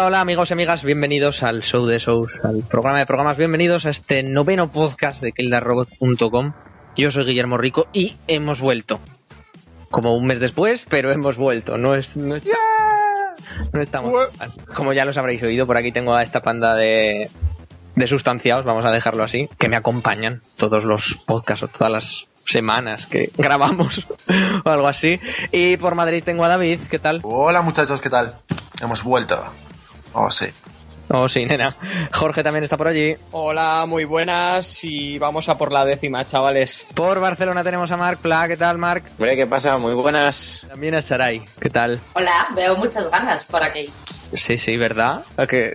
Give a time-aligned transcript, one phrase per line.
[0.00, 3.86] hola, hola amigos y amigas, bienvenidos al show de shows, al programa de programas, bienvenidos
[3.86, 6.52] a este noveno podcast de kildarrobot.com.
[6.96, 9.00] Yo soy Guillermo Rico y hemos vuelto.
[9.90, 11.76] Como un mes después, pero hemos vuelto.
[11.76, 12.44] No es, no, es-
[13.72, 14.12] no estamos.
[14.74, 17.30] Como ya los habréis oído, por aquí tengo a esta panda de,
[17.96, 22.26] de sustanciados, vamos a dejarlo así, que me acompañan todos los podcasts o todas las
[22.46, 24.06] semanas que grabamos
[24.64, 25.20] o algo así.
[25.52, 27.20] Y por Madrid tengo a David, ¿qué tal?
[27.22, 28.36] Hola muchachos, ¿qué tal?
[28.80, 29.44] Hemos vuelto.
[30.12, 30.46] Oh, sí.
[31.12, 31.74] Oh, sí, nena.
[32.12, 33.16] Jorge también está por allí.
[33.32, 36.86] Hola, muy buenas y vamos a por la décima, chavales.
[36.94, 39.04] Por Barcelona tenemos a Marc Pla, ¿qué tal, Marc?
[39.18, 39.76] Hombre, ¿qué pasa?
[39.76, 40.64] Muy buenas.
[40.68, 41.98] También a Sarai, ¿qué tal?
[42.14, 43.86] Hola, veo muchas ganas por aquí.
[44.32, 45.24] Sí, sí, ¿verdad?
[45.36, 45.74] ¿A que-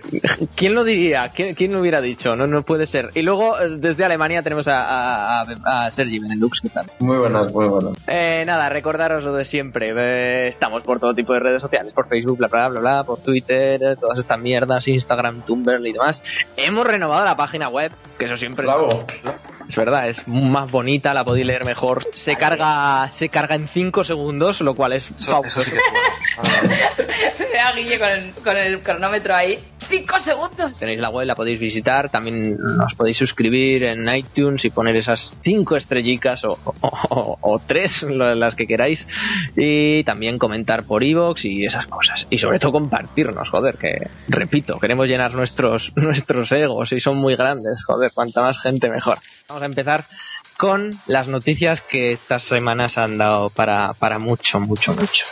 [0.54, 1.28] ¿Quién lo diría?
[1.28, 2.34] ¿Quién, quién lo hubiera dicho?
[2.36, 3.10] No, no puede ser.
[3.12, 6.90] Y luego, eh, desde Alemania tenemos a, a, a- a Sergi Benelux, ¿qué tal?
[7.00, 7.92] Muy buenas, muy buenas.
[8.06, 9.92] Eh, nada, recordaros lo de siempre.
[9.94, 13.18] Eh, estamos por todo tipo de redes sociales, por Facebook, bla, bla, bla, bla, por
[13.20, 16.22] Twitter, eh, todas estas mierdas, Instagram, Tumblr y demás.
[16.56, 19.04] Hemos renovado la página web, que eso siempre Bravo.
[19.68, 22.06] es verdad, es más bonita, la podéis leer mejor.
[22.12, 25.82] Se carga, se carga en 5 segundos, lo cual es Eso, eso sí que es
[26.60, 26.74] bueno.
[27.52, 29.58] Ve a Guille con el, con el cronómetro ahí.
[29.88, 30.76] ¡Cinco segundos!
[30.80, 35.38] Tenéis la web, la podéis visitar, también os podéis suscribir en iTunes y poner esas
[35.44, 39.06] cinco estrellicas o, o, o- o tres, las que queráis,
[39.56, 42.26] y también comentar por iVoox y esas cosas.
[42.30, 47.36] Y sobre todo compartirnos, joder, que repito, queremos llenar nuestros, nuestros egos y son muy
[47.36, 49.18] grandes, joder, cuanta más gente mejor.
[49.48, 50.04] Vamos a empezar
[50.56, 55.26] con las noticias que estas semanas han dado para, para mucho, mucho, mucho.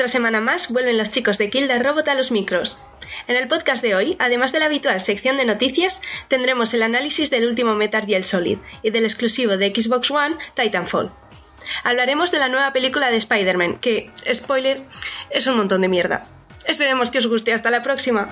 [0.00, 2.78] Otra semana más vuelven los chicos de Kill Robot a los micros.
[3.28, 7.28] En el podcast de hoy, además de la habitual sección de noticias, tendremos el análisis
[7.28, 11.10] del último Metal Gear Solid y del exclusivo de Xbox One Titanfall.
[11.84, 14.82] Hablaremos de la nueva película de Spider-Man, que, spoiler,
[15.28, 16.22] es un montón de mierda.
[16.64, 17.52] Esperemos que os guste.
[17.52, 18.30] Hasta la próxima.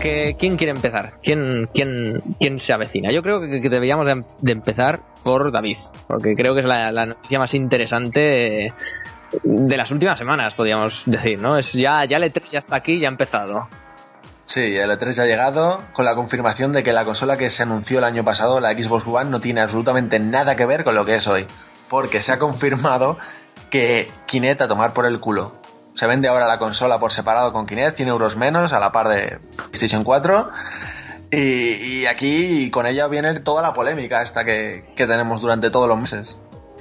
[0.00, 1.18] ¿Quién quiere empezar?
[1.22, 3.12] ¿Quién, quién, quién se avecina?
[3.12, 5.76] Yo creo que, deberíamos de, empezar por David,
[6.06, 8.72] porque creo que es la, la noticia más interesante eh,
[9.42, 11.58] de las últimas semanas, podríamos decir, ¿no?
[11.58, 13.68] Es ya, ya el E3 ya está aquí, ya ha empezado.
[14.46, 17.62] Sí, el E3 ya ha llegado con la confirmación de que la consola que se
[17.62, 21.04] anunció el año pasado, la Xbox One, no tiene absolutamente nada que ver con lo
[21.04, 21.46] que es hoy.
[21.88, 23.18] Porque se ha confirmado
[23.68, 25.59] que Kinect a tomar por el culo.
[26.00, 29.08] Se vende ahora la consola por separado con Kinect, 100 euros menos, a la par
[29.08, 29.38] de
[29.68, 30.50] PlayStation 4.
[31.30, 35.88] Y, y aquí con ella viene toda la polémica esta que, que tenemos durante todos
[35.88, 36.38] los meses.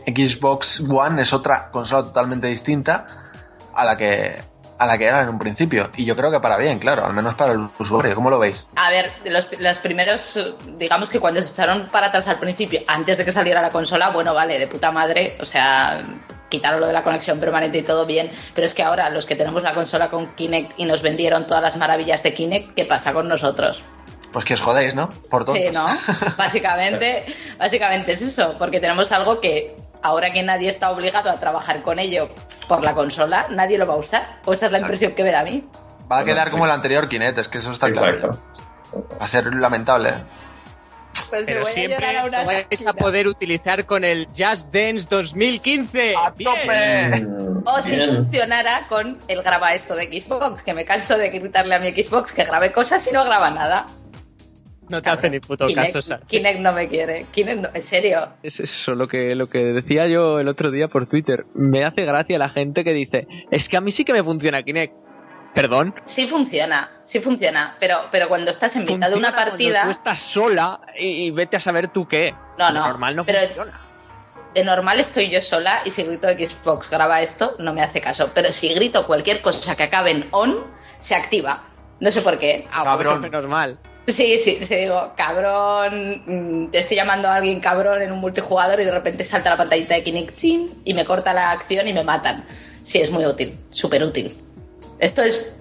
[0.08, 3.06] Xbox One es otra consola totalmente distinta
[3.74, 4.42] a la que
[4.78, 5.90] a la que era en un principio.
[5.98, 8.16] Y yo creo que para bien, claro, al menos para el usuario.
[8.16, 8.66] ¿Cómo lo veis?
[8.78, 13.18] A ver, los, los primeros, digamos que cuando se echaron para atrás al principio, antes
[13.18, 16.02] de que saliera la consola, bueno, vale, de puta madre, o sea,
[16.50, 19.36] quitaron lo de la conexión permanente y todo bien, pero es que ahora los que
[19.36, 23.14] tenemos la consola con Kinect y nos vendieron todas las maravillas de Kinect, ¿qué pasa
[23.14, 23.84] con nosotros?
[24.32, 25.10] Pues que os jodéis, ¿no?
[25.30, 25.64] Por tontos.
[25.64, 25.88] Sí, ¿no?
[26.38, 27.26] Básicamente,
[27.58, 32.00] básicamente es eso, porque tenemos algo que ahora que nadie está obligado a trabajar con
[32.00, 32.30] ello
[32.68, 34.40] por la consola, nadie lo va a usar.
[34.46, 35.68] O esa es la impresión que me da a mí.
[36.12, 38.18] Va a quedar como el anterior Kinect, es que eso está claro.
[38.18, 38.40] Exacto.
[39.20, 40.14] Va a ser lamentable.
[41.30, 44.04] Pues me Pero voy a siempre llorar a una lo vais a poder utilizar con
[44.04, 46.16] el Just Dance 2015.
[46.16, 47.26] ¡A tope!
[47.66, 48.16] O si bien.
[48.16, 52.32] funcionara con el graba esto de Xbox, que me canso de gritarle a mi Xbox
[52.32, 53.86] que grabe cosas y no graba nada.
[54.90, 56.24] No te hace ni puto Kinect, caso, Sara.
[56.28, 57.28] Kinect no me quiere.
[57.32, 58.30] Kinect no- en serio.
[58.42, 61.46] Es eso lo que, lo que decía yo el otro día por Twitter.
[61.54, 64.64] Me hace gracia la gente que dice, es que a mí sí que me funciona
[64.64, 64.94] Kinect.
[65.54, 65.96] Perdón.
[66.06, 70.20] Sí funciona, sí funciona, pero, pero cuando estás en mitad de una partida, Tú estás
[70.20, 72.34] sola y, y vete a saber tú qué.
[72.58, 73.86] No, no, Normal no pero- funciona.
[74.54, 78.32] de normal estoy yo sola y si grito Xbox graba esto, no me hace caso.
[78.34, 80.66] Pero si grito cualquier cosa que acabe en on,
[80.98, 81.64] se activa.
[82.00, 82.68] No sé por qué.
[82.72, 83.22] Ah, Cabrón.
[83.22, 83.80] menos mal.
[84.08, 88.80] Sí, sí, sí, digo, cabrón, mm, te estoy llamando a alguien cabrón en un multijugador
[88.80, 91.94] y de repente salta la pantallita de Kinect chin, y me corta la acción y
[91.94, 92.44] me matan.
[92.82, 94.36] Sí, es muy útil, súper útil.
[95.00, 95.56] Esto es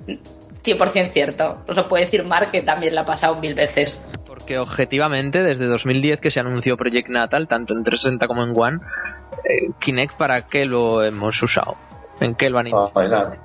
[0.64, 1.62] 100% cierto.
[1.68, 4.04] Os lo puede decir Mark, que también la ha pasado mil veces.
[4.26, 8.78] Porque objetivamente, desde 2010 que se anunció Project Natal, tanto en 360 como en One,
[9.44, 11.76] eh, Kinect, ¿para qué lo hemos usado?
[12.20, 13.38] ¿En qué lo han Para bailar.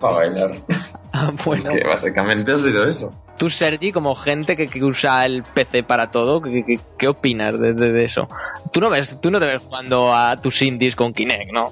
[0.00, 0.52] Para bailar.
[1.12, 3.12] Ah, bueno, Que básicamente ha sido eso.
[3.36, 7.58] tú, Sergi, como gente que, que usa el PC para todo, ¿qué, qué- qué opinas
[7.58, 8.28] de, de- de eso?
[8.72, 11.64] Tú no, ves, tú no te ves jugando a tus indies con Kinect, ¿no?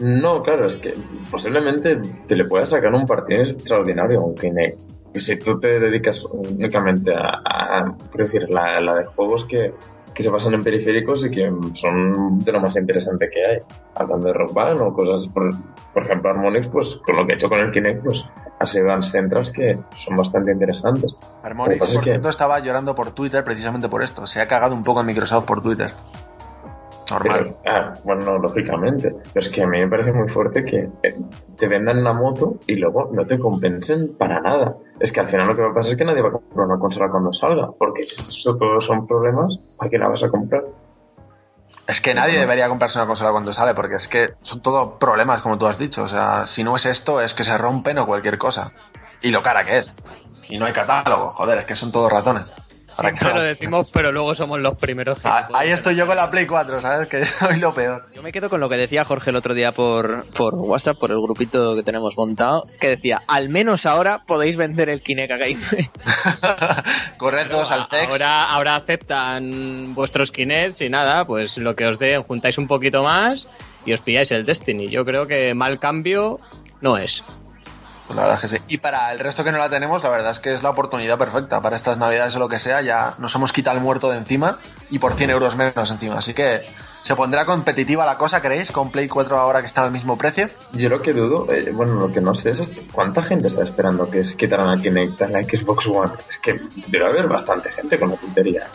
[0.00, 0.94] No, claro, es que
[1.30, 1.96] posiblemente
[2.26, 4.78] te le puedas sacar un partido extraordinario a un Kinect.
[5.14, 9.72] Y si tú te dedicas únicamente a, a- decir, la, la de juegos que,
[10.12, 13.58] que se basan en periféricos y que son de lo más interesante que hay.
[13.94, 15.48] Hablando de Rock Band o cosas, por,
[15.94, 18.26] por ejemplo, Harmonix, pues con lo que he hecho con el Kinect, pues
[18.58, 21.14] ha sido Dance Centrals que son bastante interesantes.
[21.42, 24.26] Harmonix, por que- cierto, estaba llorando por Twitter precisamente por esto.
[24.26, 25.90] Se ha cagado un poco en Microsoft por Twitter.
[27.10, 27.40] Normal.
[27.62, 29.14] Pero, ah, bueno, lógicamente.
[29.32, 31.16] Pero es que a mí me parece muy fuerte que eh,
[31.56, 34.76] te vendan una moto y luego no te compensen para nada.
[34.98, 36.66] Es que al final lo que va a pasar es que nadie va a comprar
[36.66, 40.28] una consola cuando salga, porque si eso todos son problemas, ¿para qué la vas a
[40.28, 40.64] comprar?
[41.86, 45.40] Es que nadie debería comprarse una consola cuando sale, porque es que son todo problemas,
[45.40, 46.02] como tú has dicho.
[46.02, 48.72] O sea, si no es esto, es que se rompen o cualquier cosa.
[49.22, 49.94] Y lo cara que es.
[50.48, 52.52] Y no hay catálogo, joder, es que son todos ratones.
[52.96, 55.18] Siempre lo decimos, pero luego somos los primeros.
[55.24, 57.06] Ah, Ahí estoy yo con la Play 4, ¿sabes?
[57.08, 58.08] Que soy lo peor.
[58.14, 61.10] Yo me quedo con lo que decía Jorge el otro día por, por WhatsApp, por
[61.10, 65.36] el grupito que tenemos montado, que decía, al menos ahora podéis vender el Kinect a
[65.36, 65.58] Game.
[67.70, 68.12] Al CEX.
[68.12, 73.02] Ahora, ahora aceptan vuestros Kinects y nada, pues lo que os den, juntáis un poquito
[73.02, 73.48] más
[73.84, 74.88] y os pilláis el Destiny.
[74.88, 76.40] Yo creo que mal cambio
[76.80, 77.24] no es.
[78.06, 78.62] Pues la verdad es que sí.
[78.68, 81.18] Y para el resto que no la tenemos, la verdad es que es la oportunidad
[81.18, 81.60] perfecta.
[81.60, 84.58] Para estas navidades o lo que sea, ya nos hemos quitado el muerto de encima
[84.90, 86.18] y por 100 euros menos encima.
[86.18, 86.60] Así que
[87.02, 88.70] se pondrá competitiva la cosa, ¿creéis?
[88.72, 90.48] Con Play 4 ahora que está al mismo precio.
[90.72, 94.08] Yo lo que dudo, eh, bueno, lo que no sé es cuánta gente está esperando
[94.10, 96.12] que se quitaran a Kinect en la Xbox One.
[96.28, 98.66] Es que debe haber bastante gente con la tontería.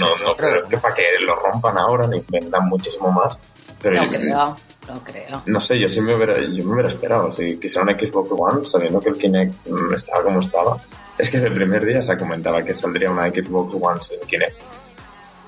[0.00, 3.38] No, no creo que para que lo rompan ahora ni vendan muchísimo más.
[3.80, 4.56] Pero No yo- creo,
[4.88, 5.42] no creo.
[5.46, 7.32] No sé, yo sí me hubiera, yo me hubiera esperado.
[7.32, 10.80] Si quisiera una Xbox One, sabiendo que el Kinect mm, estaba como estaba.
[11.18, 14.56] Es que desde el primer día se comentaba que saldría una Xbox One sin Kinect.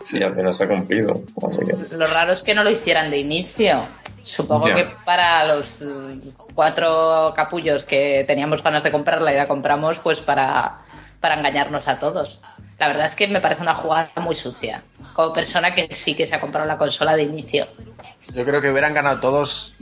[0.04, 1.22] Sí, al final se ha cumplido.
[1.48, 3.86] Así que, Lo raro es que no lo hicieran de inicio.
[4.22, 6.20] Supongo que para los eh,
[6.54, 10.80] cuatro capullos que teníamos ganas de comprarla y la compramos, pues para,
[11.20, 12.40] para engañarnos a todos.
[12.78, 14.82] La verdad es que me parece una jugada muy sucia.
[15.12, 17.66] Como persona que sí que se ha comprado la consola de inicio.
[18.32, 19.74] Yo creo que hubieran ganado todos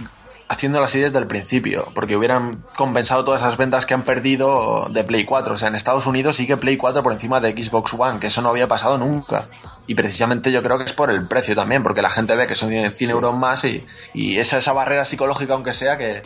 [0.49, 5.03] haciéndolo así desde el principio, porque hubieran compensado todas esas ventas que han perdido de
[5.03, 5.55] Play 4.
[5.55, 8.43] O sea, en Estados Unidos sigue Play 4 por encima de Xbox One, que eso
[8.43, 9.49] no había pasado nunca.
[9.87, 12.55] Y precisamente yo creo que es por el precio también, porque la gente ve que
[12.55, 16.23] son 100 euros más y, y esa, esa barrera psicológica, aunque sea, que,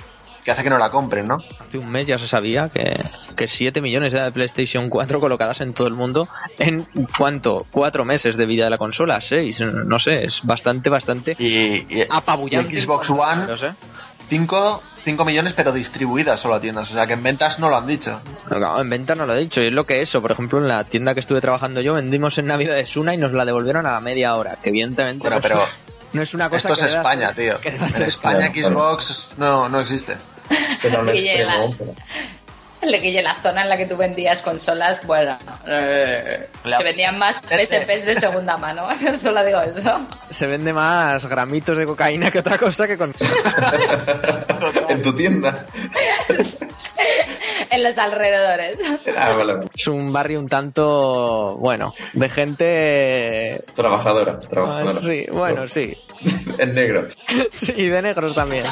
[0.46, 1.38] que hace que no la compren, ¿no?
[1.58, 2.96] Hace un mes ya se sabía que,
[3.34, 6.28] que 7 millones de PlayStation 4 colocadas en todo el mundo
[6.60, 6.86] en
[7.18, 11.84] cuánto, 4 meses de vida de la consola, 6, no sé, es bastante, bastante Y,
[11.92, 12.72] y apabullante.
[12.72, 13.72] y Xbox One, No sé.
[14.28, 16.90] 5, 5 millones, pero distribuidas solo a tiendas.
[16.90, 18.20] O sea, que en ventas no lo han dicho.
[18.48, 20.22] No, en venta no lo he dicho, y es lo que es eso.
[20.22, 23.32] Por ejemplo, en la tienda que estuve trabajando yo, vendimos en Navidades una y nos
[23.32, 25.60] la devolvieron a la media hora, que evidentemente Bueno, no, pero
[26.12, 27.58] no es una cosa esto es que España, tío.
[27.64, 30.16] En España Claro, Xbox no, no existe.
[30.76, 31.54] Será un Y llega.
[32.87, 37.37] Le que la zona en la que tú vendías consolas, bueno, eh, se vendían más
[37.37, 38.88] PSPs de segunda mano.
[39.21, 40.00] Solo digo eso.
[40.31, 43.12] Se vende más gramitos de cocaína que otra cosa que con...
[44.88, 45.66] en tu tienda.
[47.69, 48.78] En los alrededores.
[49.16, 49.55] Ah, vale.
[49.75, 53.64] Es un barrio un tanto, bueno, de gente...
[53.75, 55.00] Trabajadora, Ah, trabajadora.
[55.00, 55.97] sí, bueno, sí.
[56.59, 57.07] En negro.
[57.50, 58.64] Sí, de negros también.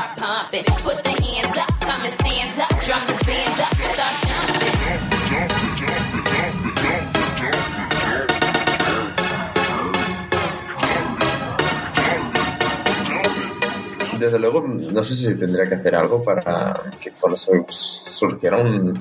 [14.19, 18.95] Desde luego, no sé si tendría que hacer algo para que cuando se surgiera un,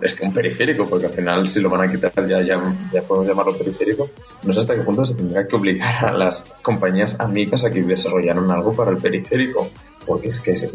[0.00, 3.56] es un periférico, porque al final si lo van a quitar ya, ya, podemos llamarlo
[3.56, 4.10] periférico.
[4.44, 7.82] No sé hasta qué punto se tendrá que obligar a las compañías amigas a que
[7.82, 9.70] desarrollaran algo para el periférico,
[10.06, 10.68] porque es que, es,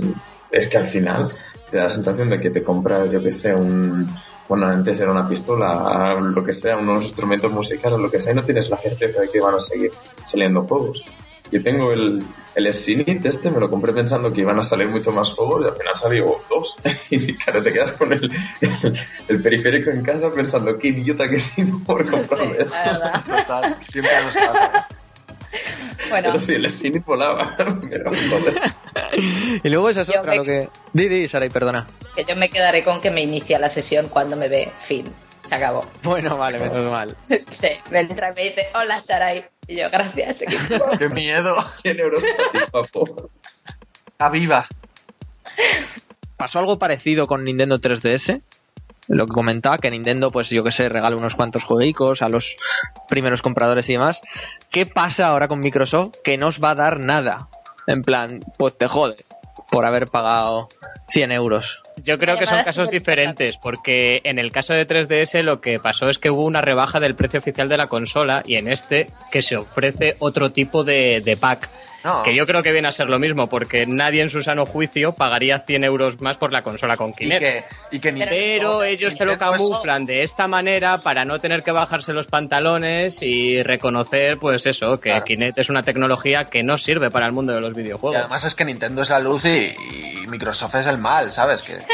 [0.52, 1.32] es que al final
[1.74, 4.08] te da la sensación de que te compras, yo que sé, un,
[4.48, 8.36] bueno, antes era una pistola, lo que sea, unos instrumentos musicales, lo que sea, y
[8.36, 9.90] no tienes la certeza de que van a seguir
[10.24, 11.04] saliendo juegos.
[11.52, 15.12] Yo tengo el, el Sinit este, me lo compré pensando que iban a salir mucho
[15.12, 16.76] más juegos y al final salió dos.
[17.10, 19.00] y claro, te quedas con el, el,
[19.30, 22.72] el periférico en casa pensando qué idiota que he sido por Sí, comprarme esto.
[22.72, 23.24] la verdad.
[23.26, 24.88] Total, siempre nos pasa.
[26.10, 27.56] Bueno, Eso sí, el Sinit volaba.
[27.90, 28.62] Pero, joder.
[29.64, 30.70] Y luego esa es Yo otra, me- lo que...
[30.92, 31.88] Di, di, Saray, perdona.
[32.16, 34.72] que yo me quedaré con que me inicia la sesión cuando me ve.
[34.78, 35.12] Fin.
[35.44, 35.86] Se acabó.
[36.04, 37.16] Bueno, vale, menos mal.
[37.48, 39.46] Sí, me entra y me dice, hola Sarai.
[39.68, 40.44] Y yo, gracias.
[41.00, 41.56] ¡Qué miedo!
[41.82, 43.30] 100 euros para ti, papo.
[44.08, 44.68] ¡Está viva!
[46.38, 48.42] Pasó algo parecido con Nintendo 3DS.
[49.08, 52.56] Lo que comentaba, que Nintendo, pues yo que sé, regala unos cuantos jueguicos a los
[53.08, 54.22] primeros compradores y demás.
[54.70, 56.16] ¿Qué pasa ahora con Microsoft?
[56.24, 57.50] Que no os va a dar nada.
[57.88, 59.26] En plan, pues te jodes
[59.70, 60.70] por haber pagado
[61.10, 61.82] 100 euros.
[61.98, 66.10] Yo creo que son casos diferentes, porque en el caso de 3DS lo que pasó
[66.10, 69.42] es que hubo una rebaja del precio oficial de la consola y en este que
[69.42, 71.70] se ofrece otro tipo de, de pack.
[72.04, 72.22] No.
[72.24, 75.14] Que yo creo que viene a ser lo mismo, porque nadie en su sano juicio
[75.14, 77.40] pagaría 100 euros más por la consola con Y Kinect.
[77.42, 81.64] que, y que Nintendo- Pero ellos te lo camuflan de esta manera para no tener
[81.64, 85.24] que bajarse los pantalones y reconocer, pues eso, que Claro.
[85.24, 88.18] Kinect es una tecnología que no sirve para el mundo de los Y videojuegos.
[88.20, 89.74] además es que Nintendo es la luz y,
[90.24, 91.62] y Microsoft es el mal, ¿sabes?
[91.64, 91.72] Que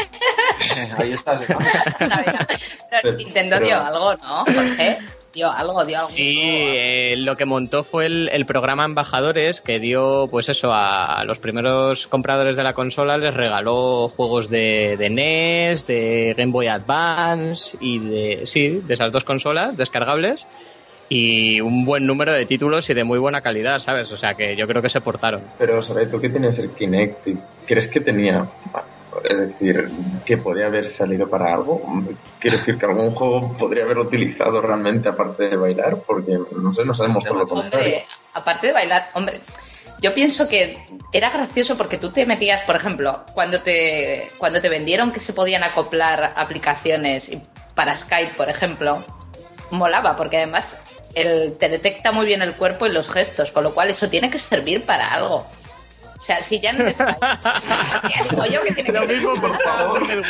[0.98, 1.48] ahí estás.
[1.48, 1.58] ¿no?
[3.02, 4.98] Pero Nintendo Pero- dio algo, ¿no, Jorge?
[5.32, 6.08] Dio algo, dio algo.
[6.08, 11.22] Sí, eh, lo que montó fue el, el programa Embajadores que dio, pues eso, a
[11.24, 16.66] los primeros compradores de la consola les regaló juegos de, de NES, de Game Boy
[16.66, 20.46] Advance y de, sí, de esas dos consolas descargables
[21.08, 24.10] y un buen número de títulos y de muy buena calidad, ¿sabes?
[24.10, 25.42] O sea que yo creo que se portaron.
[25.58, 27.28] Pero, Saray, tú que tienes el Kinect,
[27.66, 28.48] ¿crees que tenía,
[29.28, 29.90] es decir,
[30.24, 31.82] que podría haber salido para algo?
[32.38, 36.84] Quiero decir que algún juego podría haberlo utilizado realmente aparte de bailar, porque no sé,
[36.84, 37.98] no sabemos por lo contrario.
[38.32, 39.40] Aparte de bailar, hombre,
[40.00, 40.78] yo pienso que
[41.12, 45.32] era gracioso porque tú te metías, por ejemplo, cuando te, cuando te vendieron que se
[45.32, 47.30] podían acoplar aplicaciones
[47.74, 49.04] para Skype, por ejemplo,
[49.70, 50.82] molaba, porque además
[51.14, 54.30] el, te detecta muy bien el cuerpo y los gestos, con lo cual eso tiene
[54.30, 55.46] que servir para algo.
[56.20, 57.18] O sea, si ya no es Skype,
[57.94, 60.24] hostia, digo yo que tiene que Lo ser mismo pensábamos del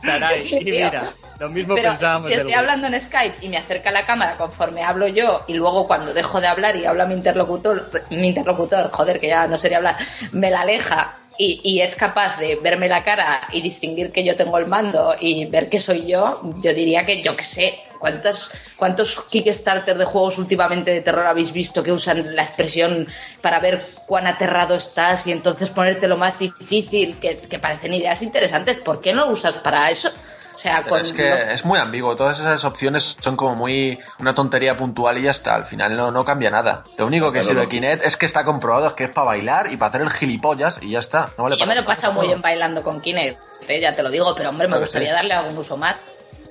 [0.00, 1.10] Sarai, Sí, y mira,
[1.40, 4.84] lo mismo Pero pensábamos si estoy hablando en Skype y me acerca la cámara conforme
[4.84, 9.18] hablo yo y luego cuando dejo de hablar y habla mi interlocutor, mi interlocutor, joder,
[9.18, 9.96] que ya no sería hablar,
[10.30, 14.36] me la aleja y, y es capaz de verme la cara y distinguir que yo
[14.36, 18.50] tengo el mando y ver que soy yo, yo diría que yo qué sé, ¿cuántos,
[18.76, 23.08] cuántos Kickstarter de juegos últimamente de terror habéis visto que usan la expresión
[23.40, 28.20] para ver cuán aterrado estás y entonces ponerte lo más difícil, que, que parecen ideas
[28.20, 28.76] interesantes?
[28.78, 30.10] ¿Por qué no lo usas para eso?
[30.54, 32.14] O sea, con es que lo- es muy ambiguo.
[32.14, 35.54] Todas esas opciones son como muy una tontería puntual y ya está.
[35.56, 36.84] Al final no, no cambia nada.
[36.96, 37.68] Lo único que Claro, sirve no.
[37.70, 40.78] Kinect es que está comprobado es que es para bailar y para hacer el gilipollas
[40.80, 41.30] y ya está.
[41.38, 44.02] No vale yo me lo he pasado muy bien bailando con Kinect, eh, ya te
[44.04, 45.14] lo digo, pero hombre, me Claro, gustaría sí.
[45.14, 45.96] darle algún uso más.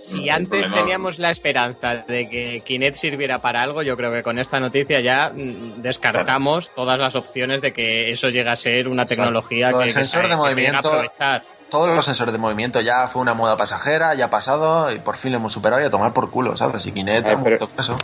[0.06, 0.76] Si No antes problema.
[0.76, 5.00] teníamos la esperanza de que Kinect sirviera para algo, yo creo que con esta noticia
[5.00, 9.78] ya mm, descartamos todas las opciones de que eso llegue a ser una tecnología Lo
[9.80, 11.44] que, del que sensor se, de que se llegue a movimiento- aprovechar.
[11.70, 15.18] Todos los sensores de movimiento ya fue una moda pasajera, ya ha pasado y por
[15.18, 16.86] fin lo hemos superado y a tomar por culo, ¿sabes?
[16.86, 17.98] Y Kinect ha pero- eso.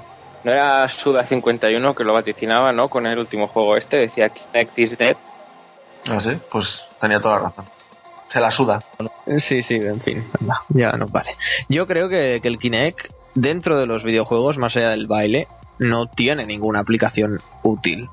[0.43, 2.87] No era Suda51 que lo vaticinaba, ¿no?
[2.89, 5.17] Con el último juego este, decía Kinect is dead.
[6.09, 6.39] ¿Ah, sí?
[6.49, 7.65] Pues tenía toda la razón.
[8.29, 8.79] Se la suda.
[9.37, 11.31] Sí, sí, en fin, anda, ya nos vale.
[11.67, 15.47] Yo creo que, que el Kinect, dentro de los videojuegos, más allá del baile,
[15.79, 18.07] no tiene ninguna aplicación útil.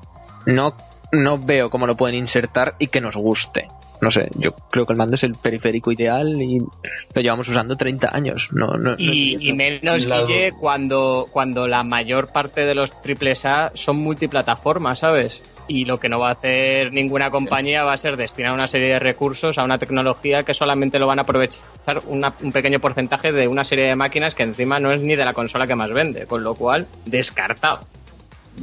[0.45, 0.75] No,
[1.11, 3.67] no veo cómo lo pueden insertar y que nos guste.
[3.99, 7.75] No sé, yo creo que el mando es el periférico ideal y lo llevamos usando
[7.75, 8.49] 30 años.
[8.51, 13.45] No, no, no Y, y menos, Guille, cuando, cuando la mayor parte de los triples
[13.45, 15.41] A son multiplataformas, ¿sabes?
[15.67, 18.89] Y lo que no va a hacer ninguna compañía va a ser destinar una serie
[18.89, 21.63] de recursos a una tecnología que solamente lo van a aprovechar
[22.07, 25.33] un pequeño porcentaje de una serie de máquinas que encima no es ni de la
[25.33, 27.81] consola que más vende, con lo cual, descartado.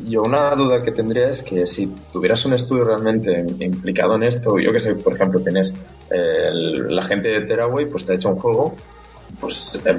[0.06, 4.58] Yo una duda que tendría es que si tuvieras un estudio realmente implicado en esto,
[4.58, 5.72] yo que sé, por ejemplo, tienes
[6.10, 6.50] eh,
[6.88, 8.74] la gente de Teraway, pues te ha hecho un juego,
[9.38, 9.90] pues ha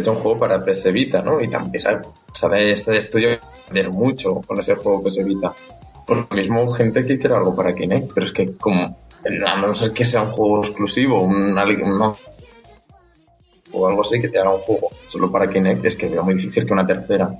[0.00, 1.40] hecho un juego para PS Vita, ¿no?
[1.40, 2.00] Y también sabe,
[2.32, 5.52] sabe este estudio vender mucho con ese juego PS Vita.
[6.06, 8.96] Pues lo mismo gente que quiera algo para Kinect, pero es que como
[9.46, 12.12] a no ser que sea un juego exclusivo, un, una-
[13.72, 16.34] o algo así que te haga un juego solo para Kinect, es que veo muy
[16.34, 17.30] difícil que una tercera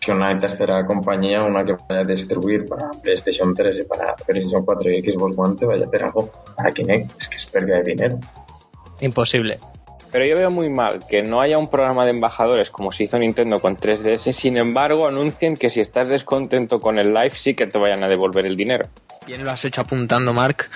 [0.00, 4.64] que una tercera compañía, una que vaya a distribuir para PlayStation 3 y para PlayStation
[4.64, 7.78] 4 y Xbox One te vaya a hacer algo para Kinect, es que es pérdida
[7.78, 8.18] de dinero.
[9.00, 9.58] Imposible.
[10.10, 13.18] Pero yo veo muy mal que no haya un programa de embajadores como se hizo
[13.18, 17.66] Nintendo con 3DS, sin embargo anuncien que si estás descontento con el live sí que
[17.66, 18.88] te vayan a devolver el dinero.
[19.26, 20.70] Bien lo has hecho apuntando, Mark,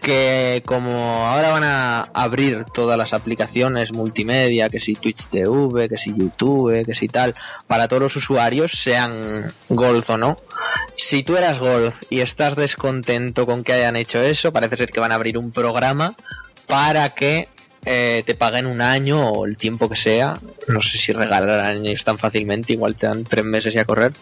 [0.00, 5.96] que como ahora van a abrir todas las aplicaciones multimedia, que si Twitch TV, que
[5.96, 7.34] si YouTube, que si tal,
[7.66, 10.36] para todos los usuarios, sean Gold o no,
[10.96, 15.00] si tú eras Gold y estás descontento con que hayan hecho eso, parece ser que
[15.00, 16.14] van a abrir un programa
[16.68, 17.48] para que
[17.86, 20.38] eh, te paguen un año o el tiempo que sea.
[20.68, 24.12] No sé si regalarán años tan fácilmente, igual te dan tres meses y a correr.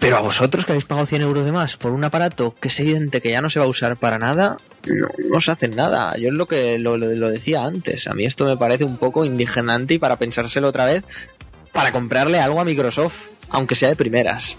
[0.00, 2.80] Pero a vosotros que habéis pagado 100 euros de más por un aparato que es
[2.80, 6.16] evidente que ya no se va a usar para nada, no, no os hacen nada.
[6.18, 8.08] Yo es lo que lo, lo- decía antes.
[8.08, 11.04] A mí esto me parece un poco indignante y para pensárselo otra vez,
[11.72, 14.56] para comprarle algo a Microsoft, aunque sea de primeras.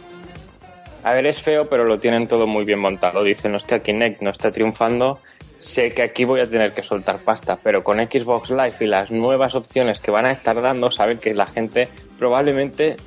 [1.03, 3.23] A ver, es feo, pero lo tienen todo muy bien montado.
[3.23, 5.19] Dicen, hostia, Kinect no está triunfando.
[5.65, 9.09] Sé que aquí voy a tener que soltar pasta, pero con Xbox Live y las
[9.09, 12.97] nuevas opciones que van a estar dando, saben que la gente probablemente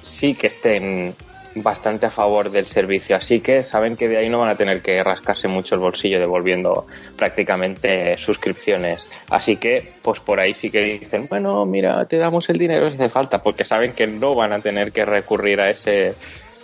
[0.00, 1.14] sí que estén
[1.56, 3.16] bastante a favor del servicio.
[3.16, 6.18] Así que saben que de ahí no van a tener que rascarse mucho el bolsillo
[6.18, 6.86] devolviendo
[7.18, 9.06] prácticamente suscripciones.
[9.28, 12.94] Así que, pues por ahí sí que dicen, bueno, mira, te damos el dinero si
[12.94, 16.14] hace falta, porque saben que no van a tener que recurrir a ese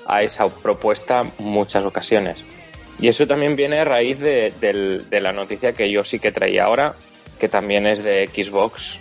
[0.07, 2.39] a esa propuesta muchas ocasiones.
[3.01, 6.65] Y eso también viene a raíz de, de la noticia que yo sí que traía
[6.65, 6.95] ahora,
[7.39, 8.99] que también es de Xbox,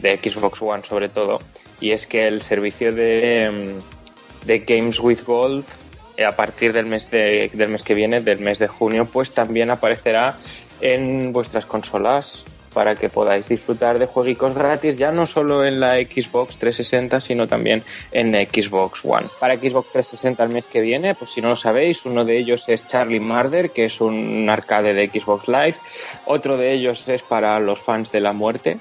[0.00, 1.40] de Xbox One sobre todo,
[1.80, 5.64] y es que el servicio de, mm, de Games with Gold
[6.16, 9.32] eh, a partir del mes, de, del mes que viene, del mes de junio, pues
[9.32, 10.36] también aparecerá
[10.80, 15.96] en vuestras consolas para que podáis disfrutar de jueguicos gratis, ya no solo en la
[15.96, 19.26] Xbox 360, sino también en Xbox One.
[19.38, 22.68] Para Xbox 360 el mes que viene, pues si no lo sabéis, uno de ellos
[22.68, 25.76] es Charlie Murder, que es un arcade de Xbox Live,
[26.26, 28.78] otro de ellos es para los fans de la muerte,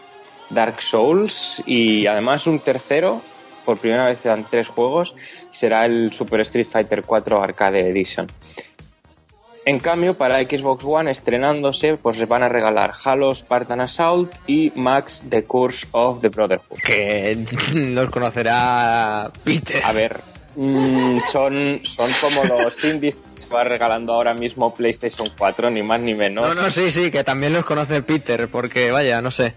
[0.49, 3.21] Dark Souls, y además un tercero,
[3.65, 5.13] por primera vez dan tres juegos,
[5.49, 8.27] será el Super Street Fighter 4 Arcade Edition.
[9.63, 14.71] En cambio, para Xbox One estrenándose, pues les van a regalar Halo Spartan Assault y
[14.76, 16.80] Max The Curse of the Brotherhood.
[16.84, 17.38] Que
[17.74, 19.82] los conocerá Peter.
[19.86, 20.19] A ver,
[20.56, 25.84] mm, son, son como los indies que se va regalando ahora mismo PlayStation 4, ni
[25.84, 26.47] más ni menos.
[26.56, 29.54] No, no, sí, sí, que también los conoce Peter, porque vaya, no sé.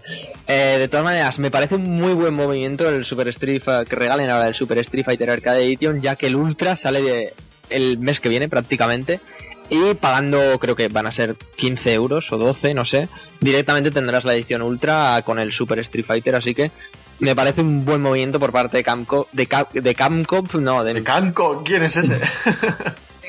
[0.47, 4.29] Eh, de todas maneras, me parece un muy buen movimiento el Super Street que regalen
[4.29, 7.33] ahora el Super Street Fighter Arcade Edition, ya que el Ultra sale de-
[7.71, 9.19] el mes que viene prácticamente.
[9.69, 13.09] Y pagando, creo que van a ser 15 euros o 12, no sé.
[13.39, 16.71] Directamente tendrás la edición Ultra con el Super Street Fighter, así que
[17.19, 19.95] me parece un buen movimiento por parte de Camco, de, Cap- de
[20.59, 21.63] no, de, ¿De Canco?
[21.65, 22.19] ¿Quién es ese?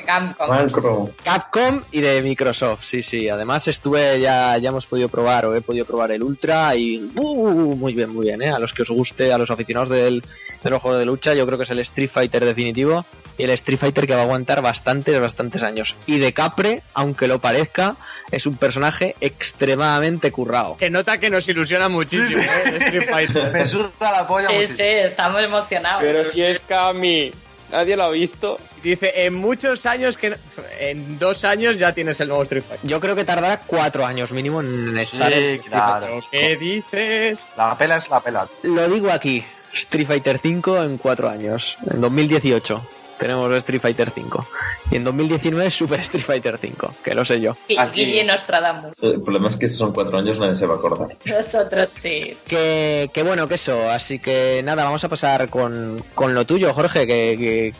[0.06, 0.48] Capcom.
[0.48, 1.10] Macro.
[1.22, 3.28] Capcom y de Microsoft, sí, sí.
[3.28, 7.76] Además estuve, ya, ya hemos podido probar o he podido probar el Ultra y ¡uh!
[7.76, 8.50] muy bien, muy bien, ¿eh?
[8.50, 10.22] A los que os guste, a los aficionados del,
[10.62, 13.04] de los juegos de lucha, yo creo que es el Street Fighter definitivo
[13.36, 15.96] y el Street Fighter que va a aguantar bastantes, bastantes años.
[16.06, 17.96] Y de Capre, aunque lo parezca,
[18.30, 20.76] es un personaje extremadamente currado.
[20.78, 22.62] Se nota que nos ilusiona muchísimo, ¿eh?
[22.66, 23.50] el Street Fighter.
[23.52, 24.76] Me suda la polla Sí, muchísimo.
[24.76, 26.00] sí, estamos emocionados.
[26.02, 27.32] Pero si es Kami,
[27.70, 28.59] nadie lo ha visto.
[28.83, 30.31] Dice, en muchos años que...
[30.31, 30.37] no-
[30.79, 32.88] En dos años ya tienes el nuevo Street Fighter.
[32.88, 36.20] Yo creo que tardará cuatro años mínimo en estar en Sí, Street claro.
[36.31, 37.48] ¿Qué dices?
[37.57, 38.46] La pela es la pela.
[38.62, 42.87] Lo digo aquí, Street Fighter 5 en cuatro años, en 2018
[43.18, 44.46] tenemos Street Fighter 5
[44.90, 47.57] y en 2019 Super Street Fighter 5, que lo sé yo.
[47.68, 49.02] Y Aquí- Guille Nostradamus.
[49.02, 51.16] El problema es que si son cuatro años nadie se va a acordar.
[51.24, 52.33] Nosotros sí.
[52.46, 56.72] Que, que bueno, que eso, así que nada, vamos a pasar con, con lo tuyo,
[56.74, 57.74] Jorge, que, que-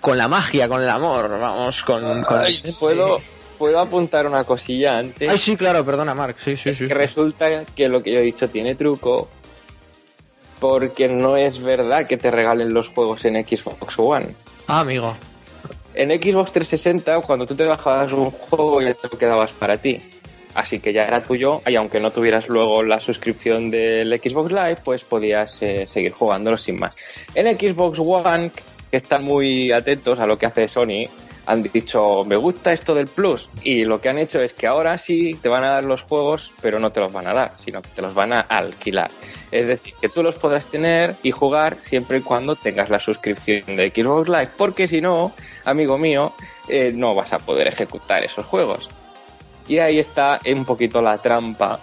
[0.00, 2.22] con la magia, con el amor, vamos, con...
[2.24, 3.20] con- Ay, ¿puedo,
[3.58, 5.30] ¿Puedo apuntar una cosilla antes?
[5.30, 6.86] Ay, sí, claro, perdona, Mark, sí, sí, es sí.
[6.86, 9.28] que resulta que lo que yo he dicho tiene truco
[10.58, 14.34] porque no es verdad que te regalen los juegos en Xbox One.
[14.72, 15.16] Ah, amigo.
[15.94, 20.00] En Xbox 360, cuando tú te bajabas un juego, ya te lo quedabas para ti.
[20.54, 24.76] Así que ya era tuyo, y aunque no tuvieras luego la suscripción del Xbox Live,
[24.84, 26.94] pues podías eh, seguir jugándolo sin más.
[27.34, 28.52] En Xbox One,
[28.92, 31.02] que están muy atentos a lo que hace Sony,
[31.46, 33.48] han dicho, me gusta esto del Plus.
[33.64, 36.52] Y lo que han hecho es que ahora sí te van a dar los juegos,
[36.62, 39.10] pero no te los van a dar, sino que te los van a alquilar.
[39.50, 43.76] Es decir, que tú los podrás tener y jugar siempre y cuando tengas la suscripción
[43.76, 45.32] de Xbox Live, porque si no,
[45.64, 46.32] amigo mío,
[46.68, 48.88] eh, no vas a poder ejecutar esos juegos.
[49.66, 51.80] Y ahí está un poquito la trampa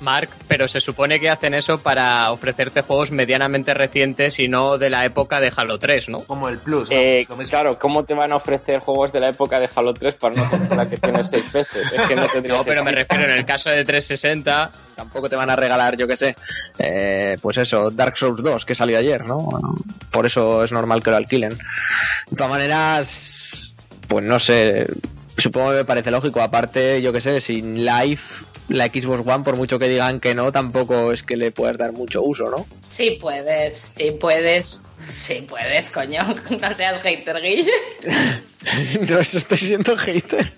[0.00, 4.90] Mark, pero se supone que hacen eso para ofrecerte juegos medianamente recientes y no de
[4.90, 6.18] la época de Halo 3, ¿no?
[6.20, 6.90] Como el Plus.
[6.90, 6.96] ¿no?
[6.96, 10.34] Eh, claro, ¿cómo te van a ofrecer juegos de la época de Halo 3 para
[10.34, 11.92] una consola que tiene 6 meses?
[11.92, 15.36] Es que no tendría No, pero me refiero en el caso de 360, Tampoco te
[15.36, 16.34] van a regalar, yo qué sé,
[16.76, 19.38] eh, pues eso, Dark Souls 2, que salió ayer, ¿no?
[19.38, 19.76] Bueno,
[20.10, 21.50] Por eso es normal que lo alquilen.
[21.50, 23.74] De todas maneras,
[24.08, 24.88] pues no sé,
[25.38, 26.40] supongo que me parece lógico.
[26.40, 28.20] Aparte, yo qué sé, sin live,
[28.68, 31.92] la Xbox One, por mucho que digan que no, tampoco es que le puedas dar
[31.92, 32.66] mucho uso, ¿no?
[32.88, 36.22] Sí puedes, sí puedes, sí puedes, coño.
[36.60, 37.70] No seas hater, Guille.
[39.08, 40.52] no, eso estoy siendo hater.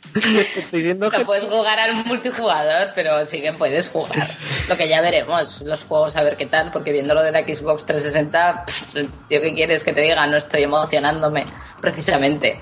[0.56, 1.26] Estoy siendo No hater.
[1.26, 4.28] puedes jugar al multijugador, pero sí que puedes jugar.
[4.68, 7.42] Lo que ya veremos, los juegos a ver qué tal, porque viendo lo de la
[7.44, 8.94] Xbox 360, pff,
[9.28, 10.26] tío, ¿qué quieres que te diga?
[10.26, 11.44] No estoy emocionándome,
[11.80, 12.58] precisamente.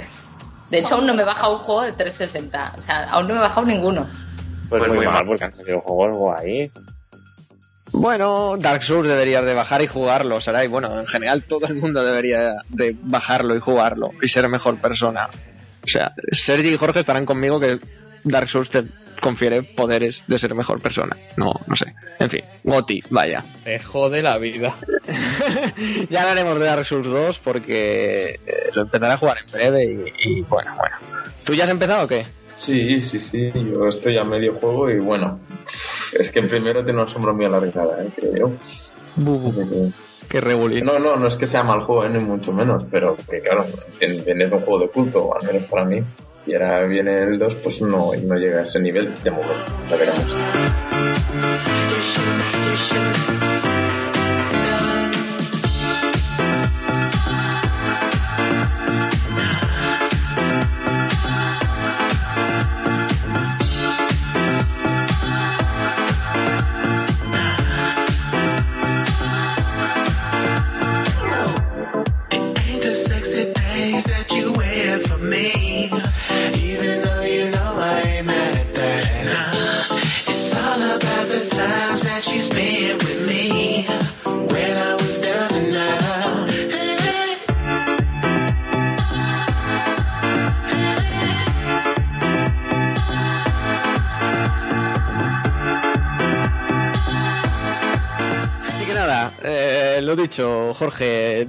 [0.70, 2.74] De hecho, aún no me he bajado un juego de 360.
[2.78, 4.06] O sea, aún no me he bajado ninguno.
[4.68, 5.24] Pues, Pues muy muy mal, mal.
[5.24, 6.70] porque han salido juegos guay.
[7.92, 10.68] Bueno, Dark Souls deberías de bajar y jugarlo, Sarai.
[10.68, 15.28] Bueno, en general todo el mundo debería de bajarlo y jugarlo y ser mejor persona.
[15.84, 17.80] O sea, Sergi y Jorge estarán conmigo que
[18.24, 18.84] Dark Souls te
[19.20, 21.16] confiere poderes de ser mejor persona.
[21.36, 21.94] No, no sé.
[22.18, 23.44] En fin, Goti, vaya.
[23.64, 24.74] te jode la vida.
[26.10, 30.30] ya hablaremos de Dark Souls 2 porque eh, lo empezaré a jugar en breve y,
[30.30, 30.96] y bueno, bueno.
[31.44, 32.26] ¿Tú ya has empezado o qué?
[32.56, 35.38] Sí, sí, sí, yo estoy a medio juego y bueno,
[36.12, 38.08] es que primero tiene una sombra muy alargada, ¿eh?
[38.16, 38.52] creo
[39.46, 39.90] Así que-
[40.28, 40.84] qué regulín.
[40.84, 42.10] No, no, no es que sea mal juego, ¿eh?
[42.10, 43.64] ni mucho menos, pero que claro,
[43.98, 46.02] tiene- viene de un juego de culto, al menos para mí.
[46.46, 49.54] Y ahora viene el 2, pues no, no llega a ese nivel de momento,
[49.90, 50.24] ya veremos.
[100.08, 101.46] Lo dicho, Jorge,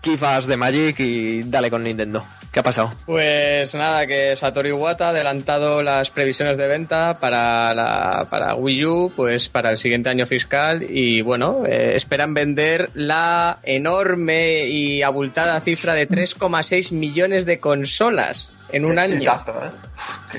[0.00, 2.24] kifas de Magic y dale con Nintendo.
[2.50, 2.90] ¿Qué ha pasado?
[3.04, 8.84] Pues nada, que Satoru Iwata ha adelantado las previsiones de venta para, la, para Wii
[8.86, 15.02] U, pues para el siguiente año fiscal y bueno, eh, esperan vender la enorme y
[15.02, 19.14] abultada cifra de 3,6 millones de consolas en un Qué año.
[19.14, 20.30] exitazo, ¿eh?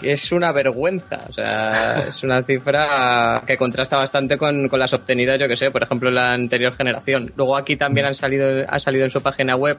[0.00, 1.20] Qué es una vergüenza.
[1.28, 5.70] O sea, es una cifra que contrasta bastante con, con las obtenidas, yo que sé,
[5.70, 7.32] por ejemplo, en la anterior generación.
[7.36, 9.78] Luego aquí también han salido, ha salido en su página web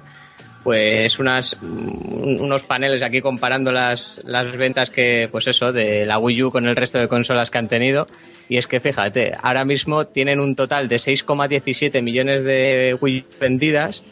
[0.64, 6.20] pues unas un- unos paneles aquí comparando las, las ventas que pues eso de la
[6.20, 8.06] Wii U con el resto de consolas que han tenido
[8.48, 13.40] y es que fíjate ahora mismo tienen un total de 6,17 millones de Wii U
[13.40, 14.04] vendidas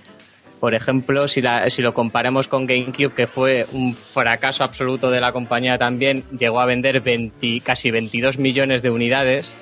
[0.59, 5.21] por ejemplo, si, la- si lo comparamos con GameCube, que fue un fracaso absoluto de
[5.21, 9.55] la compañía también, llegó a vender 20 casi 22 millones de unidades.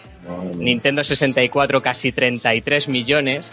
[0.58, 3.52] Nintendo 64 casi 33 millones.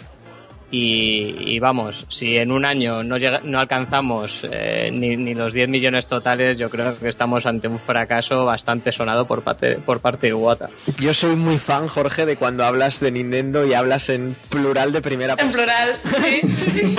[0.77, 5.53] Y, y vamos, si en un año no, llega- no alcanzamos eh, ni, ni los
[5.53, 10.01] 10 millones totales, yo creo que estamos ante un fracaso bastante sonado por parte, por
[10.01, 10.69] parte de Iwata.
[10.99, 15.01] Yo soy muy fan, Jorge, de cuando hablas de Nintendo y hablas en plural de
[15.01, 15.63] primera En persona.
[15.63, 15.99] plural,
[16.43, 16.95] sí.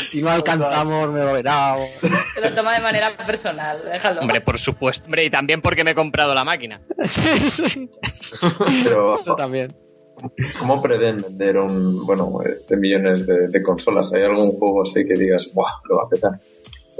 [0.04, 1.76] si no alcanzamos, me verá.
[2.34, 4.22] Se lo toma de manera personal, déjalo.
[4.22, 5.06] Hombre, por supuesto.
[5.08, 6.80] Hombre, y también porque me he comprado la máquina.
[7.04, 7.90] Sí, sí.
[8.84, 9.68] Pero, Eso también.
[10.58, 14.12] ¿Cómo pretenden vender un, bueno, este millones de, de consolas?
[14.12, 16.32] ¿Hay algún juego así que digas, ¡buah, lo va a petar?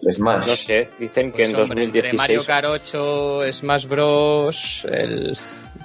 [0.00, 0.46] El Smash.
[0.46, 4.87] No sé, dicen que Pues, en hombre, entre 2016 Mario Kart 8, Smash Bros.
[4.90, 5.37] El...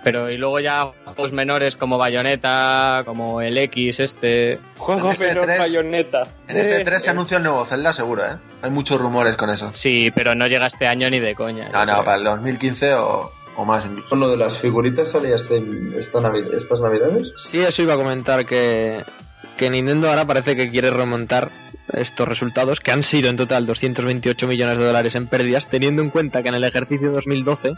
[0.04, 4.60] Pero y luego ya juegos menores como Bayonetta, como el X este.
[4.78, 6.28] Juego este pero tres- bayoneta.
[6.48, 8.36] En este 3 se anuncia un nuevo Zelda, seguro, ¿eh?
[8.62, 9.72] Hay muchos rumores con eso.
[9.72, 11.70] Sí, pero no llega este año ni de coña.
[11.70, 12.04] No, no, creo.
[12.06, 14.16] para el 2015 o, o más incluso.
[14.16, 15.64] Uno de las figuritas salía este,
[15.98, 16.20] esta
[16.56, 17.34] estas navidades.
[17.36, 19.02] Sí, eso iba a comentar que,
[19.58, 21.50] que Nintendo ahora parece que quiere remontar
[21.92, 26.10] estos resultados, que han sido en total 228 millones de dólares en pérdidas, teniendo en
[26.10, 27.76] cuenta que en el ejercicio 2012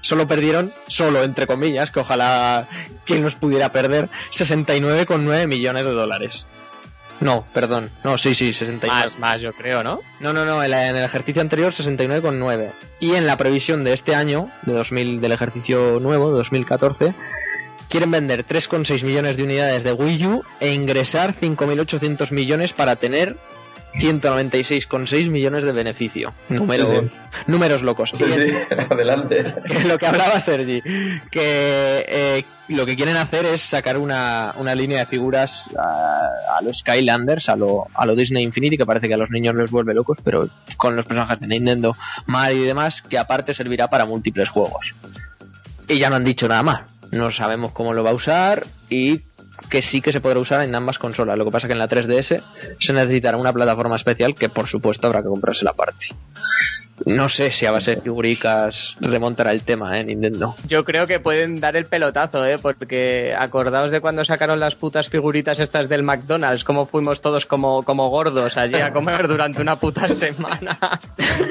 [0.00, 2.66] solo perdieron, solo entre comillas, que ojalá
[3.04, 6.46] quien los pudiera perder, 69,9 millones de dólares.
[7.20, 7.90] No, perdón.
[8.04, 9.04] No, sí, sí, 69.
[9.04, 10.00] Más, más, yo creo, ¿no?
[10.20, 12.70] No, no, no, en, la- en el ejercicio anterior 69,9.
[13.00, 17.14] Y en la previsión de este año, de 2000, del ejercicio nuevo, 2014,
[17.88, 23.36] quieren vender 3,6 millones de unidades de Wii U e ingresar 5.800 millones para tener
[23.98, 26.34] 196,6 millones de beneficio.
[26.48, 27.20] Números, Sí, sí.
[27.46, 28.10] números locos.
[28.14, 28.46] Sí, sí,
[28.90, 29.54] adelante.
[29.86, 30.82] lo que hablaba Sergi,
[31.30, 36.62] que eh, lo que quieren hacer es sacar una, una línea de figuras a, a
[36.62, 39.70] los Skylanders, a lo, a lo Disney Infinity, que parece que a los niños les
[39.70, 44.04] vuelve locos, pero con los personajes de Nintendo, Mario y demás, que aparte servirá para
[44.04, 44.94] múltiples juegos.
[45.88, 46.82] Y ya no han dicho nada más.
[47.12, 49.20] No sabemos cómo lo va a usar y
[49.68, 51.36] que sí que se podrá usar en ambas consolas.
[51.36, 52.42] Lo que pasa que en la 3DS
[52.78, 56.08] se necesitará una plataforma especial que por supuesto habrá que comprarse la parte.
[57.04, 60.04] No sé si a base de figuricas remontará el tema, ¿eh?
[60.04, 60.56] Nintendo.
[60.66, 62.58] Yo creo que pueden dar el pelotazo, ¿eh?
[62.58, 67.82] Porque acordaos de cuando sacaron las putas figuritas estas del McDonald's, cómo fuimos todos como,
[67.82, 70.78] como gordos allí a comer durante una puta semana.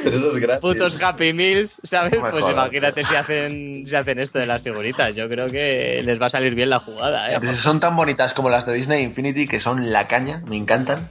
[0.03, 0.62] Eso es gratis.
[0.62, 2.13] Putos Happy Meals, ¿sabes?
[2.13, 2.51] No Pues jodas.
[2.51, 5.13] imagínate si hacen, si hacen esto de las figuritas.
[5.15, 7.53] Yo creo que les va a salir bien la jugada, ¿eh?
[7.53, 11.08] Son tan bonitas como las de Disney Infinity, que son la caña, me encantan.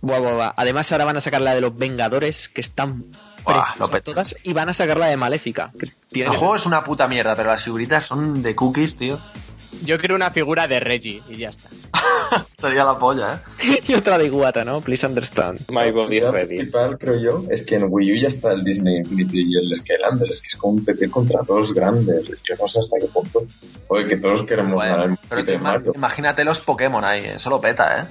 [0.00, 0.52] Buah, buah, buah.
[0.56, 3.04] Además ahora van a sacar la de los Vengadores, que están
[4.04, 6.84] Todas, y van a sacar la de Maléfica, que tiene El que- juego es una
[6.84, 9.18] puta mierda, pero las figuritas son de cookies, tío.
[9.84, 11.68] Yo quiero una figura de Reggie y ya está.
[12.56, 13.80] Sería la polla, ¿eh?
[13.86, 14.80] y otra de Iguata, ¿no?
[14.80, 15.60] Please understand.
[15.70, 16.56] My body is Lo ready.
[16.56, 19.74] principal, creo yo, es que en Wii U ya está el Disney Infinity y el
[19.76, 20.32] Skylanders.
[20.32, 22.26] Es que es como un PP contra dos grandes.
[22.26, 23.44] Yo no sé hasta qué punto.
[23.88, 25.92] Oye, que todos queremos ganar Bueno, el pero te ima- Mario.
[25.94, 28.04] imagínate los Pokémon ahí, eso lo peta, ¿eh?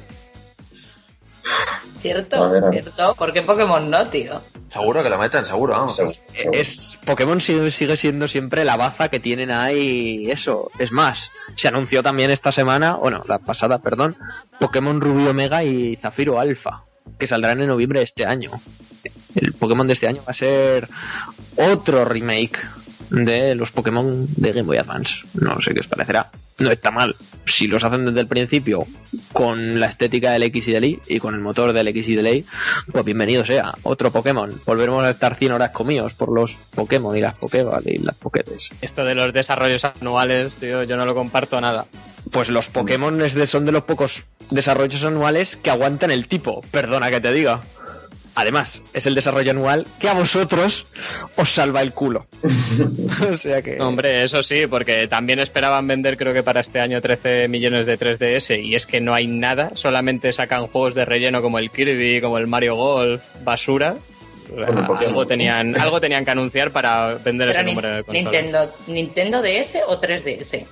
[1.99, 2.51] ¿Cierto?
[2.71, 3.15] ¿Cierto?
[3.15, 4.39] ¿Por qué Pokémon no, tío?
[4.69, 5.95] Seguro que lo meten, seguro, vamos.
[5.95, 6.59] Seguro, Eh, seguro.
[6.59, 10.69] Es Pokémon sigue, sigue siendo siempre la baza que tienen ahí eso.
[10.77, 14.17] Es más, se anunció también esta semana, bueno, la pasada, perdón,
[14.59, 16.83] Pokémon Rubio Omega y Zafiro Alpha,
[17.17, 18.51] que saldrán en noviembre de este año.
[19.35, 20.87] El Pokémon de este año va a ser
[21.55, 22.59] otro remake
[23.09, 25.21] de los Pokémon de Game Boy Advance.
[25.35, 26.29] No sé qué os parecerá.
[26.59, 27.15] No está mal.
[27.45, 28.85] Si los hacen desde el principio
[29.31, 32.15] con la estética del X y del Y y con el motor del X y
[32.15, 32.45] del Y,
[32.91, 33.73] pues bienvenido sea.
[33.83, 34.51] Otro Pokémon.
[34.65, 38.71] Volveremos a estar 100 horas comidos por los Pokémon y las Pokéball y las Pokédex.
[38.81, 41.85] Esto de los desarrollos anuales, tío, yo no lo comparto nada.
[42.31, 46.61] Pues los Pokémon es de- son de los pocos desarrollos anuales que aguantan el tipo.
[46.71, 47.61] Perdona que te diga.
[48.37, 50.85] Además, es el desarrollo anual que a vosotros
[51.37, 52.27] os salva el culo.
[53.33, 53.81] o sea que...
[53.81, 57.97] Hombre, eso sí, porque también esperaban vender creo que para este año 13 millones de
[57.97, 62.21] 3DS y es que no hay nada, solamente sacan juegos de relleno como el Kirby,
[62.21, 63.95] como el Mario Golf, basura.
[64.53, 68.33] Bueno, algo tenían, algo tenían que anunciar para vender ese número de consolas.
[68.33, 70.63] Nintendo, ¿Nintendo DS o 3DS?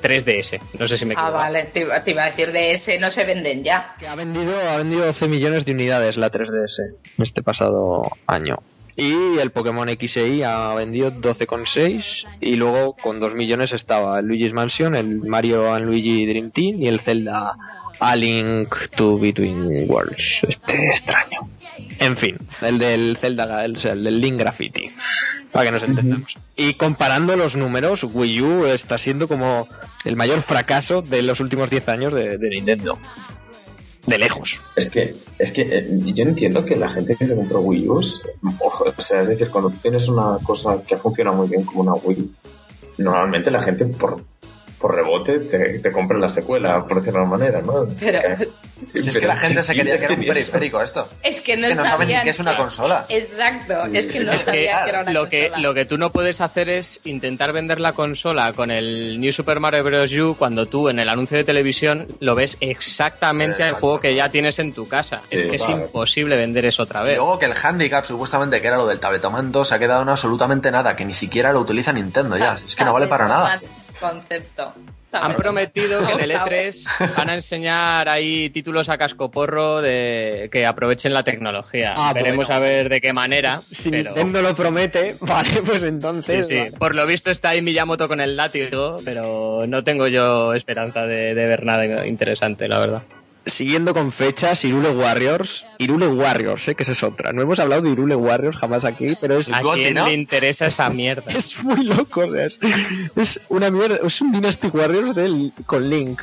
[0.00, 1.38] 3DS, no sé si me Ah, equivoco.
[1.38, 3.94] vale, te iba, te iba a decir DS, no se venden ya.
[3.98, 8.56] que ha vendido, ha vendido 12 millones de unidades la 3DS este pasado año.
[8.96, 14.52] Y el Pokémon XY ha vendido 12,6 y luego con 2 millones estaba el Luigi's
[14.52, 17.56] Mansion, el Mario and Luigi Dream Team y el Zelda
[17.98, 20.40] A Link to Between Worlds.
[20.46, 21.40] Este extraño.
[21.98, 24.90] En fin, el del Zelda, el, o sea, el del Link Graffiti.
[25.52, 26.36] Para que nos entendamos.
[26.56, 29.66] Y comparando los números, Wii U está siendo como
[30.04, 32.98] el mayor fracaso de los últimos 10 años de, Nintendo.
[34.06, 34.60] De lejos.
[34.76, 37.96] Es que, es que eh, yo entiendo que la gente que se compró Wii U,
[37.98, 41.92] o sea, es decir, cuando tú tienes una cosa que funciona muy bien como una
[41.92, 42.30] Wii,
[42.98, 44.24] normalmente la gente por,
[44.80, 47.86] por rebote te, te la secuela, por decirlo de alguna manera, ¿no?
[48.00, 48.50] Pero-
[48.90, 51.06] Si es que la gente se quería que era un periférico esto.
[51.22, 53.04] Es que no, Es que no saben ni qué es una consola.
[53.10, 55.62] Exacto, es que no Es que sabían que era una lo que consola.
[55.68, 59.60] lo que tú no puedes hacer es intentar vender la consola con el New Super
[59.60, 60.10] Mario Bros.
[60.14, 64.30] U cuando tú en el anuncio de televisión lo ves exactamente al juego que ya
[64.30, 65.20] tienes en tu casa.
[65.30, 67.16] es que es imposible vender eso otra Y vez.
[67.16, 70.70] luego que el handicap, supuestamente, que era lo del tabletomando, se ha quedado en absolutamente
[70.70, 72.54] nada, que ni siquiera lo utiliza Nintendo ya.
[72.64, 73.60] Es que no vale para nada.
[74.00, 74.72] Concepto.
[75.12, 80.64] Han prometido que en el E3 van a enseñar ahí títulos a cascoporro de que
[80.66, 81.94] aprovechen la tecnología.
[81.96, 82.54] Ah, Veremos bueno.
[82.54, 83.56] a ver de qué manera.
[83.56, 84.04] Si pero...
[84.10, 86.46] Nintendo lo promete, vale, pues Sí, entonces.
[86.48, 86.58] sí.
[86.58, 86.72] vale.
[86.72, 91.34] Por lo visto está ahí Miyamoto con el látigo, pero no tengo yo esperanza de,
[91.34, 93.02] de ver nada interesante, la verdad.
[93.50, 95.66] Siguiendo con fechas, Irule Warriors.
[95.78, 96.74] Irule Warriors, ¿eh?
[96.74, 97.32] que esa es otra.
[97.32, 100.06] No hemos hablado de Irule Warriors jamás aquí, pero es, ¿A Goti, quién ¿no?
[100.06, 101.24] le interesa esa mierda?
[101.36, 102.20] es muy loco.
[102.26, 102.58] o sea, es,
[103.16, 103.98] es una mierda.
[104.06, 106.20] Es un Dynasty Warriors del, con Link.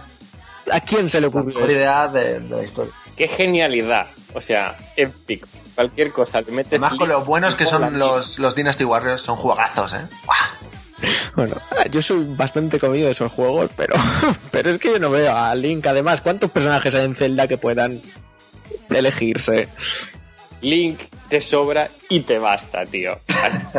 [0.71, 1.47] ¿A quién se le La ocurrió?
[1.47, 1.71] mejor eso?
[1.77, 2.93] idea de, de la historia.
[3.15, 4.05] ¡Qué genialidad!
[4.33, 5.45] O sea, epic.
[5.75, 6.73] Cualquier cosa, le metes...
[6.73, 10.05] Además, con link lo buenos que son los, los Dynasty Warriors, son juegazos, ¿eh?
[10.25, 10.35] ¡Buah!
[11.35, 11.55] Bueno,
[11.91, 13.93] yo soy bastante comido de esos juegos, pero,
[14.51, 15.85] pero es que yo no veo a Link.
[15.85, 18.01] Además, ¿cuántos personajes hay en Zelda que puedan
[18.89, 19.67] elegirse?
[20.61, 23.19] Link te sobra y te basta, tío.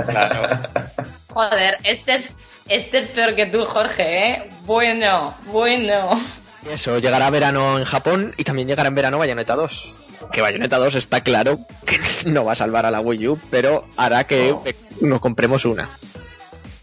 [0.04, 0.58] Claro.
[1.28, 2.28] Joder, este es,
[2.68, 4.48] este es peor que tú, Jorge, ¿eh?
[4.64, 6.20] Bueno, bueno.
[6.68, 9.94] Y Eso, llegará verano en Japón y también llegará en verano Bayonetta 2.
[10.32, 11.98] Que Bayonetta 2 está claro que
[12.30, 14.62] no va a salvar a la Wii U, pero hará que No.
[14.64, 15.88] eh, nos compremos una.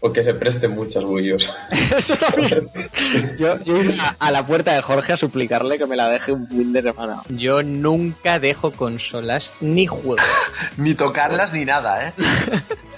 [0.06, 1.50] O que se presten muchas Us.
[1.96, 2.70] Eso también.
[3.38, 6.30] Yo, yo iré a, a la puerta de Jorge a suplicarle que me la deje
[6.30, 7.22] un fin de semana.
[7.28, 10.22] Yo nunca dejo consolas ni juegos.
[10.76, 12.12] Ni tocarlas ni nada, ¿eh?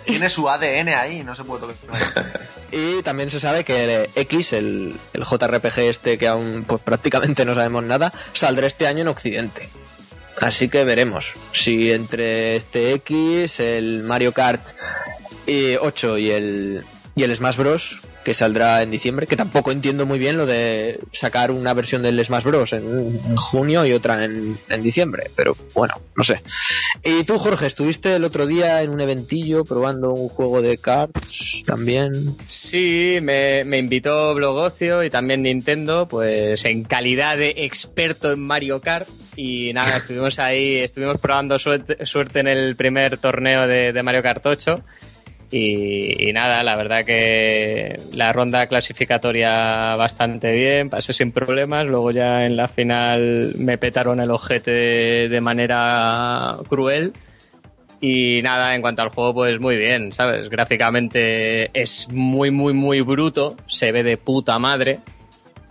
[0.05, 2.41] Tiene su ADN ahí, no se puede tocar.
[2.73, 7.55] Y también se sabe que X, el, el JRPG este que aún pues, prácticamente no
[7.55, 9.69] sabemos nada, saldrá este año en Occidente.
[10.41, 14.61] Así que veremos si entre este X, el Mario Kart
[15.51, 16.85] eh, 8 y el,
[17.19, 18.01] y el Smash Bros.
[18.25, 22.25] que saldrá en diciembre, que tampoco entiendo muy bien lo de sacar una versión del
[22.25, 22.73] Smash Bros.
[22.73, 26.43] en, junio y otra en, en diciembre, pero bueno, no sé.
[27.03, 31.65] Y tú, Jorge, estuviste el otro día en un eventillo probando un juego de cards
[31.67, 32.37] también.
[32.47, 38.81] Sí, me, me invitó Blogocio y también Nintendo, pues en calidad de experto en Mario
[38.81, 39.09] Kart.
[39.37, 44.23] Y nada, estuvimos ahí, estuvimos probando suerte, suerte en el primer torneo de, de Mario
[44.23, 44.85] Kart 8.
[45.51, 51.87] Y, nada, la verdad que la ronda clasificatoria bastante bien, pasé sin problemas.
[51.87, 54.71] Luego ya en la final me petaron el ojete
[55.29, 57.13] de, manera cruel.
[58.01, 60.51] Y nada, en cuanto al juego, pues muy bien, ¿sabes?
[60.51, 65.01] Gráficamente es muy, muy, muy bruto, se ve de puta madre.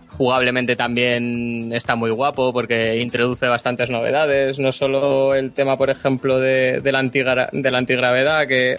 [0.08, 6.40] Jugablemente también está muy guapo porque introduce bastantes novedades, no solo el tema, por ejemplo,
[6.40, 8.76] de la, antigra- de la antigravedad, que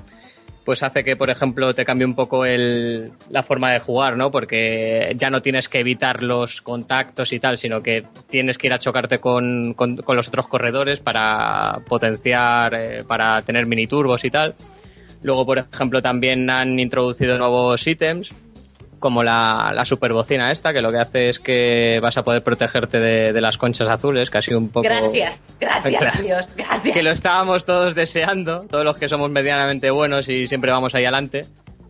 [0.70, 4.30] pues hace que, por ejemplo, te cambie un poco el, la forma de jugar, ¿no?
[4.30, 8.74] Porque ya no tienes que evitar los contactos y tal, sino que tienes que ir
[8.74, 14.30] a chocarte con, con- los otros corredores para potenciar, eh, para tener mini turbos y
[14.30, 14.54] tal.
[15.24, 18.30] Luego, por ejemplo, también han introducido nuevos ítems,
[19.00, 23.00] como la, la superbocina esta, que lo que hace es que vas a poder protegerte
[23.00, 26.22] de, de las conchas azules, que ha sido un poco Gracias, gracias, Claro.
[26.22, 26.94] Dios, gracias.
[26.94, 31.06] que lo estábamos todos deseando, todos los que somos medianamente buenos y siempre vamos ahí
[31.06, 31.46] adelante,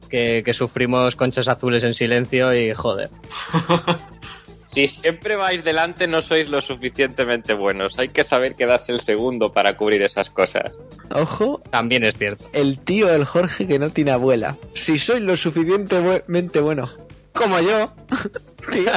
[0.10, 3.10] que, que sufrimos conchas azules en silencio y joder.
[4.70, 7.98] Si siempre vais delante no sois lo suficientemente buenos.
[7.98, 10.72] Hay que saber quedarse el segundo para cubrir esas cosas.
[11.10, 12.46] Ojo, También es cierto.
[12.54, 14.58] el tío del Jorge que no tiene abuela.
[14.76, 16.88] Si soy lo suficientemente bueno
[17.34, 17.92] como yo,
[18.72, 18.92] tío,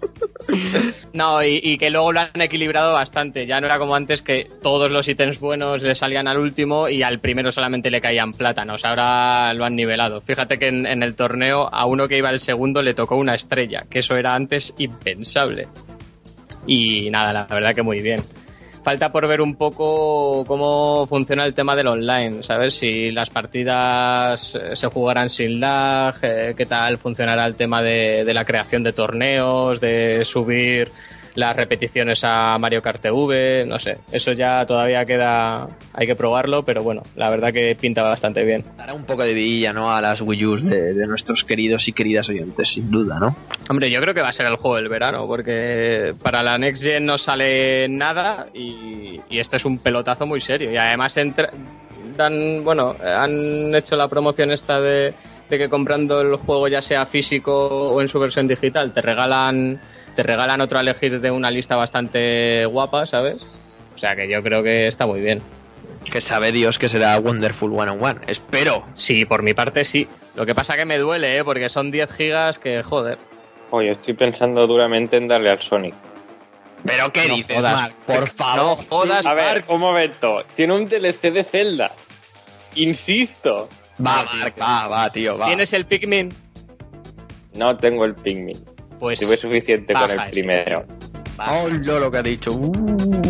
[1.12, 3.46] No, y, que luego lo han equilibrado bastante.
[3.46, 7.02] Ya no era como antes que todos los ítems buenos le salían al último y
[7.02, 8.84] al primero solamente le caían plátanos.
[8.84, 10.20] Ahora lo han nivelado.
[10.20, 13.34] Fíjate que en, en el torneo a uno que iba el segundo le tocó una
[13.34, 15.68] estrella, que eso era antes impensable.
[16.66, 18.22] Y nada, la verdad que muy bien.
[18.82, 22.74] Falta por ver un poco cómo funciona el tema del online, ¿sabes?
[22.74, 28.24] Si las partidas eh, se jugarán sin lag, eh, qué tal funcionará el tema de,
[28.24, 30.90] de la creación de torneos, de subir
[31.38, 36.64] las repeticiones a Mario Kart TV, no sé, eso ya todavía queda, hay que probarlo,
[36.64, 38.64] pero bueno, la verdad que pinta bastante bien.
[38.76, 39.92] dará un poco de vidilla, ¿no?
[39.94, 43.36] A las Wii U's de, de nuestros queridos y queridas oyentes, sin duda, ¿no?
[43.70, 46.82] Hombre, yo creo que va a ser el juego del verano, porque para la Next
[46.82, 50.72] Gen no sale nada y, y este es un pelotazo muy serio.
[50.72, 51.52] Y además entra-
[52.16, 55.14] dan, bueno, han hecho la promoción esta de,
[55.48, 59.80] de que comprando el juego ya sea físico o en su versión digital, te regalan,
[60.18, 63.46] te regalan otro a elegir de una lista bastante guapa, ¿sabes?
[63.94, 65.40] O sea que yo creo que está muy bien.
[66.10, 68.20] Que sabe Dios que será Wonderful One on One.
[68.26, 68.84] Espero.
[68.94, 70.08] Sí, por mi parte sí.
[70.34, 71.44] Lo que pasa que me duele, ¿eh?
[71.44, 73.16] porque son 10 gigas que, joder.
[73.70, 75.94] Oye, estoy pensando duramente en darle al Sonic.
[76.84, 77.72] ¿Pero qué No dices, jodas.
[77.80, 77.94] Mark?
[78.04, 78.78] Por No favor.
[78.88, 79.64] jodas, A ver, Mark.
[79.68, 80.42] un momento.
[80.56, 81.92] Tiene un DLC de Zelda.
[82.74, 83.68] Insisto.
[84.04, 85.46] Va, Mark, va, va, tío, va.
[85.46, 86.34] ¿Tienes el Pikmin?
[87.54, 88.56] No tengo el Pikmin.
[88.98, 90.84] Pues Tuve suficiente con el primero.
[91.38, 92.50] Oh, lo que ha dicho.
[92.52, 93.27] Uh.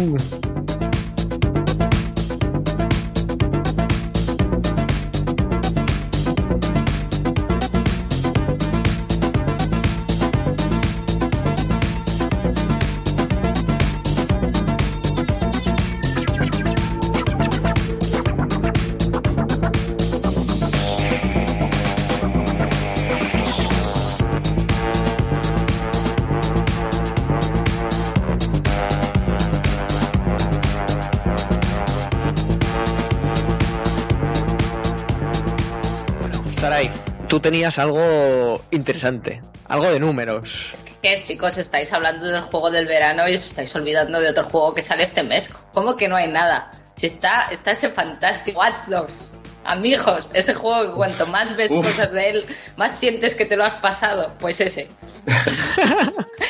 [37.41, 40.70] Tenías algo interesante, algo de números.
[40.72, 44.45] Es que, chicos, estáis hablando del juego del verano y os estáis olvidando de otro
[44.45, 45.51] juego que sale este mes.
[45.72, 46.70] ¿Cómo que no hay nada?
[46.97, 49.27] Si está, está ese fantástico Watch Dogs.
[49.68, 51.86] Amigos, ese juego que cuanto más ves Uf.
[51.86, 52.46] cosas de él,
[52.76, 54.32] más sientes que te lo has pasado.
[54.38, 54.88] Pues ese.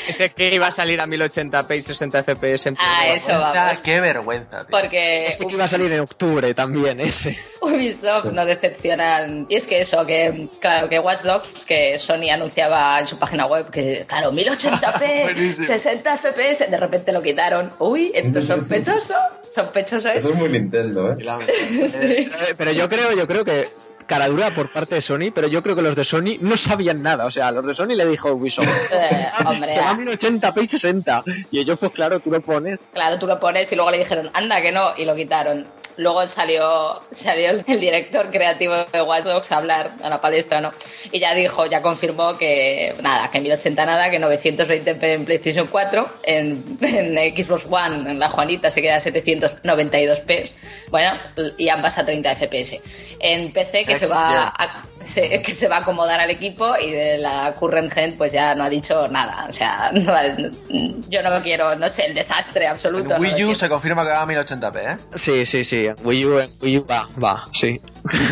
[0.09, 3.79] Ese que iba a salir a 1080p y 60 fps en Ah, eso vamos.
[3.83, 4.69] Qué vergüenza, tío.
[4.71, 7.39] Porque Ese que iba a salir en octubre también, ese.
[7.61, 9.47] Ubisoft no decepcionan.
[9.51, 13.45] Y es que eso, que claro, que Watch Dogs, que Sony anunciaba en su página
[13.47, 15.67] web que, claro, 1080p, Buenísimo.
[15.67, 17.73] 60 FPS, de repente lo quitaron.
[17.79, 19.15] Uy, esto es sospechoso.
[19.55, 20.17] Sospechoso es.
[20.25, 21.17] Eso es muy Nintendo, ¿eh?
[21.25, 22.05] la- Sí.
[22.05, 23.69] Eh, Pero yo creo, yo creo que
[24.07, 27.03] cara dura por parte de Sony, pero yo creo que los de Sony no sabían
[27.03, 27.27] nada.
[27.27, 28.67] O sea, los de Sony le dijo Ubisoft.
[28.91, 31.25] Eh, hombre, Te va ah, a 1080p y 60.
[31.51, 32.79] Y ellos, pues claro, tú lo pones.
[32.93, 35.67] claro, tú lo pones y luego le dijeron, anda que no, y lo quitaron.
[35.99, 40.73] Luego salió, salió el, director creativo de Watch Dogs a hablar a la palestra, ¿no?
[41.11, 46.19] Y ya dijo, ya confirmó que nada, que 1080 nada, que 920p en PlayStation 4,
[46.23, 50.53] en, en Xbox One, en la Juanita se queda a 792p,
[50.91, 51.13] bueno,
[51.57, 52.81] y ambas a 30 FPS.
[53.19, 56.91] En PC que se va a, se- que se va a acomodar al equipo y
[56.91, 60.15] de la current gen pues ya no ha dicho nada, o sea, no
[61.09, 63.15] yo no quiero, no sé, el desastre absoluto.
[63.17, 63.23] En.
[63.23, 64.97] Wii U se confirma que va a 1080p, ¿eh?
[65.15, 65.87] Sí, sí, sí.
[65.87, 67.81] En Wii U, en Wii U va, va, sí.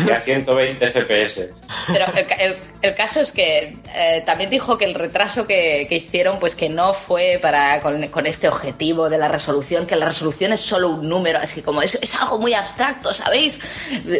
[0.07, 1.49] Y a 120 FPS.
[1.91, 5.95] Pero el, el- el caso es que eh, también dijo que el retraso que, que
[5.95, 10.05] hicieron, pues que no fue para con, con este objetivo de la resolución, que la
[10.05, 13.59] resolución es solo un número, así como es, es algo muy abstracto, ¿sabéis?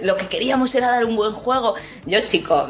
[0.04, 1.76] Lo que queríamos era dar un buen juego.
[2.06, 2.68] Yo, chico,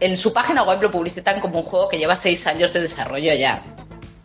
[0.00, 3.32] en su página web lo publicitan como un juego que lleva seis años de desarrollo
[3.34, 3.62] ya.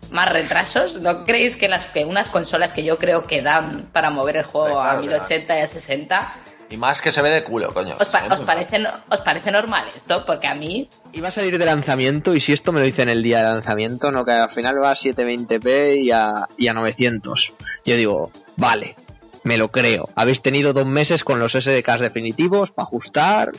[0.09, 4.09] Más retrasos, ¿no creéis que, las, que unas consolas que yo creo que dan para
[4.09, 5.01] mover el juego Claro, a claro.
[5.01, 6.33] 1080 y a 60,
[6.69, 7.95] Y más que se ve de culo, coño.
[7.99, 10.23] ¿os, pa- os parece, ¿os parece normal esto?
[10.25, 13.23] Porque a mí Iba a salir de lanzamiento y si esto me lo dicen el
[13.23, 17.53] día de lanzamiento, no que al final va a 720p y a, y a 900.
[17.85, 18.95] Yo digo, vale,
[19.43, 20.09] me lo creo.
[20.15, 23.51] Habéis tenido dos meses con los SDKs definitivos para ajustar.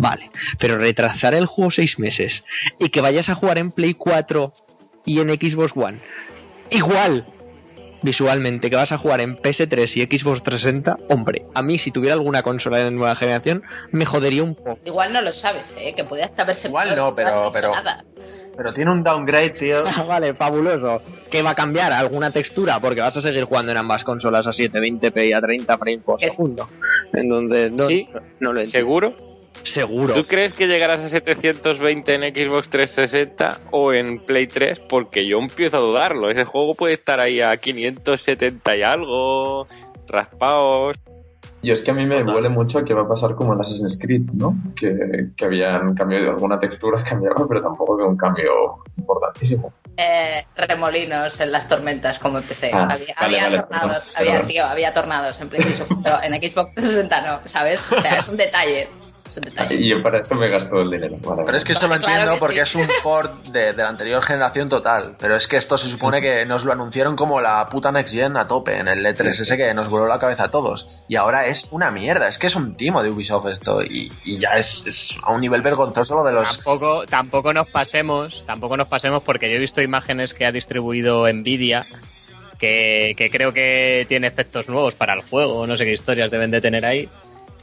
[0.00, 2.44] Vale, pero retrasar el juego seis meses
[2.78, 4.54] y que vayas a jugar en Play 4
[5.04, 6.00] y en Xbox One,
[6.70, 7.26] igual
[8.02, 12.14] visualmente que vas a jugar en PS3 y Xbox 360, hombre, a mí si tuviera
[12.14, 14.78] alguna consola de nueva generación me jodería un poco.
[14.84, 15.94] Igual no lo sabes, ¿eh?
[15.96, 18.04] Que puede hasta verse Igual no, pero- pero- nada.
[18.56, 19.78] Pero tiene un downgrade, tío.
[19.96, 21.00] Ah, vale, fabuloso.
[21.30, 24.50] Que va a cambiar alguna textura porque vas a seguir jugando en ambas consolas a
[24.52, 26.68] 720p y a 30 frames por segundo.
[27.12, 28.08] Entonces, no, Sí.
[28.40, 28.70] no lo entiendo.
[28.70, 29.14] ¿Seguro?
[29.62, 30.14] Seguro.
[30.14, 34.80] ¿Tú crees que llegarás a 720 en Xbox 360 o en Play 3?
[34.88, 36.30] Porque yo empiezo a dudarlo.
[36.30, 39.66] Ese juego puede estar ahí a 570 y algo,
[40.06, 40.96] raspados.
[41.60, 42.36] Y es que a mí me Total.
[42.36, 44.54] huele mucho a que va a pasar como en Assassin's Creed, ¿no?
[44.76, 49.72] Que, que habían cambiado alguna textura, cambiado, pero tampoco de un cambio importantísimo.
[49.96, 52.70] Eh, remolinos en las tormentas como empecé.
[52.72, 54.46] Ah, había vale, había vale, tornados, perdón, había, perdón.
[54.46, 57.92] tío, había tornados en PlayStation, pero en Xbox 360 no, ¿sabes?
[57.92, 58.88] O sea, es un detalle.
[59.34, 59.74] Detalle.
[59.76, 61.16] Y yo para eso me gasto el dinero.
[61.20, 62.78] Vale, Pero es que esto lo entiendo que porque sí.
[62.80, 65.16] es un port de, de la anterior generación total.
[65.18, 68.36] Pero es que esto se supone que nos lo anunciaron como la puta Next Gen
[68.36, 71.04] a tope en el E3 Sí, ese que nos voló la cabeza a todos.
[71.08, 72.28] Y ahora es una mierda.
[72.28, 73.82] Es que es un timo de Ubisoft esto.
[73.82, 76.56] Y, y ya es, es a un nivel vergonzoso lo de los.
[76.56, 81.30] Tampoco, tampoco nos pasemos, tampoco nos pasemos porque yo he visto imágenes que ha distribuido
[81.32, 81.86] Nvidia
[82.58, 86.50] que, que creo que tiene efectos nuevos para el juego, no sé qué historias deben
[86.50, 87.08] de tener ahí.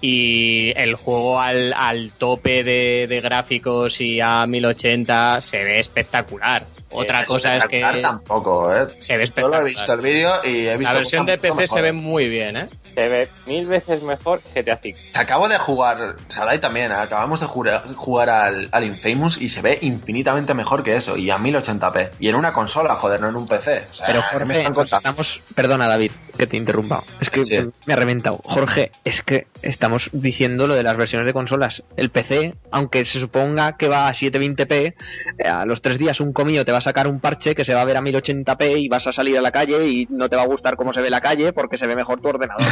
[0.01, 6.65] Y el juego al, al tope de, de gráficos y a 1080 se ve espectacular.
[6.91, 8.87] Otra Eh, cosa es que espectacular Tampoco, ¿eh?
[8.99, 9.63] se ve Solo he espectacular.
[9.65, 10.93] visto el vídeo y he visto.
[10.93, 12.69] La versión de PC se ve muy bien, ¿eh?
[12.95, 14.95] Se ve mil veces mejor GTA V.
[15.15, 19.77] Acabo de jugar, Salai también, acabamos de jugar, jugar al, al Infamous y se ve
[19.81, 22.11] infinitamente mejor que eso, y a 1080p.
[22.21, 23.83] Y en una consola, joder, no en un PC.
[23.91, 24.95] O sea, Pero ¿qué me Jorge, están nos contando?
[25.09, 25.41] estamos...
[25.55, 27.03] Perdona David, que te interrumpa.
[27.19, 27.57] Es que Sí.
[27.85, 28.39] me ha reventado.
[28.45, 31.83] Jorge, es que estamos diciendo lo de las versiones de consolas.
[31.97, 34.93] El PC, aunque se suponga que va a 720p,
[35.39, 37.73] eh, a los tres días un comillo te va a sacar un parche que se
[37.73, 40.35] va a ver a 1080p y vas a salir a la calle y no te
[40.35, 42.63] va a gustar cómo se ve la calle porque se ve mejor tu ordenador.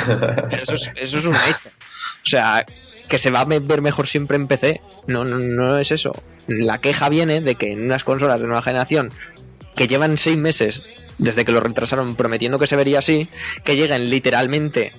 [0.50, 1.70] Pero eso es, eso es un hecho.
[1.70, 2.66] O sea,
[3.10, 4.82] que se va a ver mejor siempre en PC.
[5.08, 6.14] No, no, no es eso.
[6.48, 9.12] La queja viene de que en unas consolas de nueva generación
[9.76, 10.84] que llevan seis meses
[11.18, 13.30] desde que lo retrasaron prometiendo que se vería así,
[13.64, 14.94] que lleguen literalmente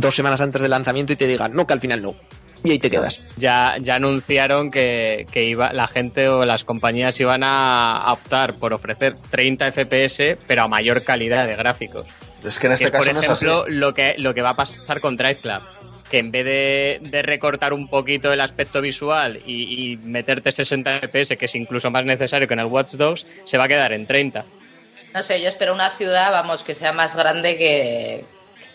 [0.00, 2.14] dos semanas antes del lanzamiento y te digan, no, que al final no.
[2.64, 3.20] Y ahí te quedas.
[3.36, 8.72] Ya, ya anunciaron que, que iba, la gente o las compañías iban a, optar por
[8.72, 12.06] ofrecer 30 FPS, pero a mayor calidad de gráficos.
[12.44, 13.44] Es que en Que este es, por caso no es así.
[13.44, 15.60] ejemplo, lo que, lo que va a pasar con Drive Club.
[16.08, 21.00] que en vez de, de recortar un poquito el aspecto visual y, y meterte 60
[21.00, 23.92] FPS, que es incluso más necesario que en el Watch Dogs, se va a quedar
[23.92, 24.44] en 30.
[25.14, 28.24] No sé, yo espero una ciudad, vamos, que sea más grande que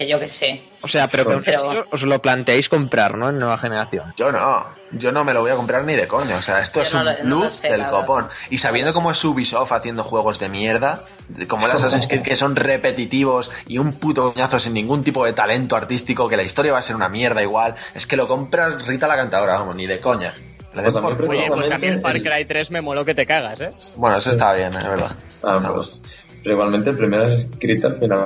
[0.05, 0.61] yo que sé.
[0.81, 3.29] O sea, pero, que Pero- os lo planteáis comprar, ¿no?
[3.29, 4.13] En nueva generación.
[4.17, 6.35] Yo no, yo no me lo voy a comprar ni de coño.
[6.35, 8.27] O sea, esto Yo es no un lo- no sé, del copón.
[8.49, 11.03] Y sabiendo cómo es Ubisoft haciendo juegos de mierda,
[11.47, 15.33] como el Assassin's Creed, que son repetitivos y un puto coñazo sin ningún tipo de
[15.33, 18.85] talento artístico, que la historia va a ser una mierda igual, es que lo compras
[18.85, 20.33] Rita la cantadora, vamos, ni de coña.
[20.73, 21.19] Pues por.
[21.23, 23.71] Oye, pues a mí el Far Cry 3 me moló que te cagas, ¿eh?
[23.95, 25.11] Bueno, eso está bien, es verdad.
[25.43, 26.01] Ah, pues,
[26.43, 28.25] pero igualmente el primer Assassin's Creed al final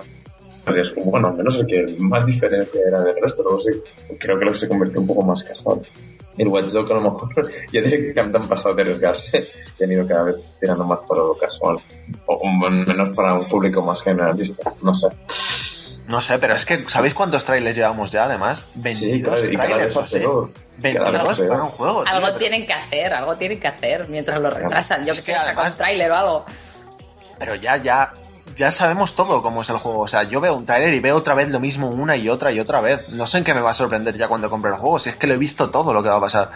[0.82, 3.70] es como, bueno, al menos el que más diferencia era del resto, luego sí,
[4.20, 5.82] creo que lo que se convirtió un poco más casual.
[6.38, 7.30] El Watch Dogs a lo mejor
[7.74, 9.46] ya directamente han pasado de arriesgarse
[9.80, 11.78] y han ido cada vez tirando más para lo casual,
[12.26, 15.08] o menos para un público más generalista, no sé.
[16.08, 18.68] No sé, pero es que, ¿sabéis cuántos trailers llevamos ya, además?
[18.76, 20.52] 22 Sí, claro, y cada trailers, vez o sea, peor.
[20.52, 20.82] Cada
[21.12, 21.50] 22 vez peor.
[21.50, 24.50] para un juego, tío, Algo pero- tienen que hacer, algo tienen que hacer mientras lo
[24.50, 25.06] retrasan.
[25.06, 26.46] Yo Es que que además- un tráiler o algo.
[27.40, 28.12] Pero ya, ya,
[28.56, 30.02] ya sabemos todo cómo es el juego.
[30.02, 32.52] O sea, yo veo un tráiler y veo otra vez lo mismo una y otra
[32.52, 33.08] y otra vez.
[33.10, 35.16] No sé en qué me va a sorprender ya cuando compre el juego, si es
[35.16, 36.52] que lo he visto todo lo que va a pasar.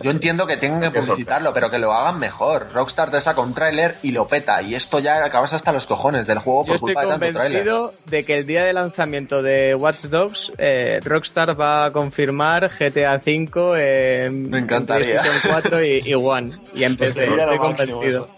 [0.00, 2.68] Yo entiendo que tengan que publicitarlo, pero que lo hagan mejor.
[2.72, 4.62] Rockstar te saca un tráiler y lo peta.
[4.62, 7.64] Y esto ya acabas hasta los cojones del juego por culpa de tanto tráiler.
[7.64, 12.70] convencido de que el día de lanzamiento de Watch Dogs, eh, Rockstar va a confirmar
[12.78, 15.20] GTA V en, Me en encantaría.
[15.20, 16.52] PlayStation 4 y, y One.
[16.74, 18.28] Y en PC, lo estoy convencido.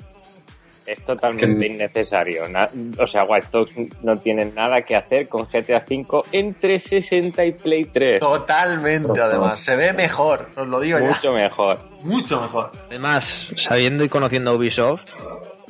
[0.87, 2.49] Es totalmente Que- innecesario.
[2.49, 2.68] Na-
[2.99, 3.72] o sea, Watch Dogs
[4.03, 8.20] no tiene nada que hacer con GTA V entre 60 y Play 3.
[8.20, 9.59] Totalmente, además.
[9.61, 11.09] Se ve mejor, os lo digo ya.
[11.09, 11.78] Mucho mejor.
[12.05, 12.70] Mucho mejor.
[12.89, 15.03] Además, sabiendo y conociendo a Ubisoft,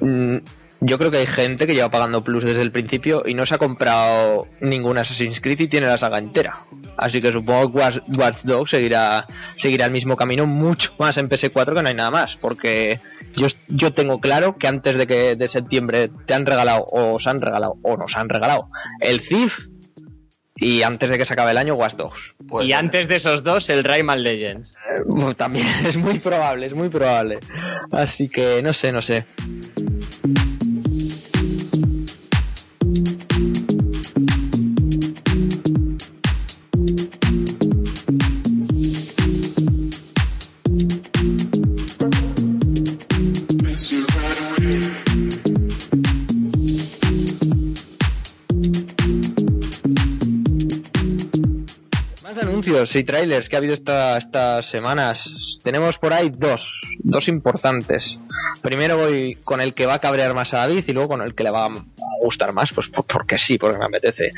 [0.00, 0.36] mm,
[0.80, 3.54] yo creo que hay gente que lleva pagando Plus desde el principio y no se
[3.54, 6.58] ha comprado ningún Assassin's Creed y tiene la saga entera.
[6.96, 11.28] Así que supongo que Watch, Watch Dogs seguirá, seguirá el mismo camino mucho más en
[11.28, 12.36] PS4 que no hay nada más.
[12.36, 13.00] Porque
[13.36, 17.26] yo, yo tengo claro que antes de que de septiembre te han regalado, o os
[17.26, 18.68] han regalado, o nos han regalado
[19.00, 19.68] el Thief
[20.58, 22.34] y antes de que se acabe el año Watch Dogs.
[22.48, 24.74] Pues, y antes de esos dos, el Rayman Legends.
[24.74, 27.40] Eh, También es muy probable, es muy probable.
[27.92, 29.26] Así que no sé, no sé.
[52.98, 55.60] Y trailers que ha habido esta- estas semanas.
[55.62, 58.18] Tenemos por ahí dos, dos importantes.
[58.62, 61.34] Primero voy con el que va a cabrear más a David y luego con el
[61.34, 61.70] que le va a
[62.22, 64.32] gustar más, pues por- porque sí, porque me apetece.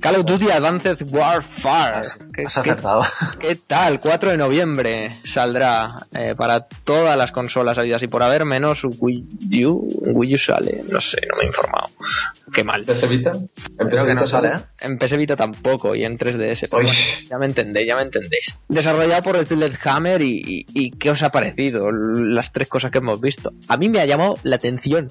[0.00, 2.02] Call of Duty Advanced Warfare.
[2.32, 3.02] ¿Qué, Has qué- acertado.
[3.40, 4.00] qué tal?
[4.00, 9.64] 4 de noviembre saldrá eh, para todas las consolas habidas y por haber, menos Wii
[9.66, 9.88] U.
[10.14, 11.86] Wii U sale, no sé, no me he informado.
[12.52, 12.84] Qué mal.
[12.84, 13.32] ¿PS Vita?
[13.32, 14.60] ¿En Creo que no Vita sale, ¿eh?
[14.80, 16.68] En PS Vita tampoco y en 3DS.
[16.70, 16.98] pero bueno,
[17.28, 18.56] ya me entendéis, ya me entendéis.
[18.68, 19.36] Desarrollado por
[19.84, 21.90] Hammer y, y, y ¿qué os ha parecido?
[21.90, 23.52] Las tres cosas que hemos visto.
[23.68, 25.08] A mí me ha llamado la atención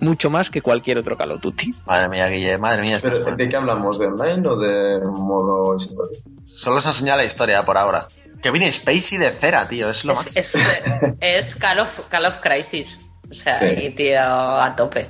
[0.00, 1.70] mucho más que cualquier otro Call of Duty.
[1.86, 2.98] Madre mía, Guille, madre mía.
[3.00, 3.98] Pero, ¿De qué hablamos?
[3.98, 6.18] ¿De online o de modo historia?
[6.46, 8.06] Solo se enseña la historia por ahora.
[8.42, 10.36] Que viene Spacey de cera, tío, es lo más.
[10.36, 10.64] Es, es,
[11.20, 12.98] es Call, of, Call of Crisis.
[13.30, 13.66] O sea, Sí.
[13.80, 15.08] y tío, a tope.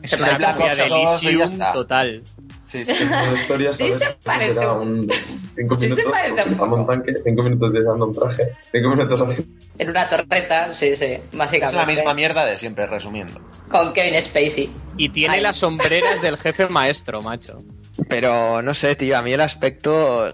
[0.00, 1.72] Es Se una parece Black copia Ops de 2 y ya Elysium está.
[1.72, 2.22] total.
[2.68, 2.92] Sí, sí.
[3.34, 4.54] Historia, Sí, se parece.
[4.54, 5.08] Será un
[5.54, 9.24] 5 Sí, se minutos parece un tanque, 5 minutos utilizando un traje, 5 minutos.
[9.78, 11.66] En una torreta, sí, sí, básicamente.
[11.66, 13.40] Es la misma mierda de siempre, resumiendo.
[13.70, 14.70] Con Kevin Spacey.
[14.96, 15.40] Y tiene Ay.
[15.40, 17.62] las sombreras del jefe maestro, macho.
[18.08, 20.28] Pero no sé, tío, a mí el aspecto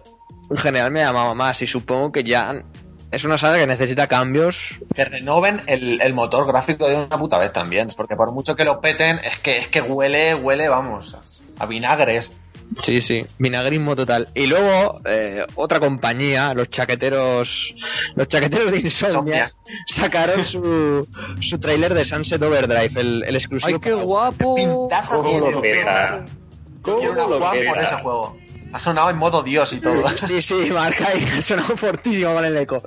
[0.50, 2.64] en general me llamaba más y supongo que ya
[3.10, 4.76] es una saga que necesita cambios.
[4.94, 7.88] Que renoven el, el motor gráfico de una puta vez también.
[7.96, 11.16] Porque por mucho que lo peten, es que, es que huele, huele, vamos,
[11.58, 12.36] a vinagres.
[12.82, 14.26] Sí, sí, vinagrismo total.
[14.34, 17.74] Y luego, eh, otra compañía, los chaqueteros,
[18.16, 19.52] los chaqueteros de Insomnia,
[19.86, 21.06] sacaron su,
[21.40, 23.78] su tráiler de Sunset Overdrive, el, el exclusivo.
[23.80, 24.54] para- guapo!
[24.54, 28.36] Pintaza ¿Cómo tiene, lo quiero una ¿Cómo lo por ese juego.
[28.74, 30.02] Ha sonado en modo Dios y todo.
[30.16, 32.82] Sí, sí, marca y ha sonado fortísimo con el eco.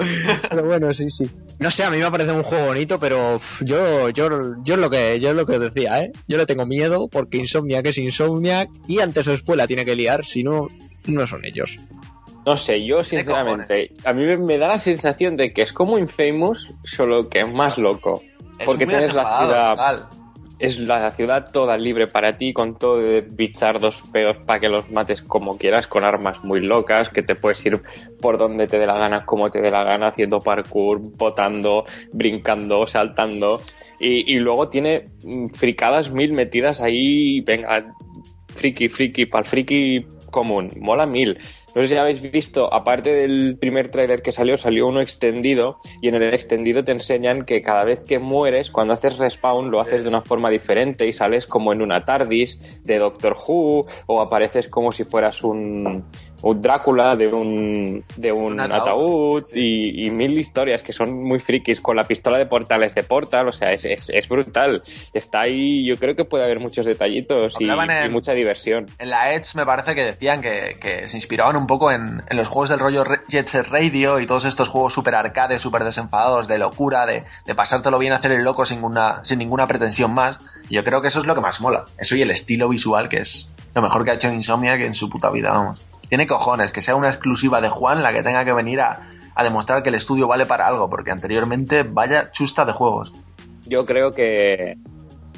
[0.50, 1.32] Pero bueno, sí, sí.
[1.60, 4.30] No sé, a mí me parece un juego bonito, pero yo, yo,
[4.64, 6.12] yo es lo que, yo es lo que os decía, ¿eh?
[6.28, 9.96] Yo le tengo miedo porque Insomniac es Insomniac y antes o después la tiene que
[9.96, 10.68] liar, si no,
[11.06, 11.78] no son ellos.
[12.46, 16.68] No sé, yo sinceramente, a mí me, da la sensación de que es como Infamous,
[16.84, 18.22] solo que es más loco.
[18.60, 20.08] Es Porque tienes la ciudad total.
[20.60, 24.90] Es la ciudad toda libre para ti, con todo de bichardos feos para que los
[24.92, 27.82] mates como quieras, con armas muy locas, que te puedes ir
[28.22, 32.86] por donde te dé la gana, como te dé la gana, haciendo parkour, botando, brincando,
[32.86, 33.62] saltando.
[34.00, 37.94] Y, y luego tiene mm, fricadas mil metidas ahí, venga,
[38.56, 41.38] friki, friki, para el friki común, mola mil.
[41.76, 46.08] No sé si habéis visto, aparte del primer tráiler que salió, salió uno extendido y
[46.10, 50.04] en el extendido te enseñan que cada vez que mueres, cuando haces respawn, lo haces
[50.04, 54.70] de una forma diferente y sales como en una TARDIS de Doctor Who o apareces
[54.70, 56.06] como si fueras un,
[56.42, 61.14] un Drácula de un, de un, Un ataúd, ataúd y, y mil historias que son
[61.22, 64.82] muy frikis con la pistola de portales de Portal, o sea, es, es, es brutal.
[65.14, 68.88] Está ahí, yo creo que puede haber muchos detallitos y, en- y mucha diversión.
[69.00, 72.38] En la Edge me parece que decían que, que se inspiraban un poco en, en
[72.38, 76.48] los juegos del rollo Jet Set Radio y todos estos juegos super arcades, super desenfadados,
[76.48, 80.40] de locura, de, de pasártelo bien, hacer el loco sin ninguna, sin ninguna pretensión más.
[80.70, 81.86] Yo creo que eso es lo que más mola.
[81.98, 84.94] Eso y el estilo visual, que es lo mejor que ha hecho Insomnia que en
[84.94, 85.86] su puta vida, vamos.
[86.10, 89.44] Tiene cojones, que sea una exclusiva de Juan la que tenga que venir a, a
[89.44, 93.12] demostrar que el estudio vale para algo, porque anteriormente vaya chusta de juegos.
[93.68, 94.78] Yo creo que,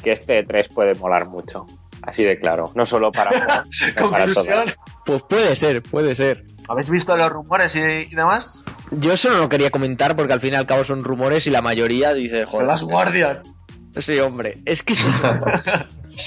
[0.04, 1.66] que este 3 puede molar mucho.
[2.02, 2.72] Así de claro.
[2.76, 4.64] No solo para Juan, sino para Conclusión.
[5.10, 6.44] Pues puede ser, puede ser.
[6.68, 8.62] ¿Habéis visto los rumores y, y demás?
[8.92, 11.50] Yo eso no lo quería comentar porque al fin y al cabo son rumores y
[11.50, 12.68] la mayoría dice, joder.
[12.68, 13.42] Las Guardian.
[13.98, 14.60] Sí, hombre.
[14.66, 15.40] Es que ya,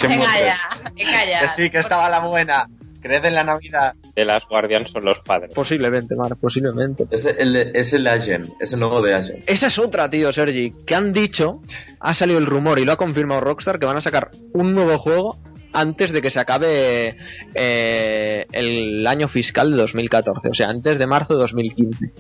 [0.09, 1.41] venga ya.
[1.43, 2.67] Que sí, que estaba la buena.
[3.01, 3.93] Crece en la Navidad.
[4.17, 5.55] De las Guardian son los padres.
[5.55, 7.07] posiblemente, Mar, posiblemente.
[7.13, 9.45] Es el, es el Agent, es el nuevo de Agent.
[9.49, 10.73] Esa es otra, tío, Sergi.
[10.85, 11.61] Que han dicho,
[12.01, 14.99] ha salido el rumor y lo ha confirmado Rockstar que van a sacar un nuevo
[14.99, 15.41] juego
[15.73, 17.17] antes de que se acabe
[17.55, 22.13] eh, el año fiscal de 2014, o sea, antes de marzo de 2015.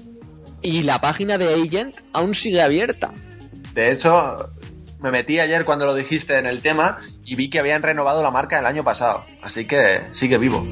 [0.63, 3.13] Y la página de Agent aún sigue abierta.
[3.75, 4.53] De hecho,
[5.01, 8.31] me metí ayer cuando lo dijiste en el tema y vi que habían renovado la
[8.31, 9.25] marca el año pasado.
[9.43, 10.63] Así que sigue vivo.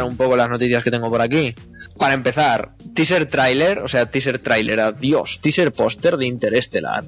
[0.00, 1.54] Comentar un poco las noticias que tengo por aquí.
[1.98, 7.04] Para empezar, teaser trailer, o sea, teaser trailer, adiós, teaser póster de Interestelar.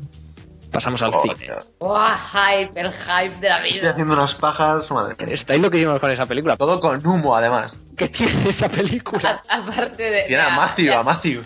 [0.72, 1.49] Pasamos al cine.
[1.80, 3.91] Buah, hype, el hype de la Estoy vida.
[3.91, 5.34] haciendo unas pajas, madre mía.
[5.34, 6.57] Estáis lo que hicimos con esa película.
[6.57, 7.76] Todo con humo, además.
[7.97, 9.43] ¿Qué tiene esa película?
[9.49, 10.22] A- Aparte de.
[10.28, 11.43] Tiene a Matthew, a Matthew.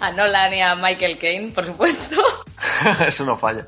[0.00, 2.16] a Nolan y a Michael Caine, por supuesto.
[3.06, 3.64] eso no falla.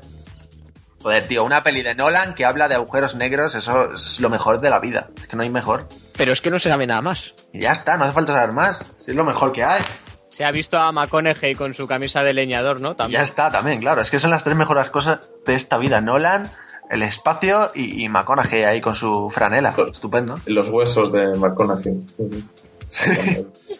[1.01, 4.61] Joder, tío, una peli de Nolan que habla de agujeros negros, eso es lo mejor
[4.61, 5.09] de la vida.
[5.17, 5.87] Es que no hay mejor.
[6.15, 7.33] Pero es que no se sabe nada más.
[7.53, 8.93] Y ya está, no hace falta saber más.
[8.99, 9.81] Si es lo mejor que hay.
[10.29, 12.95] Se ha visto a McConaughey con su camisa de leñador, ¿no?
[12.95, 13.19] También.
[13.19, 14.01] ya está, también, claro.
[14.01, 15.99] Es que son las tres mejores cosas de esta vida.
[16.01, 16.49] Nolan,
[16.89, 19.73] el espacio y, y McConaughey ahí con su franela.
[19.89, 20.39] Estupendo.
[20.45, 22.05] Los huesos de McConaughey.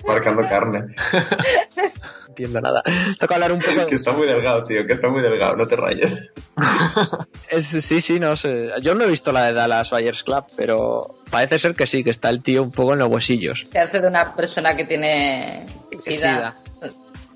[0.07, 0.79] Marcando carne.
[0.79, 1.83] No
[2.29, 2.81] entiendo nada.
[3.19, 3.85] Toca hablar un poco.
[3.87, 6.13] Que está muy delgado, tío, que está muy delgado, no te rayes.
[7.51, 8.69] Es- sí, sí, no sé.
[8.81, 12.09] Yo no he visto la de Dallas Buyers Club, pero parece ser que sí, que
[12.11, 13.63] está el tío un poco en los huesillos.
[13.65, 15.65] Se hace de una persona que tiene
[15.99, 16.13] Sida.
[16.15, 16.57] sida.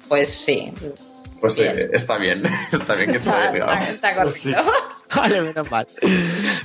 [0.08, 0.72] Pues sí.
[1.42, 1.78] Pues Bien.
[1.78, 3.72] eh, está bien, está bien que Está, delgado.
[3.74, 4.40] está- está correcto.
[4.40, 4.54] Sí.
[5.16, 5.88] Vale, menos mal.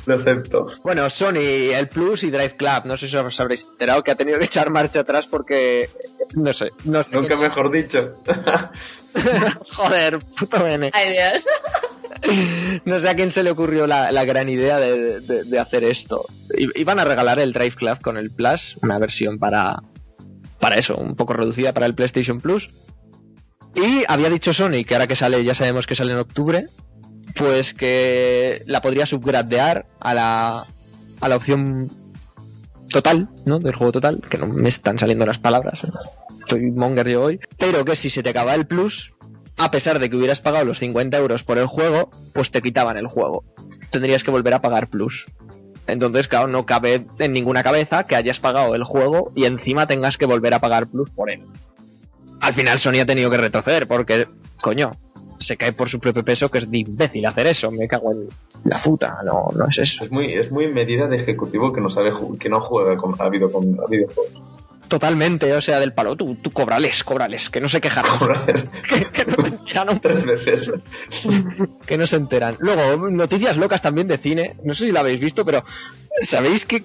[0.06, 0.66] Lo acepto.
[0.82, 2.82] Bueno, Sony, el Plus y Drive Club.
[2.84, 5.88] No sé si os habréis enterado que ha tenido que echar marcha atrás porque.
[6.34, 6.70] No sé.
[6.84, 8.16] No sé Nunca mejor dicho.
[9.76, 10.90] Joder, puto bene.
[10.92, 11.44] Ay, Dios.
[12.84, 15.84] No sé a quién se le ocurrió la, la gran idea de, de- de hacer
[15.84, 16.26] esto.
[16.56, 19.82] I- Iban a regalar el Drive Club con el Plus, una versión para,
[20.58, 22.70] para eso, un poco reducida para el PlayStation Plus.
[23.74, 26.66] Y había dicho Sony que ahora que sale, ya sabemos que sale en octubre,
[27.34, 30.66] pues que la podría subgradear a la,
[31.20, 31.90] a la opción
[32.90, 33.58] total, ¿no?
[33.58, 35.82] Del juego total, que no me están saliendo las palabras.
[36.40, 37.40] Estoy monger yo hoy.
[37.58, 39.14] Pero que si se te acaba el plus,
[39.56, 42.96] a pesar de que hubieras pagado los 50 euros por el juego, pues te quitaban
[42.96, 43.44] el juego.
[43.90, 45.26] Tendrías que volver a pagar plus.
[45.86, 50.16] Entonces, claro, no cabe en ninguna cabeza que hayas pagado el juego y encima tengas
[50.16, 51.42] que volver a pagar plus por él.
[52.40, 54.28] Al final Sony ha tenido que retroceder porque,
[54.62, 54.92] coño,
[55.40, 57.70] se cae por su propio peso que es de imbécil hacer eso.
[57.70, 58.28] Me cago en
[58.64, 59.22] la puta.
[59.24, 60.04] No, no es eso.
[60.04, 63.28] Es muy, es muy medida de ejecutivo que no sabe que no juega con, a,
[63.28, 64.42] video, con, a videojuegos.
[64.86, 66.16] Totalmente, o sea, del palo.
[66.16, 68.12] Tú, tú cóbrales, cóbrales, que no se quejarán.
[68.88, 70.72] que, que no se enteran, Tres veces.
[71.86, 72.56] que no se enteran.
[72.58, 74.56] Luego, noticias locas también de cine.
[74.62, 75.64] No sé si la habéis visto, pero
[76.20, 76.82] ¿sabéis que,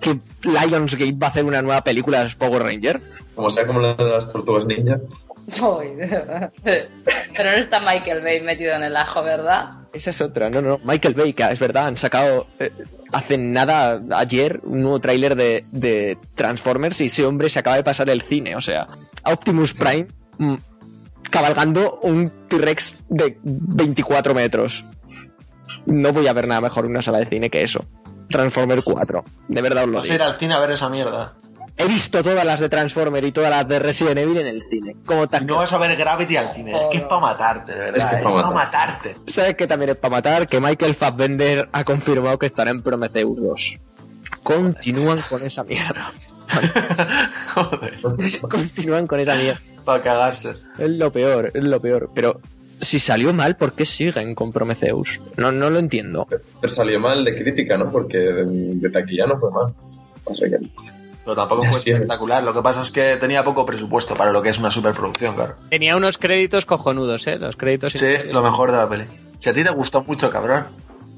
[0.00, 3.02] que Lionsgate va a hacer una nueva película de Power Ranger?
[3.34, 5.00] Como sea como la de las tortugas ninja.
[6.62, 9.70] Pero no está Michael Bay metido en el ajo, ¿verdad?
[9.92, 10.78] Esa es otra, no, no.
[10.84, 12.70] Michael Bay, que es verdad, han sacado eh,
[13.12, 17.84] hace nada, ayer, un nuevo tráiler de, de Transformers y ese hombre se acaba de
[17.84, 18.56] pasar el cine.
[18.56, 18.86] O sea,
[19.24, 20.54] Optimus Prime mm,
[21.30, 24.84] cabalgando un T-Rex de 24 metros.
[25.86, 27.84] No voy a ver nada mejor en una sala de cine que eso.
[28.28, 29.24] Transformer 4.
[29.48, 30.24] De verdad os lo Vas a ir digo.
[30.24, 31.34] al cine a ver esa mierda.
[31.80, 34.96] He visto todas las de Transformer y todas las de Resident Evil en el cine.
[35.06, 36.72] Como no vas a ver Gravity al cine.
[36.76, 37.96] Es que es para matarte, de verdad.
[37.98, 39.16] Es que Es, es pa' para matarte.
[39.28, 40.46] ¿Sabes que también es para matar?
[40.48, 43.78] Que Michael Fassbender ha confirmado que estará en Prometheus 2.
[44.42, 46.12] Continúan con esa mierda.
[47.54, 48.00] Joder.
[48.40, 49.60] Continúan con esa mierda.
[49.84, 50.54] Para cagarse.
[50.78, 52.10] Es lo peor, es lo peor.
[52.14, 52.40] Pero
[52.80, 55.20] si salió mal, ¿por qué siguen con Prometheus?
[55.36, 56.26] No, no lo entiendo.
[56.60, 57.90] Pero salió mal de crítica, ¿no?
[57.90, 59.74] Porque de, de taquilla no fue mal.
[60.24, 60.66] O sea que-
[61.28, 61.90] Pero tampoco Ya fue sí.
[61.90, 62.42] espectacular.
[62.42, 65.56] Lo que pasa es que tenía poco presupuesto para lo que es una superproducción, claro.
[65.68, 67.38] Tenía unos créditos cojonudos, ¿eh?
[67.38, 67.92] Los créditos.
[67.92, 69.04] Sí, lo mejor de la peli.
[69.38, 70.68] Si a ti te gustó mucho, cabrón.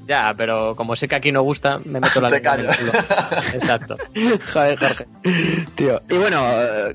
[0.07, 2.67] Ya, pero como sé que aquí no gusta, me meto la Te lengua en el
[2.67, 2.91] callo.
[2.91, 3.39] culo.
[3.53, 3.97] Exacto.
[4.53, 5.07] Joder, Jorge.
[5.75, 6.01] Tío.
[6.09, 6.43] Y bueno,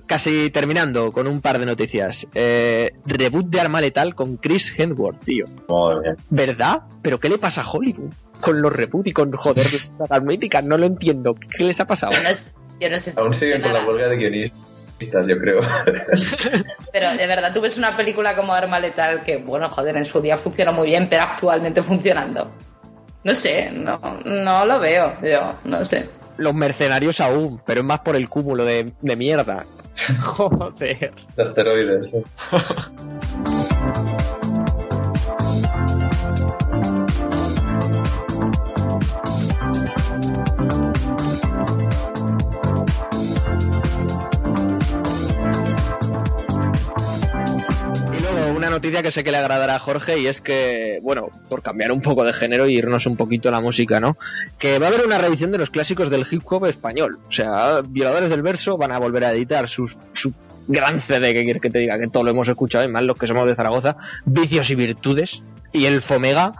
[0.04, 2.26] casi terminando con un par de noticias.
[2.34, 5.46] Eh, reboot de Arma Letal con Chris Hemsworth, tío.
[5.70, 6.16] Madre mía.
[6.28, 6.82] ¿Verdad?
[7.00, 8.12] ¿Pero qué le pasa a Hollywood?
[8.42, 9.66] Con los reboot y con joder
[10.10, 11.34] las míticas, no lo entiendo.
[11.56, 12.12] ¿Qué les ha pasado?
[12.80, 15.60] Yo no, sé si Aún sigue con la huelga de guionistas, yo creo.
[16.92, 20.20] pero de verdad tú ves una película como Arma Letal que, bueno, joder, en su
[20.20, 22.50] día funcionó muy bien, pero actualmente funcionando.
[23.24, 26.08] No sé, no, no lo veo, yo, no sé.
[26.36, 29.64] Los mercenarios aún, pero es más por el cúmulo de, de mierda.
[30.20, 31.12] Joder.
[31.34, 32.14] De asteroides.
[32.14, 32.24] ¿eh?
[48.76, 52.00] noticia que sé que le agradará a Jorge y es que, bueno, por cambiar un
[52.00, 54.16] poco de género y irnos un poquito a la música, ¿no?
[54.58, 57.18] Que va a haber una revisión de los clásicos del hip hop español.
[57.28, 59.88] O sea, Violadores del Verso van a volver a editar su
[60.68, 63.16] gran CD, que quieres que te diga, que todo lo hemos escuchado, y más los
[63.16, 66.54] que somos de Zaragoza, Vicios y Virtudes, y el Fomega,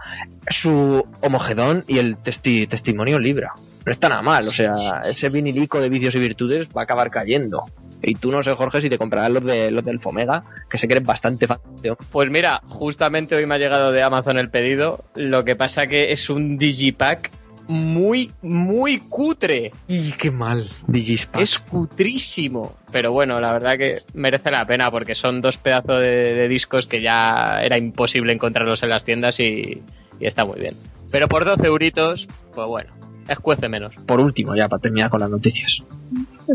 [0.49, 3.51] su Homogedón y el testi- Testimonio Libra.
[3.85, 4.73] No está nada mal, o sea,
[5.05, 7.65] ese vinilico de Vicios y Virtudes va a acabar cayendo.
[8.07, 10.87] Y tú no sé, Jorge, si te comprarás los, de, los del Fomega, que sé
[10.87, 11.45] que eres bastante
[11.81, 11.97] tío.
[12.09, 15.03] Pues mira, justamente hoy me ha llegado de Amazon el pedido.
[15.13, 17.31] Lo que pasa que es un digipack
[17.67, 19.73] muy, muy cutre.
[19.89, 21.41] Y qué mal, Digispack.
[21.41, 22.77] Es cutrísimo.
[22.93, 26.87] Pero bueno, la verdad que merece la pena porque son dos pedazos de, de discos
[26.87, 29.81] que ya era imposible encontrarlos en las tiendas y,
[30.17, 30.75] y está muy bien.
[31.11, 32.93] Pero por 12 euritos, pues bueno,
[33.27, 33.95] escuece menos.
[34.05, 35.83] Por último, ya para terminar con las noticias.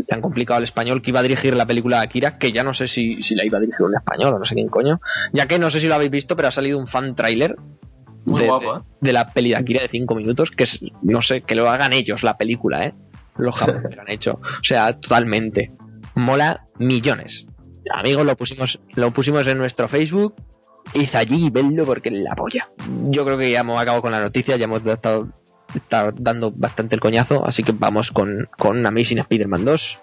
[0.09, 2.87] Han complicado al español que iba a dirigir la película Akira, que ya no sé
[2.87, 4.99] si, si la iba a dirigir un español o no sé quién coño.
[5.33, 7.55] Ya que no sé si lo habéis visto, pero ha salido un fan trailer
[8.25, 8.79] Muy de, guapo, ¿eh?
[9.01, 11.69] de- de la peli de Akira de 5 minutos, que es, no sé, que lo
[11.69, 12.93] hagan ellos la película, ¿eh?
[13.37, 14.33] Los japoneses lo han hecho.
[14.41, 15.71] O sea, totalmente.
[16.15, 17.45] Mola millones.
[17.93, 20.33] Amigos, lo pusimos, lo pusimos en nuestro Facebook.
[20.93, 22.69] Id allí y vedlo porque la polla.
[23.09, 25.29] Yo creo que ya hemos acabado con la noticia, ya hemos estado,
[25.75, 29.99] estado dando bastante el coñazo, así que vamos con, con Amazing Spider-Man 2.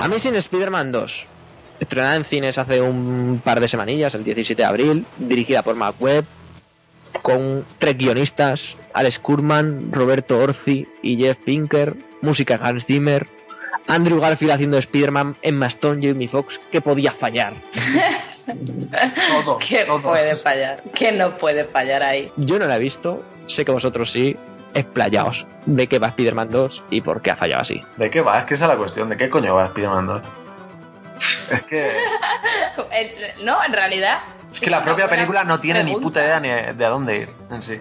[0.00, 1.26] Amazing Spider-Man 2.
[1.80, 5.94] Estrenada en cines hace un par de semanillas, el 17 de abril, dirigida por Mac
[6.00, 6.24] Webb,
[7.22, 13.28] con tres guionistas, Alex Kurman, Roberto Orci y Jeff Pinker, música Hans Zimmer,
[13.86, 17.54] Andrew Garfield haciendo de Spider-Man, Emma Stone, Jamie Foxx, ¿qué podía fallar?
[19.44, 20.02] Todo, ¿Qué todo.
[20.02, 20.82] puede fallar?
[20.94, 22.32] ¿Qué no puede fallar ahí?
[22.36, 24.36] Yo no la he visto, sé que vosotros sí,
[24.74, 27.82] explayaos de qué va Spider-Man 2 y por qué ha fallado así.
[27.96, 28.38] ¿De qué va?
[28.38, 29.08] Es que esa es la cuestión.
[29.08, 30.22] ¿De qué coño va Spider-Man 2?
[31.52, 31.90] Es que...
[33.44, 34.18] No, en realidad,
[34.50, 36.06] Es que la propia película no tiene ni pregunta.
[36.08, 37.28] puta idea ni de a dónde ir
[37.60, 37.78] sí.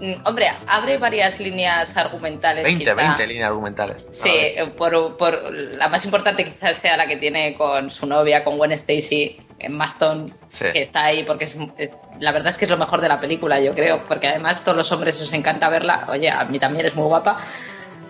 [0.00, 2.64] Mm, Hombre, abre varias líneas argumentales.
[2.64, 2.94] 20, quizá.
[2.94, 4.06] 20 líneas argumentales.
[4.10, 8.42] Sí, eh, por, por- la más importante quizás sea la que tiene con su novia,
[8.42, 10.64] con Gwen Stacy, en Maston, Sí.
[10.72, 13.20] que está ahí porque es, es- la verdad es que es lo mejor de la
[13.20, 16.84] película, yo creo, porque además todos los hombres os encanta verla, oye, a mí también
[16.86, 17.38] es muy guapa,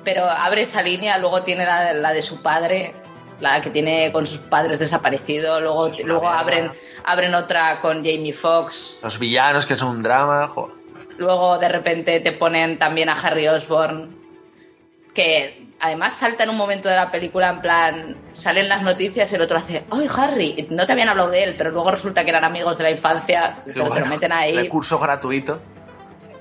[0.02, 2.94] pero abre esa línea, luego tiene la, la de su padre,
[3.40, 6.38] la que tiene con sus padres desaparecidos, luego, luego mierda.
[6.40, 6.72] abren,
[7.04, 10.48] abren otra con Jamie Foxx, Los villanos, que es un drama.
[10.48, 10.72] jo.
[11.18, 14.14] Luego de repente te ponen también a Harry Osborn,
[15.14, 19.34] que además salta en un momento de la película en plan, salen las noticias y
[19.34, 20.66] el otro hace, ¡ay Harry!
[20.70, 23.62] No te habían hablado de él, pero luego resulta que eran amigos de la infancia,
[23.66, 24.54] Sí, pero te lo meten ahí.
[24.56, 25.58] Recurso gratuito.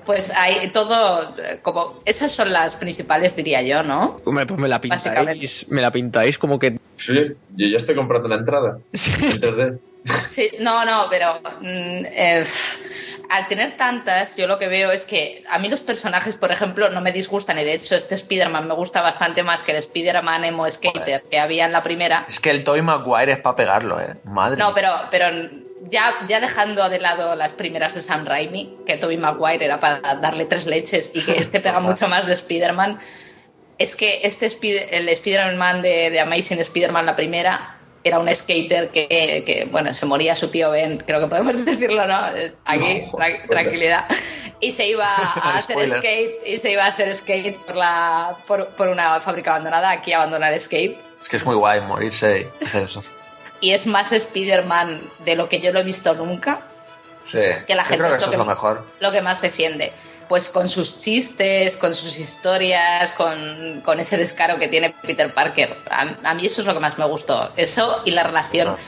[0.06, 4.16] Pues hay todo, como, esas son las principales diría yo, ¿no?
[4.24, 6.78] Hombre, pues me la pintáis, me la pintáis como que...
[6.96, 8.78] Sí, yo ya estoy comprando la entrada.
[8.92, 9.78] En 3D.
[10.28, 12.44] Sí, no, no, pero mm, eh,
[13.30, 16.90] al tener tantas, yo lo que veo es que a mí los personajes, por ejemplo,
[16.90, 20.44] no me disgustan y de hecho este Spider-Man me gusta bastante más que el Spider-Man
[20.44, 22.26] Emo Skater que había en la primera.
[22.28, 24.14] Es que el Toy Maguire es para pegarlo, ¿eh?
[24.24, 24.58] Madre.
[24.58, 25.26] No, pero, pero
[25.90, 30.00] ya, ya dejando de lado las primeras de Sam Raimi, que Tobey Maguire era para
[30.16, 32.98] darle tres leches y que este pega mucho más de Spider-Man,
[33.78, 34.46] es que este
[34.96, 37.72] el Spider-Man de, de Amazing Spider-Man, la primera,
[38.04, 42.06] era un skater que, que, bueno, se moría su tío Ben, creo que podemos decirlo,
[42.06, 42.16] ¿no?
[42.64, 43.48] Aquí, No, tra- joder.
[43.48, 44.06] tranquilidad.
[44.60, 45.98] Y se iba a hacer Spoiler.
[45.98, 50.12] skate, y se iba a hacer skate por, la, por, por una fábrica abandonada, aquí
[50.12, 50.96] abandonar skate.
[51.20, 53.02] Es que es muy guay morirse y hacer eso.
[53.60, 56.60] Y es más Spider-Man de lo que yo lo he visto nunca,
[57.26, 57.38] Sí.
[57.66, 58.86] que la Yo gente creo que es eso es lo mejor.
[59.00, 59.92] lo que más defiende.
[60.28, 65.76] Pues con sus chistes, con sus historias, con, con ese descaro que tiene Peter Parker.
[65.90, 67.52] A, a mí eso es lo que más me gustó.
[67.56, 68.68] Eso y la relación.
[68.68, 68.78] No.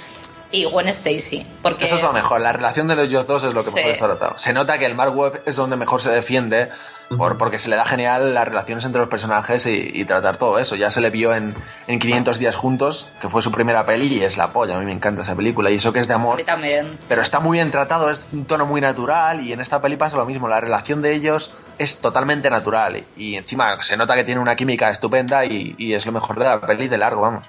[0.51, 1.47] Y Gwen Stacy.
[1.63, 2.41] Porque Eso es lo mejor.
[2.41, 3.75] La relación de los ellos dos es lo que Sí.
[3.77, 4.39] mejor está tratado.
[4.39, 6.71] Se nota que el Mark Webb es donde mejor se defiende
[7.19, 10.59] por, porque se le da genial las relaciones entre los personajes y, y tratar todo
[10.59, 10.75] eso.
[10.75, 11.55] Ya se le vio en,
[11.87, 14.77] en 500 días juntos, que fue su primera peli y es la polla.
[14.77, 16.37] A mí me encanta esa película y eso que es de a amor.
[16.37, 16.99] mí también.
[17.09, 20.17] Pero está muy bien tratado, es un tono muy natural y en esta peli pasa
[20.17, 20.49] lo mismo.
[20.49, 24.57] La relación de ellos es totalmente natural y, y encima se nota que tiene una
[24.57, 27.47] química estupenda y, y es lo mejor de la peli de largo, vamos.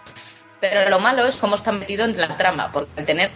[0.60, 2.72] Pero lo malo es cómo está metido en la trama.
[2.72, 3.32] Porque al tener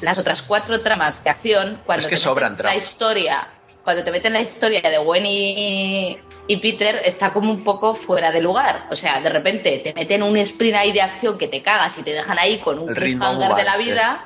[0.00, 3.48] las otras cuatro tramas de acción, cuando Es que te sobran meten la historia,
[3.84, 8.30] cuando te meten la historia de Gwen y, y Peter, está como un poco fuera
[8.30, 8.86] de lugar.
[8.90, 12.02] O sea, de repente te meten un sprint ahí de acción que te cagas y
[12.02, 14.24] te dejan ahí con un cliffhanger de la vida.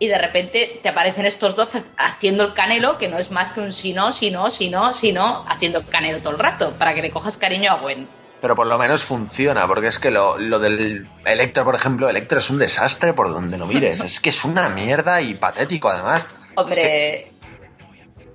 [0.00, 3.60] Y de repente te aparecen estos dos haciendo el canelo, que no es más que
[3.60, 6.74] un si no, si no, si no, si no, haciendo el canelo todo el rato,
[6.78, 8.08] para que le cojas cariño a Gwen.
[8.40, 12.38] Pero por lo menos funciona, porque es que lo, lo del Electro, por ejemplo, Electro
[12.38, 14.00] es un desastre por donde lo mires.
[14.00, 16.24] es que es una mierda y patético además.
[16.54, 17.32] Hombre,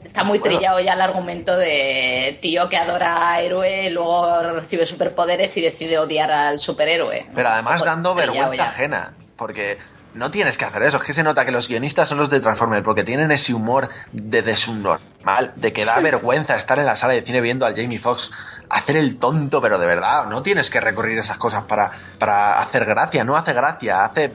[0.04, 0.56] está muy Bueno.
[0.58, 5.98] trillado ya el argumento de tío que adora a héroe, luego recibe superpoderes y decide
[5.98, 7.28] odiar al superhéroe.
[7.34, 8.64] Pero además poco dando vergüenza ya.
[8.66, 9.78] ajena, porque
[10.14, 10.98] no tienes que hacer eso.
[10.98, 13.88] Es que se nota que los guionistas son los de Transformers, porque tienen ese humor
[14.12, 17.74] de, de subnormal, de que da vergüenza estar en la sala de cine viendo al
[17.74, 18.30] Jamie Foxx
[18.70, 22.60] hacer el tonto, pero de verdad, no tienes que recurrir a esas cosas para, para
[22.60, 24.34] hacer gracia, no hace gracia, hace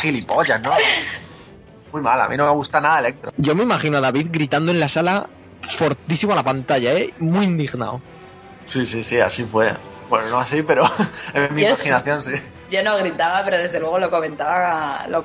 [0.00, 0.72] gilipollas, ¿no?
[1.92, 3.32] Muy mal, a mí no me gusta nada Electro.
[3.36, 5.28] Yo me imagino a David gritando en la sala
[5.76, 7.12] fortísimo a la pantalla, ¿eh?
[7.18, 8.00] Muy indignado.
[8.66, 9.74] Sí, sí, sí, así fue.
[10.08, 10.84] Bueno, no así, pero
[11.34, 12.32] en mi Yo imaginación sí.
[12.70, 15.24] Yo no gritaba, pero desde luego lo comentaba, lo,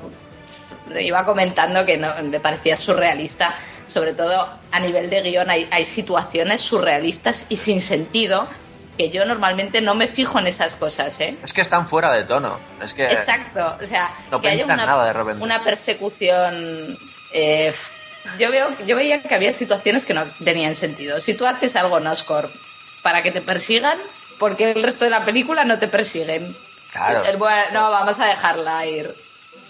[0.98, 3.54] iba comentando que no, me parecía surrealista,
[3.86, 8.48] sobre todo a nivel de guion hay, hay situaciones surrealistas y sin sentido
[8.96, 11.36] que yo normalmente no me fijo en esas cosas, ¿eh?
[11.42, 12.58] Es que están fuera de tono.
[12.82, 16.98] Es que Exacto, o sea, no que haya una, nada de una persecución.
[17.32, 17.72] eh,
[18.38, 21.20] yo, veo, yo veía que había situaciones que no tenían sentido.
[21.20, 22.52] Si tú haces algo en Oscorp
[23.02, 23.98] para que te persigan,
[24.38, 26.56] ¿por qué el resto de la película no te persiguen?
[26.90, 27.22] Claro.
[27.24, 29.14] El- bueno, no, vamos a dejarla ir.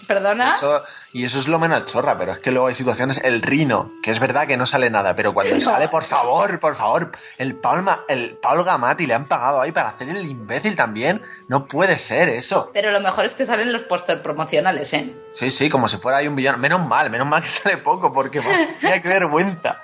[0.07, 0.55] ¿Perdona?
[0.55, 0.83] Eso-
[1.13, 4.11] y eso es lo menos chorra, pero es que luego hay situaciones, el rino, que
[4.11, 5.61] es verdad que no sale nada, pero cuando No.
[5.61, 9.71] sale, por favor, por favor, el Paul, Ma- el Paul Gamati le han pagado ahí
[9.71, 12.69] para hacer el imbécil también, no puede ser eso.
[12.73, 15.15] Pero lo mejor es que salen los póster promocionales, ¿eh?
[15.33, 18.13] Sí, sí, como si fuera ahí un villano, menos mal, menos mal que sale poco,
[18.13, 18.39] porque
[18.81, 19.81] mira qué vergüenza.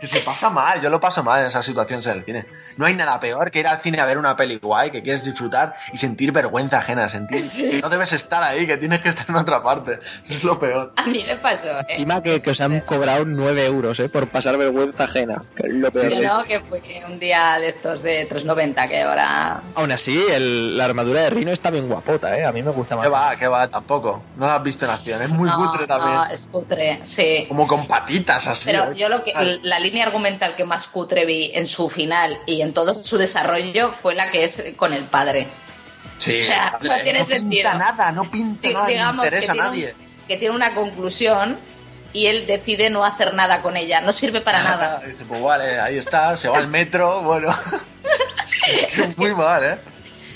[0.00, 2.46] Que se pasa mal, yo lo paso mal en esas situaciones en el cine.
[2.76, 5.24] No hay nada peor que ir al cine a ver una peli guay que quieres
[5.24, 7.40] disfrutar y sentir vergüenza ajena, sentir
[7.70, 9.98] que no debes estar ahí, que tienes que estar en otra parte.
[10.24, 10.92] Eso es lo peor.
[10.96, 11.86] A mí me pasó, ¿eh?
[11.88, 14.08] Encima que, que os han cobrado 9 euros, ¿eh?
[14.08, 15.42] Por pasar vergüenza ajena.
[15.56, 16.08] Que es lo peor.
[16.10, 19.62] Que no, que fue un día de estos de 390 que ahora...
[19.74, 22.44] Aún así, el- la armadura de Rino está bien guapota, ¿eh?
[22.44, 23.04] A mí me gusta más.
[23.04, 24.22] Que va, que va, tampoco.
[24.36, 26.14] No la has visto en acción, es muy no, cutre también.
[26.14, 27.44] No, es cutre, sí.
[27.48, 28.66] Como con patitas así.
[28.66, 28.96] Pero ¿eh?
[28.96, 29.32] yo lo que
[29.62, 33.92] la línea argumental que más cutre vi en su final y en todo su desarrollo
[33.92, 35.46] fue la que es con el padre.
[36.18, 37.70] sí, o sea, no tiene sentido.
[37.70, 39.94] pinta nada, no pinta nada, no digamos que interesa a tiene, nadie.
[39.98, 41.58] un- que tiene una conclusión
[42.12, 44.00] y él decide no hacer nada con ella.
[44.00, 45.02] No sirve para nada.
[45.06, 47.54] Dice, pues vale, ahí está, se va al metro, bueno.
[48.66, 49.78] es que es muy mal, ¿eh?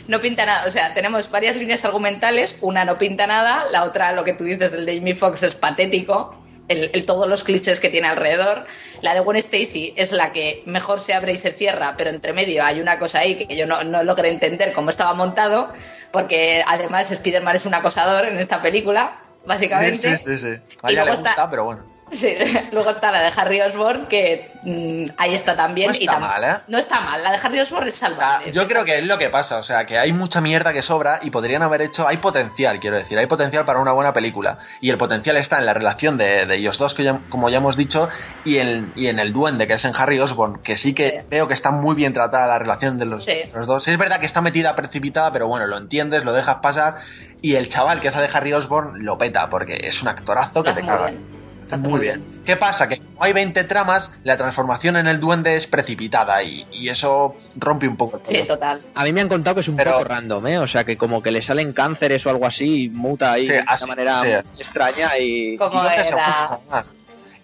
[0.09, 0.65] No pinta nada.
[0.67, 2.57] O sea, tenemos varias líneas argumentales.
[2.61, 5.55] Una no pinta nada, la otra, lo que tú dices del de Jamie Foxx, es
[5.55, 6.42] patético.
[6.73, 8.67] El, el- todos los clichés que tiene alrededor.
[9.03, 12.33] La de Gwen Stacy es la que mejor se abre y se cierra, pero entre
[12.33, 15.73] medio hay una cosa ahí que yo no, no logré entender cómo estaba montado,
[16.13, 20.17] porque además Spider-Man es un acosador en esta película, básicamente.
[20.17, 20.55] Sí, sí, sí.
[20.55, 20.77] sí.
[20.83, 21.92] A ella le gusta, está- pero bueno.
[22.13, 22.37] Sí,
[22.73, 25.91] luego está la de Harry Osborn, que mm, ahí está también.
[25.91, 26.57] No y está tam- mal, ¿eh?
[26.69, 28.53] No está mal, la de Harry Osborn es O sea, salvable.
[28.53, 31.21] yo creo que es lo que pasa, o sea, que hay mucha mierda que sobra
[31.23, 34.59] y podrían haber hecho, hay potencial, quiero decir, hay potencial para una buena película.
[34.81, 37.57] Y el potencial está en la relación de, de ellos dos, que ya- como ya
[37.59, 38.09] hemos dicho,
[38.45, 41.17] y, el, y en el duende, que es en Harry Osborn, que sí que Sí.
[41.31, 43.39] veo que está muy bien tratada la relación de los, Sí.
[43.55, 43.85] los dos.
[43.85, 46.97] Sí, es verdad que está metida precipitada, pero bueno, lo entiendes, lo dejas pasar.
[47.41, 50.73] Y el chaval que hace de Harry Osborn lo peta, porque es un actorazo que
[50.73, 51.42] te bien.
[51.77, 52.43] Muy bien.
[52.45, 52.89] ¿Qué pasa?
[52.89, 57.37] Que como hay 20 tramas, la transformación en el duende es precipitada y, y eso
[57.57, 58.55] rompe un poco el Sí, todo.
[58.57, 58.83] total.
[58.95, 60.59] A mí me han contado que es un Pero- poco random, ¿eh?
[60.59, 63.53] O sea, que como que le salen cánceres o algo así y muta ahí Sí,
[63.53, 64.29] de una manera sí.
[64.59, 65.57] extraña y...
[65.57, 66.95] Como Y era más.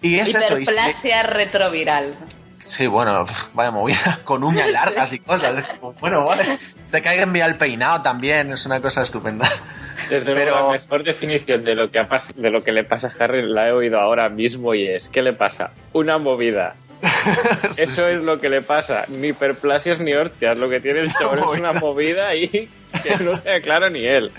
[0.01, 0.57] Y es eso.
[0.57, 2.13] y- hiperplasia retroviral.
[2.65, 5.63] sí, bueno, vaya movida, con uñas largas y cosas.
[5.99, 6.43] Bueno, vale.
[6.91, 9.49] Te caigan bien el peinado también, es una cosa estupenda.
[10.09, 13.07] Desde luego, la mejor definición de lo, que ha pas- de lo que le pasa
[13.07, 15.71] a Harry la he oído ahora mismo y es: ¿qué le pasa?
[15.93, 16.75] Una movida.
[17.77, 19.05] Eso es lo que le pasa.
[19.07, 20.57] Ni hiperplasias ni hostias.
[20.57, 24.31] Lo que tiene el chaval es una movida y que no sea claro ni él.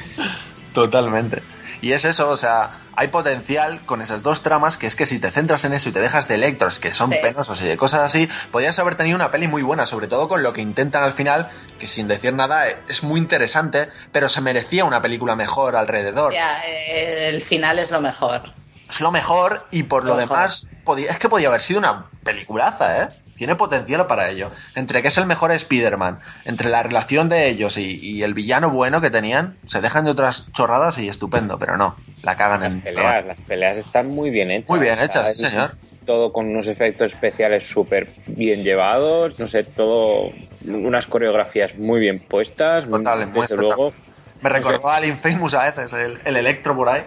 [0.75, 1.43] Totalmente.
[1.83, 5.19] Y es eso, o sea, hay potencial con esas dos tramas que es que si
[5.19, 7.19] te centras en eso y te dejas de electros que son Sí.
[7.23, 10.43] penosos y de cosas así, podrías haber tenido una peli muy buena, sobre todo con
[10.43, 14.41] lo que intentan al final, que sin decir nada eh, es muy interesante, pero se
[14.41, 16.33] merecía una película mejor O alrededor.
[16.33, 18.53] sea, eh, el final es lo mejor.
[18.89, 20.67] Es lo mejor y por lo demás,
[21.09, 23.09] es que podía haber sido una peliculaza, ¿eh?
[23.41, 24.51] Tiene potencial para ello.
[24.75, 28.69] Entre que es el mejor Spider-Man, entre la relación de ellos y, y el villano
[28.69, 32.73] bueno que tenían, se dejan de otras chorradas y estupendo, pero no, la cagan Las
[32.75, 32.81] en...
[32.83, 34.69] peleas, las peleas están muy bien hechas.
[34.69, 35.75] Muy bien hechas, sí, señor.
[36.05, 40.33] Todo con unos efectos especiales súper bien llevados, no sé, todo,
[40.67, 42.91] unas coreografías muy bien puestas.
[42.91, 43.95] Total, muy desde luego.
[44.43, 47.05] Me recordó al Infamous a veces, el, el electro por ahí,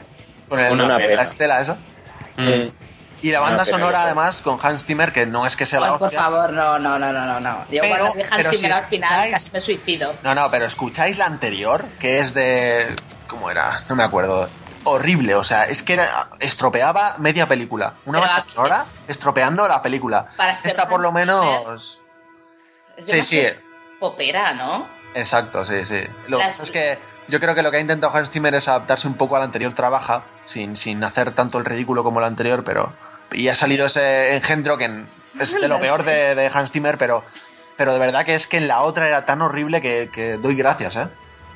[0.49, 1.77] con el- Una la estela esa.
[2.37, 2.69] mm,
[3.23, 5.97] Y la banda sonora además con Hans Zimmer, que no es que sea la Ay,
[5.97, 7.65] por favor, no, no, no, no, no, no.
[7.71, 10.13] Yo Pero- cuando vi Hans pero si Zimmer al final escucháis- casi me suicido.
[10.23, 12.95] No, no, pero escucháis la anterior, que es de...
[13.27, 13.83] ¿Cómo era?
[13.89, 14.49] No me acuerdo.
[14.83, 17.93] Horrible, o sea, es que era, estropeaba media película.
[18.05, 20.27] Una banda sonora es- estropeando la película.
[20.35, 21.99] Para ser Esta por lo menos...
[22.97, 23.45] Es Sí, sí.
[24.01, 24.85] popera, ¿no?
[25.15, 26.01] Exacto, sí, sí.
[26.27, 26.99] Lo que Las- pasa es que
[27.29, 29.73] yo creo que lo que ha intentado Hans Zimmer es adaptarse un poco al anterior
[29.73, 32.93] trabaja, sin, sin hacer tanto el ridículo como el anterior, pero...
[33.33, 35.05] Y ha salido ese engendro que
[35.39, 37.23] es de lo peor de, de Hans Zimmer, pero,
[37.75, 40.55] pero de verdad que es que en la otra era tan horrible que, que doy
[40.55, 41.07] gracias, ¿eh?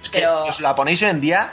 [0.01, 1.51] Es que Pero- os la ponéis hoy en día,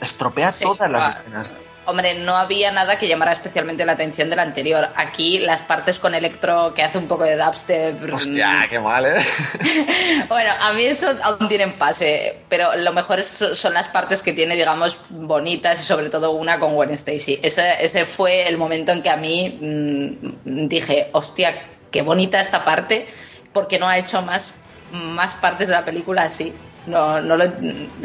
[0.00, 1.52] estropea Sí, todas las ah, escenas.
[1.84, 4.88] Hombre, no había nada que llamara especialmente la atención del anterior.
[4.94, 8.12] Aquí las partes con electro que hace un poco de dubstep.
[8.14, 9.14] Hostia, qué mal, ¿eh?
[10.28, 14.32] Bueno, a mí eso aún tienen pase, pero lo mejor es- son las partes que
[14.32, 17.40] tiene, digamos, bonitas y sobre todo una con Gwen Stacy.
[17.42, 21.52] Ese, ese fue el momento en que a mí mm, dije, hostia,
[21.90, 23.08] qué bonita esta parte,
[23.52, 24.62] porque no ha hecho más,
[24.92, 26.54] más partes de la película así.
[26.86, 27.44] No, no lo,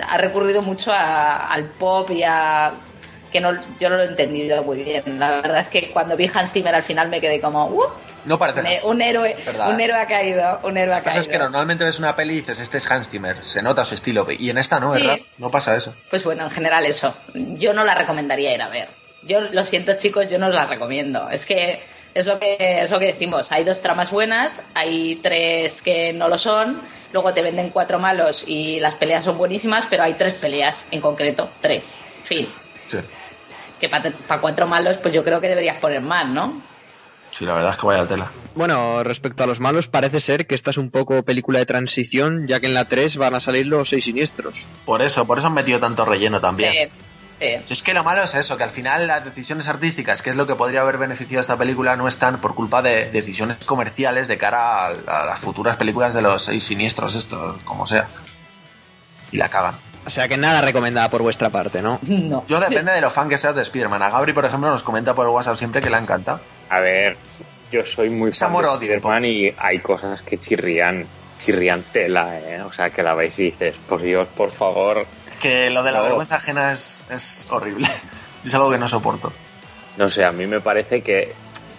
[0.08, 2.74] ha recurrido mucho a- al pop y a
[3.32, 5.20] que no, yo no lo he entendido muy bien.
[5.20, 7.84] La verdad es que cuando vi Hans Zimmer al final me quedé como, "Uh,
[8.26, 8.82] No parece...
[8.84, 9.70] un, un héroe, Verdad.
[9.72, 11.20] un héroe ha caído, un héroe ha caído.
[11.22, 13.96] es que normalmente ves una peli y dices, este es Hans Zimmer, se nota su
[13.96, 15.02] estilo, y en esta no, Sí.
[15.06, 15.18] ¿verdad?
[15.38, 15.96] No pasa eso.
[16.10, 17.16] Pues bueno, en general eso.
[17.34, 18.88] Yo no la recomendaría ir a ver.
[19.24, 21.30] Yo lo siento, chicos, yo no os la recomiendo.
[21.30, 23.52] Es que es lo que es lo que decimos.
[23.52, 26.82] Hay dos tramas buenas, hay tres que no lo son.
[27.12, 31.02] Luego te venden cuatro malos y las peleas son buenísimas, pero hay tres peleas en
[31.02, 31.94] concreto, tres.
[32.24, 32.48] Fin.
[32.88, 32.98] Sí.
[33.80, 36.62] Que para cuatro malos, pues yo creo que deberías poner más, ¿no?
[37.32, 38.32] Sí, la verdad es que vaya tela.
[38.56, 42.48] Bueno, respecto a los malos, parece ser que esta es un poco película de transición,
[42.48, 44.66] ya que en la 3 van a salir los seis siniestros.
[44.86, 46.72] Por eso, por eso han metido tanto relleno también.
[46.74, 46.90] Sí,
[47.40, 47.62] sí.
[47.66, 50.36] Si es que lo malo es eso, que al final las decisiones artísticas, que es
[50.36, 54.28] lo que podría haber beneficiado a esta película, no están por culpa de decisiones comerciales
[54.28, 58.08] de cara a, a las futuras películas de los seis siniestros, estos, como sea.
[59.32, 59.76] Y la cagan.
[60.08, 62.00] O sea que nada recomendada por vuestra parte, ¿no?
[62.08, 62.46] No.
[62.48, 64.02] Yo depende de lo fan que seas de Spider-Man.
[64.02, 66.40] A Gabri, por ejemplo, nos comenta por el WhatsApp siempre que le encanta.
[66.70, 67.18] A ver,
[67.72, 71.06] yo soy muy Es fan de Spider-Man y hay cosas que chirrían,
[71.38, 72.62] chirrían tela, ¿eh?
[72.62, 75.06] O sea, que la veis y dices, por Dios, por favor.
[75.30, 76.04] Es que lo de la No.
[76.06, 77.88] vergüenza ajena es, es horrible.
[78.46, 79.34] Es algo que no soporto.
[79.98, 81.34] No sé, a mí me parece que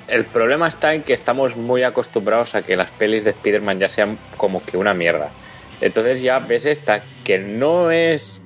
[0.08, 3.88] el problema está en que estamos muy acostumbrados a que las pelis de Spider-Man ya
[3.88, 5.30] sean como que una mierda.
[5.80, 8.40] Entonces ya ves esta que no es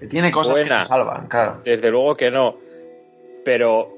[0.00, 0.76] Que tiene cosas Buena.
[0.78, 1.60] que se salvan, claro.
[1.64, 2.56] Desde luego que no,
[3.44, 3.96] pero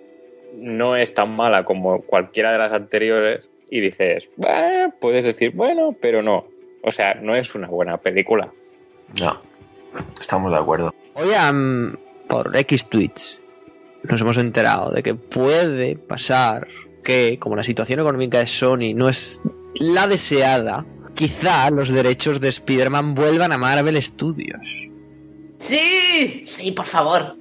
[0.54, 5.94] no es tan mala como cualquiera de las anteriores y dices, "Bah", puedes decir, bueno,
[6.00, 6.46] pero no.
[6.82, 8.48] O sea, no es una buena película.
[9.20, 9.40] No.
[10.20, 10.92] Estamos de acuerdo.
[11.14, 11.96] Hoy am,
[12.28, 13.38] por X tweets
[14.02, 16.66] nos hemos enterado de que puede pasar
[17.02, 19.40] que, como la situación económica de Sony no es
[19.76, 20.84] la deseada,
[21.14, 24.88] quizá los derechos de Spider-Man vuelvan a Marvel Studios.
[25.58, 27.36] Sí, sí, por favor.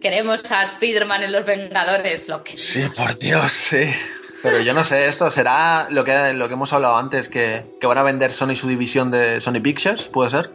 [0.00, 2.56] Queremos a Spider-Man en Los Vengadores, lo que...
[2.58, 3.84] Sí, por Dios, sí.
[4.42, 7.86] Pero yo no sé, esto será lo que, lo que hemos hablado antes, que, que
[7.86, 10.50] van a vender Sony su división de Sony Pictures, ¿puede ser?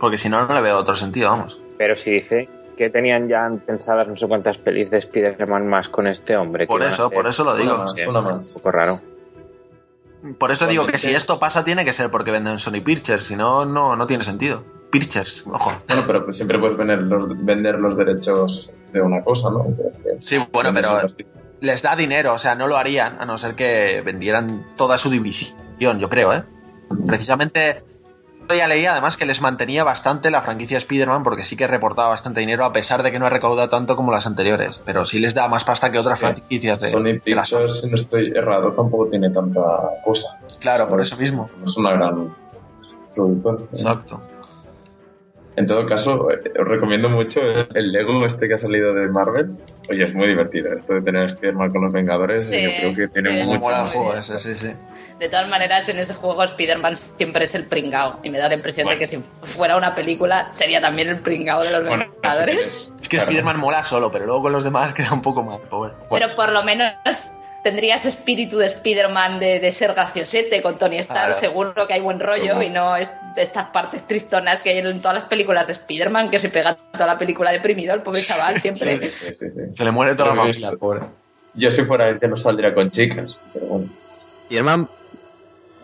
[0.00, 1.60] Porque si no, no le veo otro sentido, vamos.
[1.78, 6.06] Pero si dice que tenían ya pensadas no sé cuántas pelis de Spider-Man más con
[6.06, 6.66] este hombre.
[6.66, 7.74] Por eso, por eso lo digo.
[7.74, 8.46] Una más, Sí, una es más.
[8.48, 9.00] Un poco raro.
[10.38, 13.36] Por eso digo que si esto pasa tiene que ser porque venden Sony Pictures, si
[13.36, 14.64] no, no, no tiene sentido.
[14.90, 15.72] Pictures, ojo.
[15.88, 19.66] Bueno, pero pues siempre puedes vender los, vender los derechos de una cosa, ¿no?
[20.20, 21.00] Sí, bueno, pero
[21.60, 25.08] les da dinero, o sea, no lo harían a no ser que vendieran toda su
[25.08, 25.56] división,
[25.98, 26.44] yo creo, ¿eh?
[27.06, 27.82] Precisamente,
[28.48, 32.40] ya leí además que les mantenía bastante la franquicia Spider-Man porque sí que reportaba bastante
[32.40, 35.34] dinero a pesar de que no ha recaudado tanto como las anteriores, pero sí les
[35.34, 36.24] da más pasta que otras Sí.
[36.26, 37.42] franquicias de, Sony de la.
[37.42, 39.60] Pictures, si no estoy errado, tampoco tiene tanta
[40.04, 40.38] cosa.
[40.60, 41.50] Claro, por eso mismo.
[41.58, 42.34] No es una gran
[43.14, 43.68] productor.
[43.72, 44.20] Exacto.
[45.56, 49.08] En todo caso, eh, os recomiendo mucho el, el Lego este que ha salido de
[49.08, 49.56] Marvel.
[49.90, 52.48] Oye, es muy divertido esto de tener a Spider-Man con los Vengadores.
[52.48, 53.46] Sí, yo creo que tiene sí.
[53.46, 53.90] Mucho más.
[53.92, 54.72] juego ese, sí, sí.
[55.18, 58.20] De todas maneras, en ese juego Spider-Man siempre es el pringao.
[58.22, 58.96] Y me da la impresión Bueno.
[58.96, 62.92] de que si fuera una película, sería también el pringao de los Bueno, Vengadores.
[63.00, 63.30] Es que claro.
[63.30, 65.92] Spider-Man mola solo, pero luego con los demás queda un poco más pobre.
[66.10, 66.92] Pero por lo menos
[67.62, 71.26] tendrías espíritu de Spider-Man de, de ser graciosete con Tony Stark.
[71.26, 71.32] Claro.
[71.32, 72.62] Seguro que hay buen rollo Seguro.
[72.62, 76.30] y no es de estas partes tristonas que hay en todas las películas de Spider-Man,
[76.30, 79.00] que se pega toda la película deprimido el pobre chaval siempre.
[79.00, 79.60] Sí, sí, sí, sí.
[79.74, 81.00] Se le muere toda la familia, pobre.
[81.54, 83.90] Yo si fuera él que no saldría con chicas, pero bueno.
[84.44, 84.88] Spider-Man,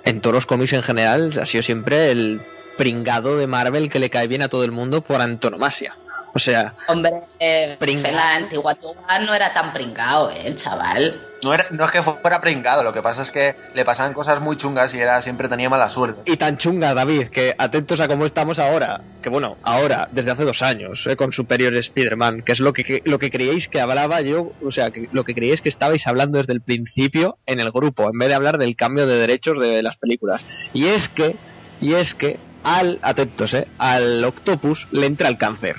[0.05, 2.43] en todos los cómics en general, ha sido siempre el
[2.77, 5.97] pringado de Marvel que le cae bien a todo el mundo por antonomasia.
[6.35, 11.28] O sea, Hombre, eh, en la antigua Tuba no era tan pringao, eh, el chaval.
[11.43, 14.41] No, era- no es que fuera pringado, lo que pasa es que le pasaban cosas
[14.41, 16.21] muy chungas y era siempre tenía mala suerte.
[16.27, 19.03] y tan chunga, David, que atentos a cómo estamos ahora.
[19.23, 23.03] Que bueno, ahora, desde hace dos años, eh, con Superior Spider-Man, que es lo que,
[23.05, 26.39] lo que creíais que hablaba yo, o sea, que, lo que creíais que estabais hablando
[26.39, 29.83] desde el principio en el grupo, en vez de hablar del cambio de derechos de
[29.83, 30.45] las películas.
[30.73, 31.37] Y es que,
[31.81, 35.77] y es que, al, atentos, eh, al Octopus le entra el cáncer.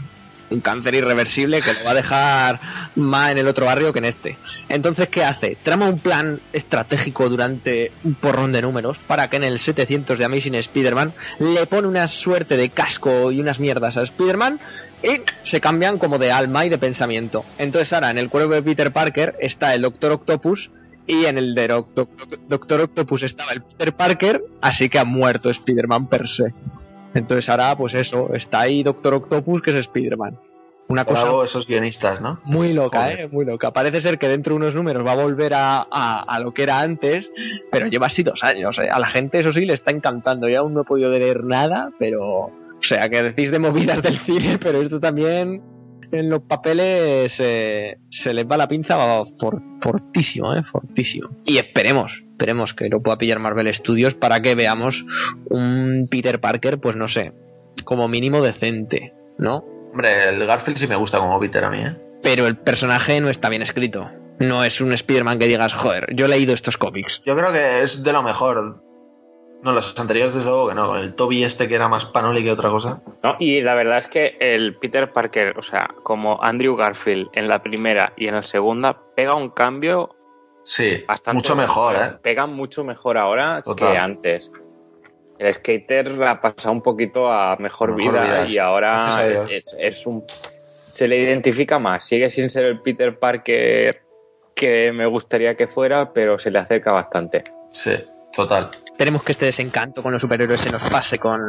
[0.50, 2.60] Un cáncer irreversible que lo va a dejar
[2.96, 4.38] más en el otro barrio que en este.
[4.68, 5.58] Entonces, ¿qué hace?
[5.62, 10.26] Trama un plan estratégico durante un porrón de números para que en el 700 de
[10.26, 14.60] Amazing Spider-Man le pone una suerte de casco y unas mierdas a Spider-Man
[15.04, 17.46] y se cambian como de alma y de pensamiento.
[17.58, 20.72] Entonces ahora en el cuerpo de Peter Parker está el Doctor Octopus
[21.08, 22.10] y en el de Octo-
[22.48, 26.54] Doctor Octopus estaba el Peter Parker, así que ha muerto Spider-Man per se.
[27.14, 30.38] Entonces ahora pues eso, está ahí Doctor Octopus que es Spider-Man.
[30.88, 32.40] Una cosa Bravo esos guionistas, ¿no?
[32.46, 33.20] muy loca, Joder.
[33.20, 33.28] ¿eh?
[33.32, 33.72] Muy loca.
[33.72, 36.64] Parece ser que dentro de unos números va a volver a, a- a lo que
[36.64, 37.32] era antes,
[37.72, 38.80] pero lleva así dos años.
[38.80, 38.90] ¿eh?
[38.92, 40.50] A la gente eso sí le está encantando.
[40.50, 42.22] Yo aún no he podido leer nada, pero...
[42.22, 45.62] O sea, que decís de movidas del cine, pero esto también
[46.12, 48.98] en los papeles eh, se les va la pinza
[49.40, 50.64] for- fortísimo, ¿eh?
[50.64, 51.30] Fortísimo.
[51.46, 55.06] Y esperemos, esperemos que lo pueda pillar Marvel Studios para que veamos
[55.50, 57.34] un Peter Parker, pues no sé,
[57.84, 59.66] como mínimo decente, ¿no?
[59.92, 61.98] Hombre, el Garfield sí me gusta como Peter a mí, ¿eh?
[62.24, 64.10] pero el personaje no está bien escrito.
[64.40, 67.22] No es un Spider-Man que digas, joder, yo he leído estos cómics.
[67.26, 68.82] Yo creo que es de lo mejor.
[69.62, 70.88] No, los anteriores desde luego que no.
[70.88, 73.02] Con el Toby este que era más panoli que otra cosa.
[73.22, 77.50] No, y la verdad es que el Peter Parker, o sea, como Andrew Garfield en
[77.50, 80.16] la primera y en la segunda, pega un cambio
[80.70, 82.18] Sí, Bastante mucho mejor, ¿eh?
[82.22, 83.92] Pegan mucho mejor ahora Total.
[83.92, 84.52] que antes.
[85.40, 90.24] El skater ha pasado un poquito a mejor, Mejor vida, vida, y ahora es un
[90.92, 92.06] se le identifica más.
[92.06, 93.96] Sigue sin ser el Peter Parker
[94.54, 97.44] que me gustaría que fuera, pero se le acerca bastante.
[97.72, 97.94] Sí,
[98.32, 98.70] total.
[99.00, 101.40] Esperemos que este desencanto con los superhéroes se nos pase con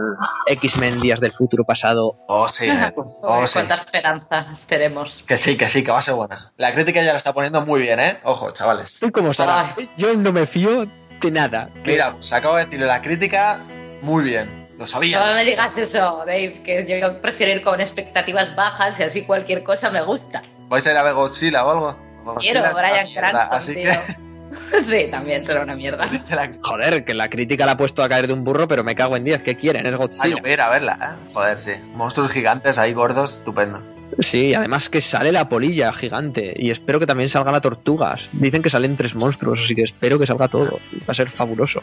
[0.46, 2.16] X-Men Días del Futuro Pasado.
[2.28, 2.66] Oh, sí.
[2.66, 2.94] eh.
[3.22, 3.54] Oh, sí.
[3.54, 5.24] cuánta esperanza, esperemos.
[5.26, 6.52] Que sí, que sí, que va a ser buena.
[6.58, 8.20] La crítica ya la está poniendo muy bien, ¿eh?
[8.22, 9.00] Ojo, chavales.
[9.00, 9.74] ¿Tú cómo Sara?
[9.76, 9.90] Ay.
[9.96, 10.86] Yo no me fío
[11.20, 11.70] de nada.
[11.82, 13.64] Que- Mira, se acabo de decirle la crítica
[14.00, 14.68] muy bien.
[14.74, 15.20] Lo No sabía.
[15.34, 19.90] me digas eso, Dave, que yo prefiero ir con expectativas bajas y así cualquier cosa
[19.90, 20.40] me gusta.
[20.68, 22.36] ¿Vais a ir a ver Godzilla o algo?
[22.38, 23.90] Quiero Godzilla Brian Cranston, así tío.
[23.90, 24.16] que-
[24.82, 26.06] sí, también será una mierda.
[26.62, 29.16] Joder, que la crítica la ha puesto a caer de un burro, pero me cago
[29.16, 29.42] en 10.
[29.42, 29.86] ¿Qué quieren?
[29.86, 30.36] Es Ah, Godzilla.
[30.36, 31.30] yo voy a ir a verla, ¿eh?
[31.32, 31.72] Joder, sí.
[31.94, 33.82] Monstruos gigantes ahí gordos, estupendo.
[34.18, 38.28] Sí, además que sale la polilla gigante y espero que también salgan las tortugas.
[38.32, 40.80] Dicen que salen tres monstruos, así que espero que salga todo.
[41.00, 41.82] Va a ser fabuloso.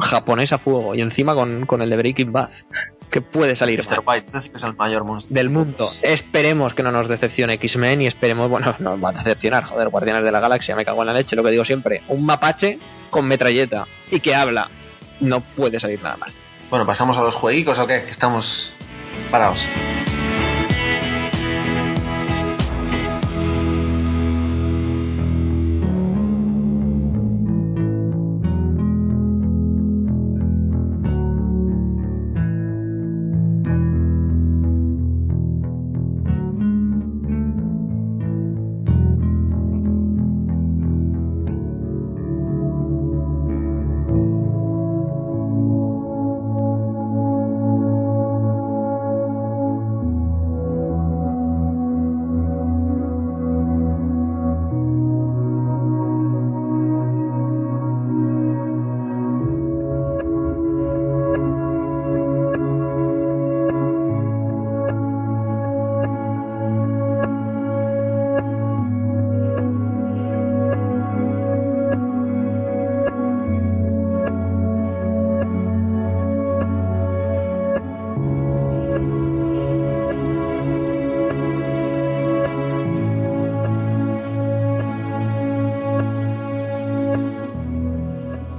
[0.00, 2.50] Japonés a fuego y encima con, con el de Breaking Bad.
[3.10, 4.02] Que puede salir Mr.
[4.04, 5.34] White, ese sí que es el mayor monstruo.
[5.34, 5.88] del mundo.
[6.02, 10.24] Esperemos que no nos decepcione X-Men y esperemos, bueno, nos va a decepcionar, joder, Guardianes
[10.24, 12.02] de la Galaxia, me cago en la leche, lo que digo siempre.
[12.08, 12.78] Un mapache
[13.10, 14.70] con metralleta y que habla.
[15.20, 16.32] No puede salir nada mal.
[16.70, 18.04] Bueno, ¿pasamos a los jueguicos o qué?
[18.04, 18.72] Que estamos
[19.30, 19.68] parados.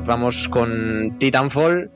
[0.09, 1.91] Vamos con Titanfall,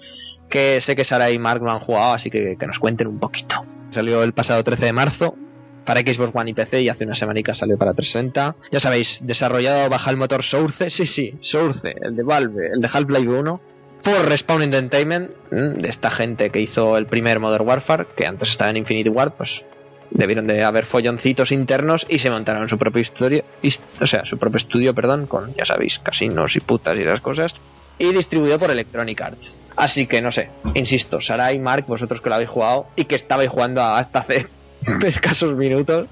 [0.48, 3.18] que sé que Sara y Mark lo han jugado, así que que nos cuenten un
[3.18, 3.66] poquito.
[3.90, 5.36] Salió el pasado 13 de marzo
[5.84, 8.56] para Xbox One y PC y hace una semanica salió para 360.
[8.72, 12.88] Ya sabéis, desarrollado bajo el motor Source, sí, sí, Source, el de Valve, el de
[12.94, 13.62] Half-Life 1,
[14.04, 18.50] por Respawn Entertainment, mm, de esta gente que hizo el primer Modern Warfare, que antes
[18.50, 19.66] estaba en Infinity Ward, pues
[20.12, 24.38] debieron de haber folloncitos internos y se montaron su propio historia, his- o sea, su
[24.38, 27.56] propio estudio, perdón, con, ya sabéis, casinos y putas y esas cosas,
[27.98, 29.58] y distribuido por Electronic Arts.
[29.76, 33.16] Así que no sé, insisto, Sara y Mark, vosotros que lo habéis jugado y que
[33.16, 34.48] estabais jugando hasta hace
[35.06, 36.08] escasos minutos,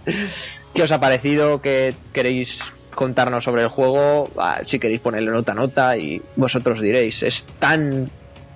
[0.73, 1.61] ¿qué os ha parecido?
[1.61, 4.29] ¿Qué queréis contarnos sobre el juego?
[4.37, 8.09] Ah, si queréis ponerle nota nota y vosotros diréis, ¿es tan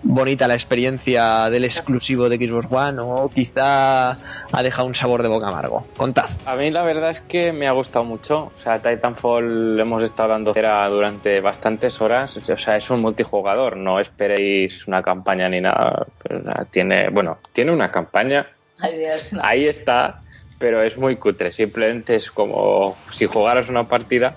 [0.06, 5.28] bonita la experiencia del exclusivo de Xbox One o quizá ha dejado un sabor de
[5.28, 5.86] boca amargo?
[5.98, 6.30] Contad.
[6.46, 8.52] A mí la verdad es que me ha gustado mucho.
[8.56, 12.38] O sea, Titanfall hemos estado hablando cera durante bastantes horas.
[12.38, 13.76] O sea, es un multijugador.
[13.76, 16.06] No esperéis una campaña ni nada.
[16.22, 18.48] Pero, o sea, tiene, bueno, tiene una campaña.
[18.80, 19.42] Ay, Dios, no.
[19.44, 20.22] Ahí está,
[20.60, 21.52] pero es muy cutre.
[21.52, 24.36] Simplemente es como si jugaras una partida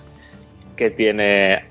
[0.75, 1.65] que tiene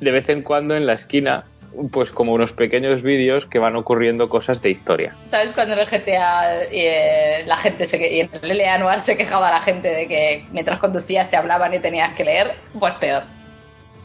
[0.00, 1.44] de vez en cuando en la esquina
[1.90, 5.16] pues como unos pequeños vídeos que van ocurriendo cosas de historia.
[5.24, 9.00] ¿Sabes cuando en el GTA eh, la gente se que- y en el LA Noir
[9.00, 12.54] se quejaba la gente de que mientras conducías te hablaban y tenías que leer?
[12.78, 13.22] Pues peor.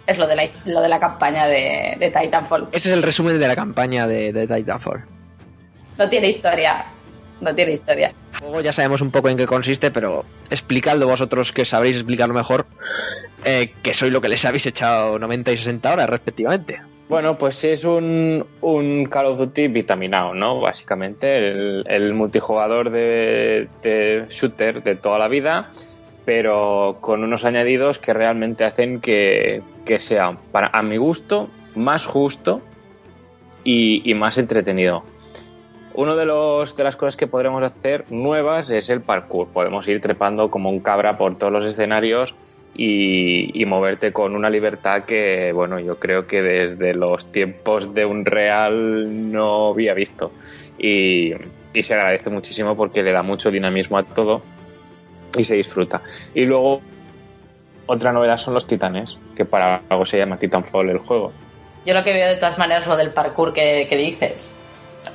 [0.06, 2.68] Es lo de la, lo de la campaña de, de Titanfall.
[2.74, 5.06] Ese es el resumen de la campaña de, de Titanfall.
[5.98, 6.86] No tiene historia.
[7.40, 8.14] No tiene historia.
[8.42, 12.66] Luego ya sabemos un poco en qué consiste, pero explicadlo vosotros que sabréis explicarlo mejor,
[13.46, 16.82] eh, que sois lo que les habéis echado 90 y 60 horas respectivamente.
[17.10, 20.62] Bueno, pues es un, un Call of Duty vitaminado, ¿no?
[20.62, 23.68] Básicamente, el, multijugador de,
[24.30, 25.70] shooter de toda la vida,
[26.26, 32.06] pero con unos añadidos que realmente hacen que, que sea, para, a mi gusto, más
[32.06, 32.62] justo
[33.64, 35.04] y, y más entretenido.
[35.96, 39.50] Uno de, los, de las cosas que podremos hacer nuevas es el parkour.
[39.50, 42.34] Podemos ir trepando como un cabra por todos los escenarios
[42.76, 48.06] y, y moverte con una libertad que, bueno, yo creo que desde los tiempos de
[48.06, 50.32] un real no había visto.
[50.78, 51.34] Y,
[51.74, 54.42] y se agradece muchísimo porque le da mucho dinamismo a todo
[55.38, 56.02] y se disfruta.
[56.34, 56.82] Y luego,
[57.86, 59.18] otra novedad son los titanes.
[59.36, 61.32] que para algo se llama Titanfall el juego.
[61.86, 64.66] Yo lo que veo de todas maneras lo del parkour que, que dices.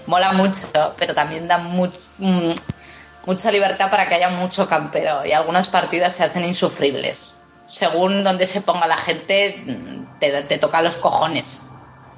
[0.06, 0.66] Mola mucho,
[0.98, 2.52] pero también da mm,
[3.26, 7.37] mucha libertad para que haya mucho campero y algunas partidas se hacen insufribles.
[7.68, 9.62] Según donde se ponga la gente,
[10.18, 11.62] te, te toca los cojones.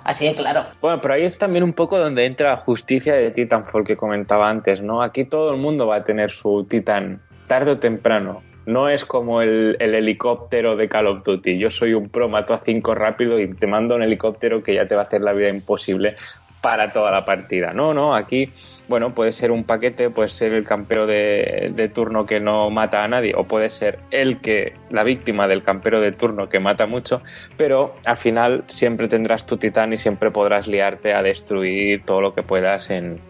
[0.04, 0.64] Así de claro.
[0.80, 4.48] Bueno, pero ahí es también un poco donde entra la justicia de Titanfall que comentaba
[4.48, 5.02] antes, ¿no?
[5.02, 8.42] Aquí todo el mundo va a tener su Titan tarde o temprano.
[8.66, 11.58] No es como el, el helicóptero de Call of Duty.
[11.58, 14.86] Yo soy un pro, mato a cinco rápido y te mando un helicóptero que ya
[14.86, 16.16] te va a hacer la vida imposible
[16.60, 17.72] para toda la partida.
[17.72, 18.52] No, no, aquí,
[18.90, 23.04] bueno, puede ser un paquete, puede ser el campero de, de turno que no mata
[23.04, 26.88] a nadie, o puede ser el que, la víctima del campero de turno que mata
[26.88, 27.22] mucho,
[27.56, 32.34] pero al final siempre tendrás tu titán y siempre podrás liarte a destruir todo lo
[32.34, 33.20] que puedas en,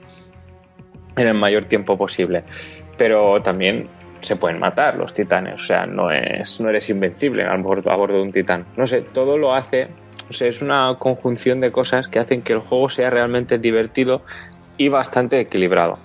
[1.16, 2.42] en el mayor tiempo posible.
[2.96, 3.86] Pero también
[4.20, 8.16] se pueden matar los titanes, o sea, no, es, no eres invencible bordo, a bordo
[8.16, 8.64] de un titán.
[8.78, 9.88] No sé, todo lo hace,
[10.30, 14.22] o sea, es una conjunción de cosas que hacen que el juego sea realmente divertido
[14.80, 15.98] y bastante equilibrado.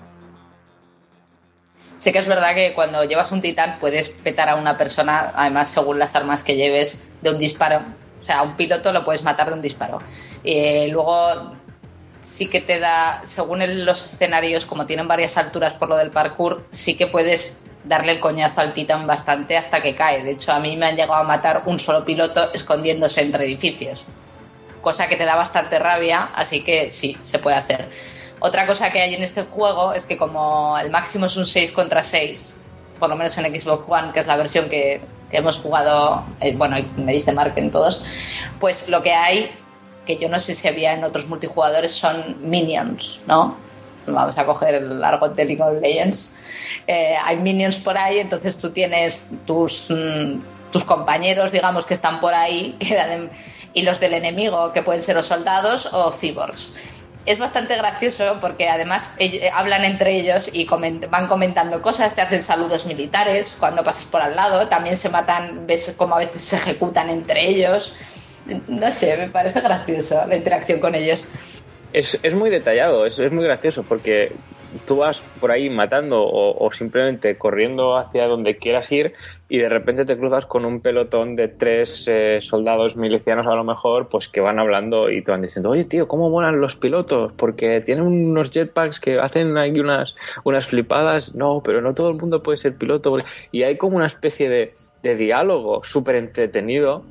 [1.96, 5.70] Sé que es verdad que cuando llevas un titán puedes petar a una persona, además
[5.70, 7.86] según las armas que lleves, de un disparo.
[8.22, 10.02] O sea, a un piloto lo puedes matar de un disparo.
[10.44, 11.54] Eh, luego
[12.20, 16.66] sí que te da, según los escenarios, como tienen varias alturas por lo del parkour,
[16.70, 20.22] sí que puedes darle el coñazo al titán bastante hasta que cae.
[20.22, 24.04] De hecho, a mí me han llegado a matar un solo piloto escondiéndose entre edificios.
[24.82, 27.90] Cosa que te da bastante rabia, así que sí, se puede hacer.
[28.46, 31.72] Otra cosa que hay en este juego es que como el máximo es un 6
[31.72, 32.56] contra 6,
[33.00, 35.02] por lo menos en Xbox One, que es la versión que,
[35.32, 38.06] hemos jugado, eh, bueno, me dice Mark en todos,
[38.60, 39.50] pues lo que hay,
[40.06, 43.58] que yo no sé si había en otros multijugadores, son minions, ¿no?
[44.06, 46.38] Vamos a coger el argot de League Legends.
[46.86, 52.20] Eh, hay minions por ahí, entonces tú tienes tus, mm, tus compañeros, digamos, que están
[52.20, 52.78] por ahí,
[53.74, 56.70] y los del enemigo, que pueden ser o soldados o cyborgs
[57.26, 60.68] es bastante gracioso porque además ell- hablan entre ellos y
[61.10, 65.66] van comentando cosas, te hacen saludos militares cuando pasas por al lado, también se matan,
[65.66, 67.94] ves como a veces se ejecutan entre ellos.
[68.68, 71.26] No sé, me parece gracioso la interacción con ellos.
[71.94, 74.32] Es, es muy detallado, es, es muy gracioso porque
[74.86, 79.14] tú vas por ahí matando o, simplemente corriendo hacia donde quieras ir
[79.48, 83.64] y de repente te cruzas con un pelotón de tres eh, soldados milicianos a lo
[83.64, 87.32] mejor pues que van hablando y te van diciendo oye tío cómo molan los pilotos
[87.34, 92.16] porque tienen unos jetpacks que hacen ahí unas, unas flipadas no pero no todo el
[92.16, 93.18] mundo puede ser piloto
[93.52, 94.74] y hay como una especie de,
[95.04, 97.06] de diálogo súper entretenido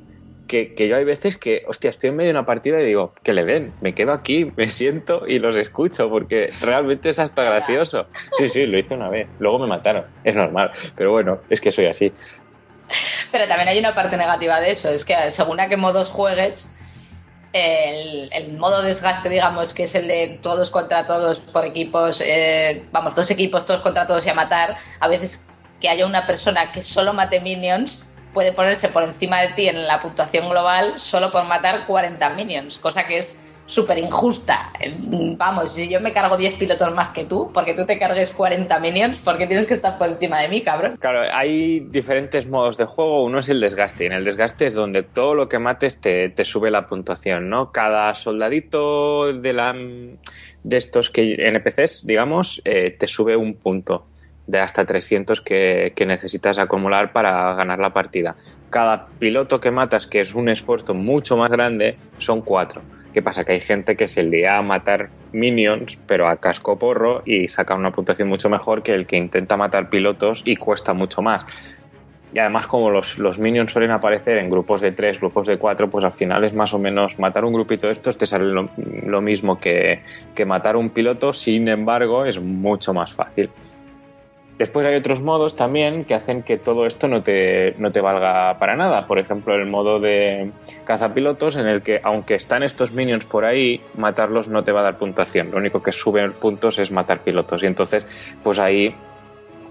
[0.47, 3.13] que, que yo hay veces que, hostia, estoy en medio de una partida y digo,
[3.23, 7.43] que le den, me quedo aquí, me siento y los escucho, porque realmente es hasta
[7.43, 8.07] gracioso.
[8.37, 11.71] Sí, sí, lo hice una vez, luego me mataron, es normal, pero bueno, es que
[11.71, 12.11] soy así.
[13.31, 16.79] Pero también hay una parte negativa de eso, es que según a qué modos juegues,
[17.53, 22.83] el, el modo desgaste, digamos, que es el de todos contra todos por equipos, eh,
[22.91, 26.71] vamos, dos equipos todos contra todos y a matar, a veces que haya una persona
[26.71, 28.05] que solo mate minions
[28.35, 32.77] puede ponerse por encima de ti en la puntuación global solo por matar 40 minions,
[32.77, 34.71] cosa que es súper injusta.
[35.37, 38.79] Vamos, si yo me cargo 10 pilotos más que tú, porque tú te cargues 40
[38.79, 40.97] minions, porque tienes que estar por encima de mí, cabrón.
[40.99, 43.23] Claro, hay diferentes modos de juego.
[43.23, 44.05] Uno es el desgaste.
[44.05, 47.71] En el desgaste es donde todo lo que mates te, te sube la puntuación, ¿no?
[47.71, 54.07] Cada soldadito de la de estos que NPCs, digamos, eh, te sube un punto
[54.47, 58.35] de hasta 300 que, que necesitas acumular para ganar la partida.
[58.69, 62.81] Cada piloto que matas, que es un esfuerzo mucho más grande, son cuatro.
[63.13, 63.45] ¿Qué pasa?
[63.45, 67.73] Que hay gente que se lía a matar minions, pero a casco porro y saca
[67.73, 71.45] una puntuación mucho mejor que el que intenta matar pilotos y cuesta mucho más.
[72.33, 75.89] Y además, como los, los minions suelen aparecer en grupos de tres, grupos de cuatro,
[75.89, 78.67] pues al final es más o menos matar un grupito de estos te sale lo,
[79.05, 80.01] lo mismo que,
[80.35, 83.49] que matar un piloto, sin embargo, es mucho más fácil.
[84.57, 88.57] Después hay otros modos también que hacen que todo esto no te, no te valga
[88.57, 89.05] para nada.
[89.05, 90.51] Por ejemplo, el modo de
[90.85, 94.83] cazapilotos en el que, aunque están estos minions por ahí, matarlos no te va a
[94.83, 95.51] dar puntuación.
[95.51, 97.63] Lo único que sube puntos es matar pilotos.
[97.63, 98.05] Y entonces,
[98.41, 98.95] pues ahí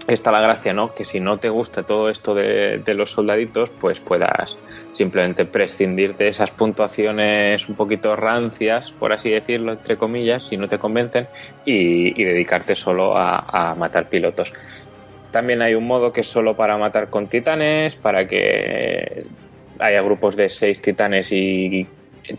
[0.07, 0.93] está la gracia, ¿no?
[0.93, 4.57] Que si no te gusta todo esto de, los soldaditos, pues puedas
[4.93, 10.67] simplemente prescindir de esas puntuaciones un poquito rancias, por así decirlo, entre comillas, si no
[10.67, 11.27] te convencen,
[11.65, 14.53] y, dedicarte solo a, matar pilotos.
[15.31, 19.25] También hay un modo que es solo para matar con titanes, para que
[19.79, 21.85] haya grupos de seis titanes y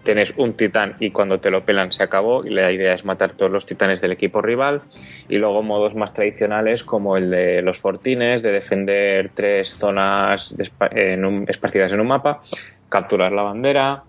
[0.02, 3.32] tenés un titán y cuando te lo pelan se acabó y la idea es matar
[3.34, 4.82] todos los titanes del equipo rival
[5.28, 10.70] y luego modos más tradicionales como el de los fortines de defender tres zonas de
[10.90, 12.42] en un, esparcidas en un mapa
[12.88, 14.04] capturar la bandera.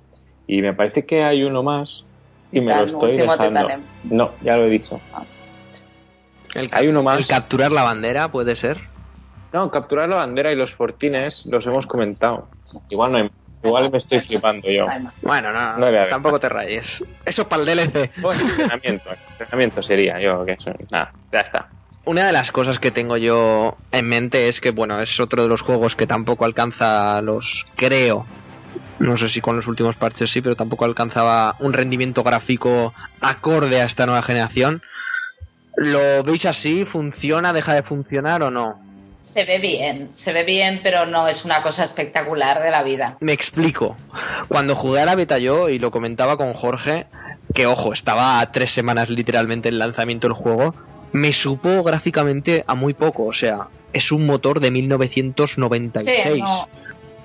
[0.47, 2.05] Y me parece que hay uno más.
[2.51, 3.43] Y me Ya, lo estoy dejando.
[3.43, 3.81] Titanem.
[4.05, 5.01] No, ya lo he dicho.
[6.55, 7.19] El Hay uno más.
[7.19, 8.77] El capturar la bandera puede ser.
[9.51, 12.47] No, capturar la bandera y los fortines los hemos comentado.
[12.89, 13.29] Igual no hay-
[13.68, 14.88] Igual me estoy flipando yo.
[15.22, 15.80] Bueno, no,
[16.10, 17.03] tampoco te rayes.
[17.26, 18.11] Eso es para el DLC.
[18.22, 19.10] Bueno, entrenamiento.
[19.31, 20.45] entrenamiento sería yo.
[20.45, 21.68] Que eso- nada, ya está.
[22.06, 25.49] Una de las cosas que tengo yo en mente es que, bueno, es otro de
[25.49, 28.26] los juegos que tampoco alcanza los, creo,
[28.99, 33.81] no sé si con los últimos parches sí, pero tampoco alcanzaba un rendimiento gráfico acorde
[33.81, 34.81] a esta nueva generación.
[35.76, 36.85] ¿Lo veis así?
[36.85, 37.52] ¿Funciona?
[37.53, 38.80] ¿Deja de funcionar o no?
[39.19, 43.18] Se ve bien, se ve bien, pero no es una cosa espectacular de la vida.
[43.19, 43.98] Me explico.
[44.48, 47.07] Cuando jugué a la beta yo, y lo comentaba con Jorge,
[47.53, 50.76] que ojo, estaba a tres semanas literalmente el lanzamiento del juego,
[51.11, 53.26] me supo gráficamente a muy poco.
[53.26, 56.23] O sea, es un motor de 1996.
[56.23, 56.69] Sí, no,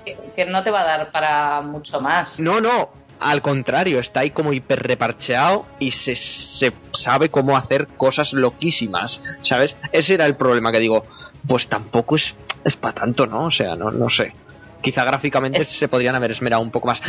[0.05, 2.39] que, que no te va a dar para mucho más.
[2.39, 2.89] No, no,
[3.23, 9.21] al contrario, está ahí como hiper reparcheado y se, se sabe cómo hacer cosas loquísimas,
[9.41, 9.75] ¿sabes?
[9.91, 11.05] Ese era el problema que digo,
[11.47, 13.45] pues tampoco es, es para tanto, ¿no?
[13.45, 14.33] O sea, no, no sé.
[14.81, 17.01] Quizá gráficamente Es- se podrían haber esmerado un poco más.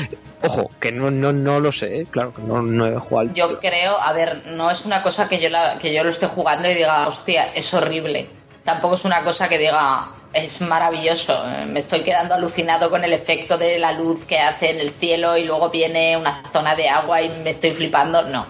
[0.42, 2.06] Ojo, que no, no, no lo sé, ¿eh?
[2.08, 3.28] claro, que no, no he jugado.
[3.30, 6.10] al- Yo creo, a ver, no es una cosa que yo, la, que yo lo
[6.10, 8.28] esté jugando y diga, hostia, es horrible.
[8.62, 11.44] Tampoco es una cosa que diga, es maravilloso.
[11.68, 15.36] Me estoy quedando alucinado con el efecto de la luz que hace en el cielo
[15.36, 18.22] y luego viene una zona de agua y me estoy flipando.
[18.22, 18.46] No,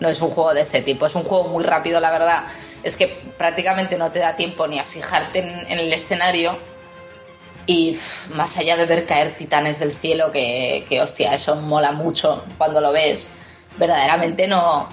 [0.00, 1.06] no es un juego de ese tipo.
[1.06, 2.44] Es un juego muy rápido, la verdad.
[2.82, 6.56] Es que prácticamente no te da tiempo ni a fijarte en, el escenario.
[7.66, 7.98] Y
[8.34, 12.82] más allá de ver caer titanes del cielo, que, que hostia, eso mola mucho cuando
[12.82, 13.30] lo ves,
[13.78, 14.86] verdaderamente no,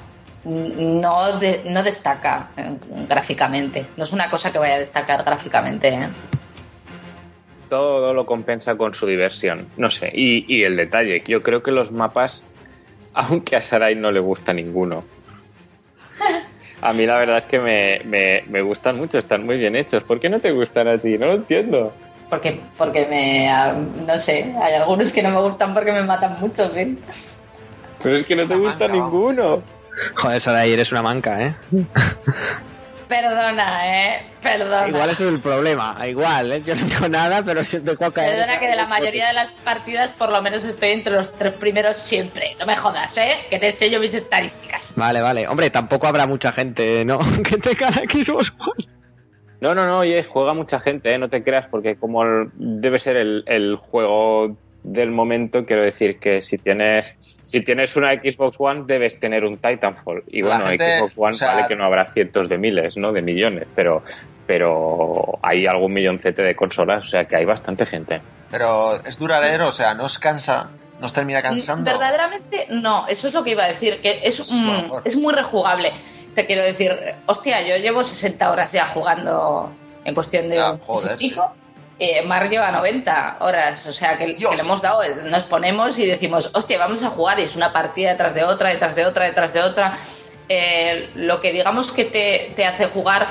[0.45, 2.75] no, de- no destaca eh,
[3.07, 3.85] gráficamente.
[3.97, 5.89] No es una cosa que vaya a destacar gráficamente.
[5.89, 6.07] ¿eh?
[7.69, 9.67] Todo lo compensa con su diversión.
[9.77, 10.11] No sé.
[10.13, 12.43] Y, y el detalle, yo creo que los mapas,
[13.13, 15.03] aunque a Sarai no le gusta ninguno.
[16.81, 20.03] A mí la verdad es que me, me, me gustan mucho, están muy bien hechos.
[20.03, 21.15] ¿Por qué no te gustan a ti?
[21.15, 21.93] No lo entiendo.
[22.27, 23.47] Porque, porque me.
[23.51, 23.75] ah,
[24.07, 26.71] No sé, hay algunos que no me gustan porque me matan mucho.
[28.01, 29.59] Pero es que no te gusta manca, ninguno.
[30.15, 31.55] Joder, Sarai, eres una manca, ¿eh?
[33.07, 34.23] Perdona, ¿eh?
[34.41, 34.87] Perdona.
[34.87, 36.61] Igual ese es el problema, igual, ¿eh?
[36.65, 38.37] Yo no digo nada, pero si te toca caer.
[38.37, 41.53] Perdona que de la mayoría de las partidas por lo menos estoy entre los tres
[41.53, 42.55] primeros siempre.
[42.57, 43.33] No me jodas, ¿eh?
[43.49, 44.93] Que te enseño mis estadísticas.
[44.95, 45.47] Vale, vale.
[45.47, 47.19] Hombre, tampoco habrá mucha gente, ¿no?
[47.43, 48.85] que tenga la Xbox One.
[49.59, 51.19] No, no, no, oye, juega mucha gente, ¿eh?
[51.19, 52.23] no te creas, porque como
[52.55, 57.15] debe ser el, el juego del momento, quiero decir que si tienes
[57.45, 60.23] si tienes una Xbox One debes tener un Titanfall.
[60.27, 62.97] Y La bueno, gente, Xbox One o sea- vale que no habrá cientos de miles,
[62.97, 63.11] ¿no?
[63.11, 64.03] De millones, pero
[64.47, 68.21] pero hay algún milloncete de consolas, o sea que hay bastante gente.
[68.49, 70.69] Pero es duradero, o sea, no os cansa,
[70.99, 71.89] no os termina cansando.
[71.89, 75.93] Verdaderamente no, eso es lo que iba a decir, que es, mm, es muy rejugable.
[76.35, 76.97] Te quiero decir,
[77.27, 79.71] hostia, yo llevo 60 horas ya jugando
[80.03, 81.53] en cuestión de Ya, un joder, pico.
[82.03, 85.99] Eh, Mar lleva 90 horas, o sea que, que le hemos dado, es- nos ponemos
[85.99, 89.05] y decimos, hostia, vamos a jugar y es una partida detrás de otra, detrás de
[89.05, 89.93] otra, detrás de otra.
[90.49, 93.27] Eh, lo que digamos que te, te hace jugar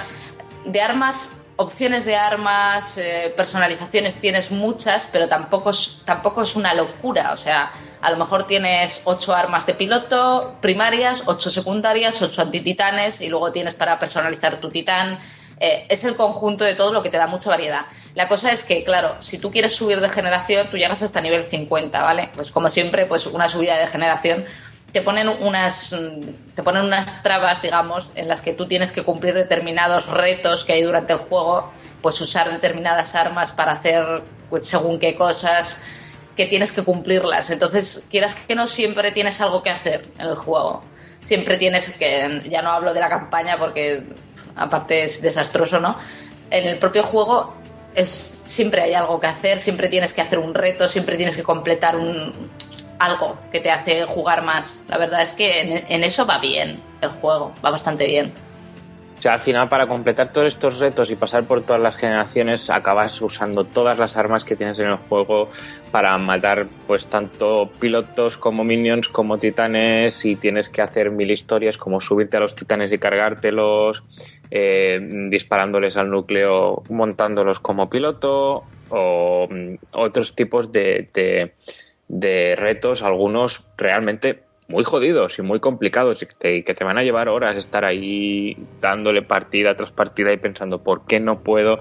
[0.65, 6.73] de armas, opciones de armas, eh, personalizaciones tienes muchas, pero tampoco es, tampoco es una
[6.73, 7.33] locura.
[7.33, 13.21] O sea, a lo mejor tienes ocho armas de piloto primarias, ocho secundarias, ocho antititanes
[13.21, 15.19] y luego tienes para personalizar tu titán.
[15.61, 17.83] Eh, es el conjunto de todo lo que te da mucha variedad.
[18.15, 21.45] La cosa es que, claro, si tú quieres subir de generación, tú llegas hasta nivel
[21.45, 22.31] 50, ¿vale?
[22.35, 24.47] Pues como siempre, pues una subida de generación
[24.93, 29.03] te ponen unas mm, te ponen unas trabas digamos en las que tú tienes que
[29.03, 31.71] cumplir determinados retos que hay durante el juego
[32.03, 35.81] pues usar determinadas armas para hacer pues, según qué cosas
[36.37, 40.35] que tienes que cumplirlas entonces quieras que no siempre tienes algo que hacer en el
[40.35, 40.83] juego
[41.21, 44.03] siempre tienes que ya no hablo de la campaña porque
[44.61, 45.97] aparte es desastroso no
[46.51, 47.55] en el propio juego
[47.95, 51.43] es siempre hay algo que hacer siempre tienes que hacer un reto siempre tienes que
[51.43, 52.33] completar un
[53.01, 54.79] algo que te hace jugar más.
[54.87, 58.33] La verdad es que en, en eso va bien el juego, va bastante bien.
[59.21, 62.71] O sea, al final para completar todos estos retos y pasar por todas las generaciones
[62.71, 65.51] acabas usando todas las armas que tienes en el juego
[65.91, 71.77] para matar pues tanto pilotos como minions como titanes y tienes que hacer mil historias
[71.77, 74.05] como subirte a los titanes y cargártelos,
[74.51, 74.99] eh,
[75.29, 81.53] disparándoles al núcleo, montándolos como piloto o mm, otros tipos de, de,
[82.09, 87.29] de retos, algunos realmente muy jodidos y muy complicados y que te, van a llevar
[87.29, 91.81] horas estar ahí dándole partida tras partida y pensando por qué no puedo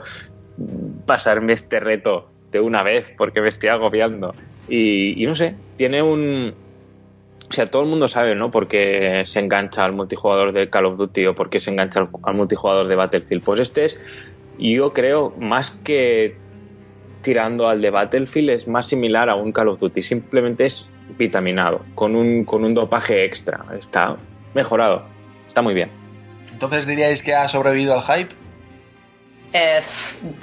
[1.06, 4.32] pasarme este reto de una vez porque me estoy agobiando
[4.68, 6.53] Y, no sé, tiene un...
[7.49, 8.52] O sea, todo el mundo sabe, ¿no?
[8.52, 11.99] Por qué se engancha al multijugador de Call of Duty o por qué se engancha
[12.02, 13.44] al, al multijugador de Battlefield.
[13.44, 13.99] Pues este es,
[14.60, 16.36] yo creo, más que
[17.22, 20.03] tirando al de Battlefield, es más similar a un Call of Duty.
[20.03, 23.65] Simplemente es vitaminado, con un, con un dopaje extra.
[23.80, 24.15] Está
[24.53, 25.03] mejorado.
[25.48, 25.91] Está muy bien.
[26.52, 28.36] Entonces diríais que ha sobrevivido al hype.
[29.52, 29.80] Eh,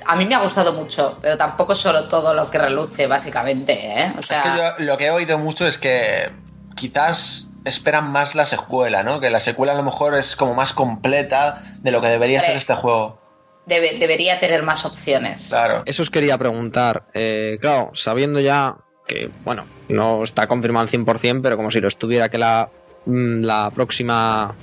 [0.06, 4.12] a mí me ha gustado mucho, pero tampoco solo todo lo que reluce, básicamente, ¿eh?
[4.18, 6.30] O sea, Es que yo lo que he oído mucho es que
[6.74, 9.20] quizás esperan más la secuela, ¿no?
[9.20, 12.56] Que la secuela a lo mejor es como más completa de lo que debería ser
[12.56, 13.20] este juego.
[13.66, 15.48] debe- debería tener más opciones.
[15.50, 15.82] Claro.
[15.86, 17.04] Eso os quería preguntar.
[17.14, 18.76] Eh, claro, sabiendo ya
[19.06, 22.68] que, bueno, no está confirmado al 100%, pero como si lo estuviera, que la,
[23.06, 24.54] mm, la próxima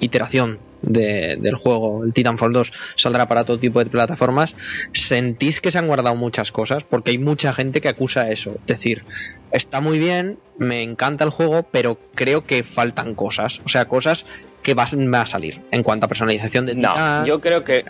[0.00, 4.56] iteración de- del juego, el Titanfall 2, saldrá para todo tipo de plataformas,
[4.92, 6.84] ¿sentís que se han guardado muchas cosas?
[6.84, 8.52] Porque hay mucha gente que acusa eso.
[8.60, 9.04] Es decir,
[9.52, 13.60] está muy bien, me encanta el juego, pero creo que faltan cosas.
[13.64, 14.24] O sea, cosas
[14.62, 17.26] que van a salir en cuanto a personalización de No, Titan.
[17.26, 17.84] yo creo que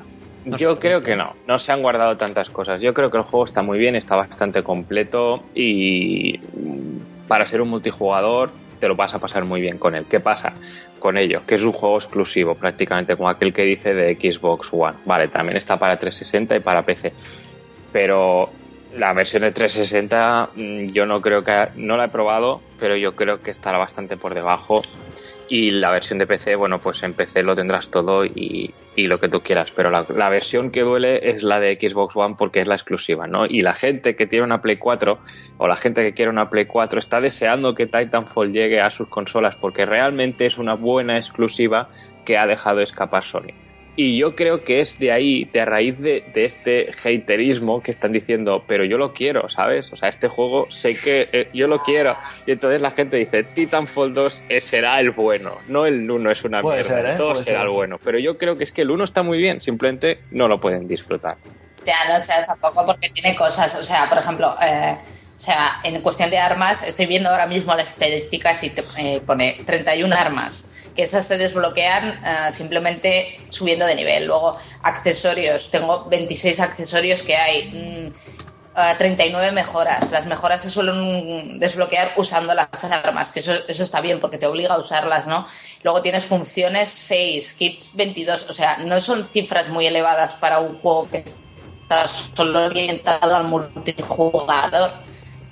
[0.45, 2.81] yo creo que no, no se han guardado tantas cosas.
[2.81, 6.39] Yo creo que el juego está muy bien, está bastante completo y
[7.29, 10.07] para ser un multijugador te lo vas a pasar muy bien con él.
[10.09, 10.55] ¿Qué pasa
[10.99, 11.43] con ello?
[11.47, 14.97] Que es un juego exclusivo, prácticamente como aquel que dice de Xbox One.
[15.05, 17.12] Vale, también está para 360 y para PC.
[17.93, 18.47] Pero
[18.97, 23.15] la versión de 360 mm, yo no creo que no la he probado, pero yo
[23.15, 24.83] creo que estará bastante por debajo
[25.51, 29.18] y la versión de PC, bueno, pues en PC lo tendrás todo y, y lo
[29.18, 32.68] que tú quieras, pero la, versión que duele es la de Xbox One porque es
[32.68, 33.47] la exclusiva, ¿no?
[33.47, 35.18] Y la gente que tiene una Play 4
[35.56, 39.09] o la gente que quiere una Play 4 está deseando que Titanfall llegue a sus
[39.09, 41.89] consolas porque realmente es una buena exclusiva
[42.27, 43.55] que ha dejado escapar Sony.
[44.02, 47.90] Y yo creo que es de ahí, de a raíz de, de este haterismo que
[47.90, 49.93] están diciendo, pero yo lo quiero, ¿sabes?
[49.93, 52.16] O sea, este juego sé que eh, yo lo quiero.
[52.47, 56.44] Y entonces la gente dice, Titanfall 2 eh, será el bueno, no el 1 es
[56.44, 57.12] una Puede mierda, ser, ¿eh?
[57.12, 57.68] el 2 Puede será ser.
[57.68, 58.01] el bueno.
[58.02, 60.89] Pero yo creo que es que el 1 está muy bien, simplemente no lo pueden
[60.89, 61.36] disfrutar.
[61.85, 64.97] Ya, no seas tampoco porque tiene cosas, o sea, por ejemplo, eh,
[65.36, 69.20] o sea, en cuestión de armas, estoy viendo ahora mismo las estadísticas y te eh,
[69.27, 74.27] pone 31 armas, que esas se desbloquean eh, simplemente subiendo de nivel.
[74.27, 78.11] Luego, accesorios, tengo 26 accesorios que hay.
[78.12, 78.41] mm,
[78.77, 80.12] eh, 39 mejoras.
[80.12, 84.47] Las mejoras se suelen desbloquear usando las armas, que eso, eso está bien porque te
[84.47, 85.45] obliga a usarlas, ¿no?
[85.83, 90.79] Luego tienes funciones 6, kits 22, o sea, no son cifras muy elevadas para un
[90.79, 94.93] juego que está solo orientado al multijugador.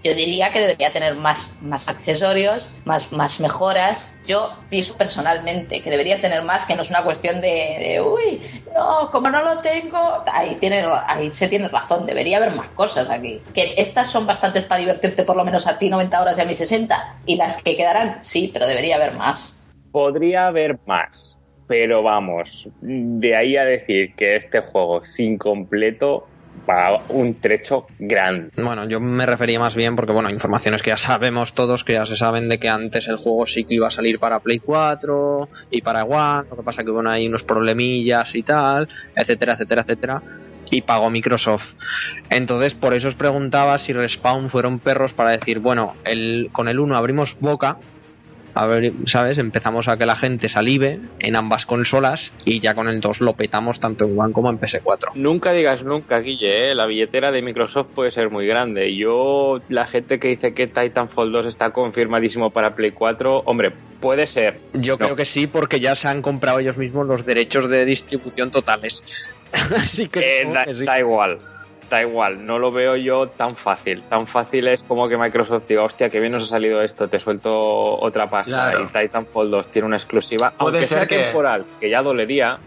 [0.03, 4.15] Yo diría que debería tener más, más accesorios, más, más mejoras.
[4.25, 8.41] Yo pienso personalmente que debería tener más, que no es una cuestión de, uy,
[8.75, 13.11] no, como no lo tengo, ahí, tiene, ahí se tiene razón, debería haber más cosas
[13.11, 13.41] aquí.
[13.55, 16.45] Que estas son bastantes para divertirte por lo menos a ti 90 horas y a
[16.45, 17.21] mí 60.
[17.27, 19.69] Y las que quedarán, sí, pero debería haber más.
[19.91, 26.29] Podría haber más, pero vamos, de ahí a decir que este juego es incompleto
[26.69, 28.51] va un trecho grande.
[28.57, 32.07] Bueno, yo me refería más bien porque, bueno, informaciones que ya sabemos todos, que ya
[32.07, 35.49] se saben de que antes el juego sí que iba a salir para Play 4
[35.71, 39.83] y para One, lo que pasa que, bueno, hay unos problemillas y tal, etcétera, etcétera,
[39.83, 40.23] etcétera,
[40.71, 41.75] y pagó Microsoft.
[42.31, 46.79] Entonces, por eso os preguntaba si Respawn fueron perros para decir, bueno, el, con el
[46.79, 47.79] 1 abrimos boca,
[48.59, 49.39] a ver, ¿sabes?
[49.39, 53.35] Empezamos a que la gente salive en ambas consolas y ya con el 2 lo
[53.35, 55.13] petamos tanto en One como en PS4.
[55.15, 56.75] Nunca digas nunca, Guille, ¿eh?
[56.75, 58.95] la billetera de Microsoft puede ser muy grande.
[58.97, 64.27] Yo, la gente que dice que Titanfall 2 está confirmadísimo para Play 4, hombre, puede
[64.27, 64.59] ser.
[64.75, 65.05] Yo No.
[65.05, 69.03] creo que sí, porque ya se han comprado ellos mismos los derechos de distribución totales.
[69.77, 70.85] Así que, Eh, supongo da, que sí.
[70.85, 71.39] da igual,
[71.89, 74.03] da igual, no lo veo yo tan fácil.
[74.09, 77.19] Tan fácil es como que Microsoft diga, hostia, que bien nos ha salido esto, te
[77.19, 77.51] suelto
[77.99, 78.85] otra pasta Claro.
[78.85, 82.59] y Titanfall 2 tiene una exclusiva, Puede aunque ser sea que- temporal, que ya dolería.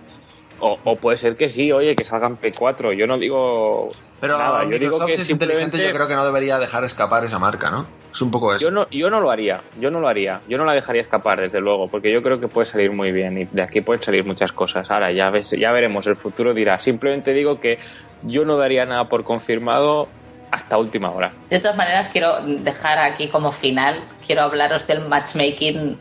[0.63, 2.93] O, o puede ser que sí, oye, que salgan Play 4.
[2.93, 3.91] Yo no digo
[4.21, 7.25] Pero nada, yo digo que si es inteligente, yo creo que no debería dejar escapar
[7.25, 7.87] esa marca, ¿no?
[8.13, 8.63] Es un poco eso.
[8.63, 11.41] Yo no, yo no lo haría, yo no lo haría, yo no la dejaría escapar,
[11.41, 14.23] desde luego, porque yo creo que puede salir muy bien y de aquí pueden salir
[14.23, 14.91] muchas cosas.
[14.91, 16.79] Ahora ya ves, ya veremos, el futuro dirá.
[16.79, 17.79] Simplemente digo que
[18.21, 20.07] yo no daría nada por confirmado
[20.51, 21.33] hasta última hora.
[21.49, 25.97] De todas maneras, quiero dejar aquí como final, quiero hablaros del matchmaking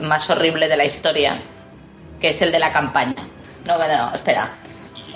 [0.00, 1.42] más horrible de la historia,
[2.18, 3.16] que es el de la campaña.
[3.66, 4.52] No, bueno, espera.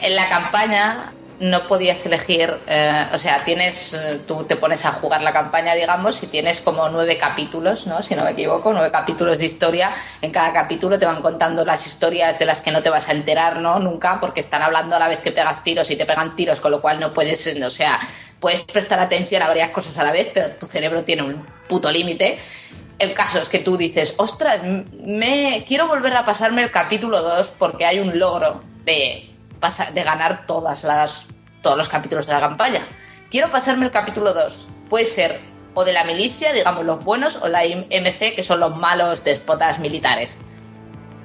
[0.03, 4.93] En la campaña no podías elegir, eh, o sea, tienes, eh, tú te pones a
[4.93, 8.03] jugar la campaña, digamos, y tienes como nueve capítulos, ¿no?
[8.03, 9.95] Si no me equivoco, nueve capítulos de historia.
[10.21, 13.12] En cada capítulo te van contando las historias de las que no te vas a
[13.12, 13.79] enterar, ¿no?
[13.79, 16.73] Nunca, porque están hablando a la vez que pegas tiros y te pegan tiros, con
[16.73, 17.99] lo cual no puedes, o sea,
[18.39, 21.91] puedes prestar atención a varias cosas a la vez, pero tu cerebro tiene un puto
[21.91, 22.39] límite.
[22.99, 27.55] El caso es que tú dices, ostras, me quiero volver a pasarme el capítulo 2
[27.59, 29.30] porque hay un logro de,
[29.93, 31.27] de ganar todas las,
[31.62, 32.87] todos los capítulos de la campaña.
[33.31, 34.69] Quiero pasarme el capítulo 2.
[34.89, 35.41] Puede ser
[35.74, 39.78] o de la milicia, digamos los buenos, o la MC, que son los malos despotas
[39.78, 40.37] militares.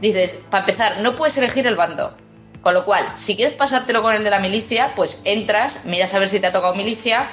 [0.02, 2.16] Dices, para empezar, no puedes elegir el bando.
[2.62, 6.20] Con lo cual, si quieres pasártelo con el de la milicia, pues entras, miras a
[6.20, 7.30] ver si te ha tocado milicia,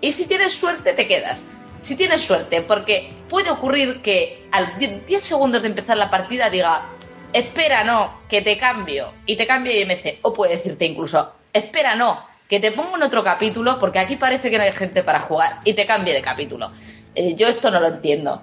[0.00, 1.46] y si tienes suerte, te quedas.
[1.78, 6.88] Si tienes suerte, porque puede ocurrir que al 10 segundos de empezar la partida diga,
[7.34, 10.20] espera, no, que te cambio, y te cambia IMC.
[10.22, 14.50] O puede decirte incluso, espera, no, que te pongo en otro capítulo, porque aquí parece
[14.50, 16.70] que no hay gente para jugar, y te cambie de capítulo.
[17.14, 18.42] Eh, yo esto no lo entiendo.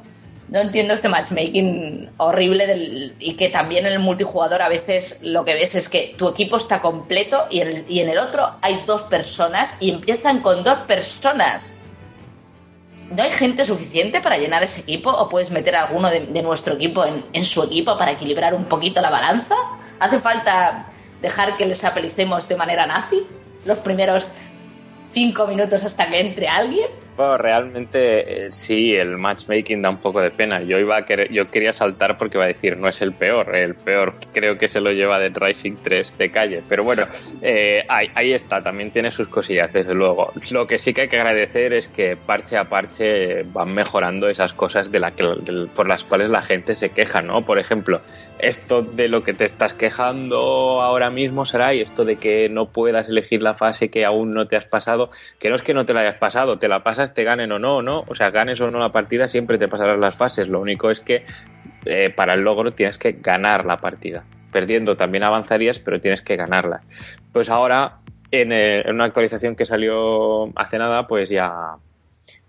[0.50, 5.46] No entiendo este matchmaking horrible del- y que también en el multijugador a veces lo
[5.46, 8.84] que ves es que tu equipo está completo y, el- y en el otro hay
[8.86, 11.72] dos personas y empiezan con dos personas.
[13.12, 16.76] ¿No hay gente suficiente para llenar ese equipo o puedes meter a alguno de, nuestro
[16.76, 19.56] equipo en su equipo para equilibrar un poquito la balanza?
[20.00, 20.88] ¿Hace falta
[21.22, 23.22] dejar que les apelicemos de manera nazi
[23.66, 24.32] los primeros
[25.08, 26.88] cinco minutos hasta que entre alguien?
[27.16, 30.62] Bueno, realmente eh, sí, el matchmaking da un poco de pena.
[30.62, 33.54] Yo iba a querer, yo quería saltar porque iba a decir, no es el peor,
[33.60, 36.64] el peor creo que se lo lleva Dead Rising 3 de calle.
[36.68, 37.04] Pero bueno,
[37.42, 40.32] eh, ahí, está, también tiene sus cosillas, desde luego.
[40.52, 44.54] Lo que sí que hay que agradecer es que parche a parche van mejorando esas
[44.54, 45.26] cosas de la que,
[45.76, 47.44] por las cuales la gente se queja, ¿no?
[47.44, 48.00] Por ejemplo,
[48.42, 52.70] esto de lo que te estás quejando ahora mismo será y esto de que no
[52.70, 55.86] puedas elegir la fase que aún no te has pasado, que no es que no
[55.86, 58.04] te la hayas pasado, te la pasas, te ganen o no, ¿no?
[58.08, 60.50] O sea, ganes o no la partida, siempre te pasarás las fases.
[60.50, 61.24] Lo único es que
[61.86, 64.24] eh, para el logro tienes que ganar la partida.
[64.52, 66.82] Perdiendo también avanzarías, pero tienes que ganarla.
[67.32, 68.00] Pues ahora,
[68.32, 71.76] en, eh, en una actualización que salió hace nada, pues ya,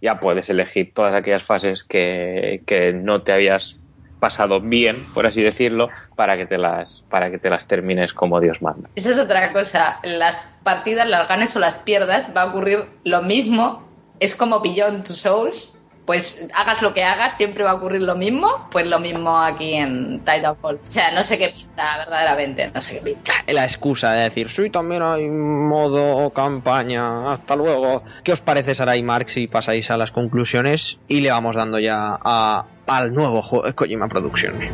[0.01, 3.79] ya puedes elegir todas aquellas fases que, que no te habías
[4.23, 8.39] pasado bien, por así decirlo, para que te las, para que te las termines como
[8.39, 8.89] Dios manda.
[8.95, 9.99] Esa es otra cosa.
[10.05, 13.83] Las partidas, las ganes o las pierdas, va a ocurrir lo mismo.
[14.21, 15.77] Es como Beyond Two Souls.
[16.05, 18.69] Pues hagas lo que hagas, siempre va a ocurrir lo mismo.
[18.71, 20.77] Pues lo mismo aquí en Titanfall.
[20.77, 22.71] O sea, no sé qué pinta, verdaderamente.
[22.75, 23.33] No sé qué pinta.
[23.47, 28.03] La excusa de decir, sí, también hay modo campaña, hasta luego.
[28.25, 31.79] ¿Qué os parece, Sara y Mark, si pasáis a las conclusiones y le vamos dando
[31.79, 34.71] ya a- al nuevo juego de Kojima Productions?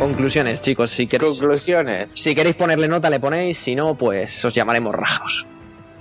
[0.00, 2.10] Conclusiones, chicos, si queréis, Conclusiones.
[2.14, 5.46] si queréis ponerle nota le ponéis, si no, pues os llamaremos rajaos.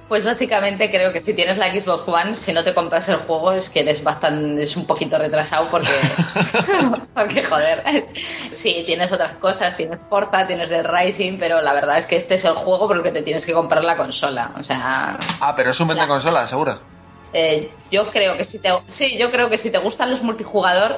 [0.08, 3.52] Pues básicamente creo que si tienes la Xbox One, si no te compras el juego
[3.52, 5.92] es que eres bastante, es un poquito retrasado porque,
[7.14, 8.06] porque joder, es-
[8.52, 12.36] sí, tienes otras cosas, tienes Forza, tienes The Rising, pero la verdad es que este
[12.36, 14.52] es el juego por el que te tienes que comprar la consola.
[14.58, 16.80] O sea, Ah, pero es un vende La- consola, seguro.
[17.34, 20.98] eh, yo creo que si te, sí, yo creo que si te gustan los multijugador,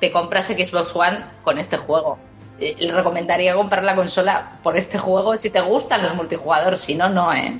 [0.00, 2.18] te compras Xbox One con este juego.
[2.60, 6.94] Eh, le recomendaría comprar la consola por este juego si te gustan los multijugador, si
[6.96, 7.56] no, no, eh.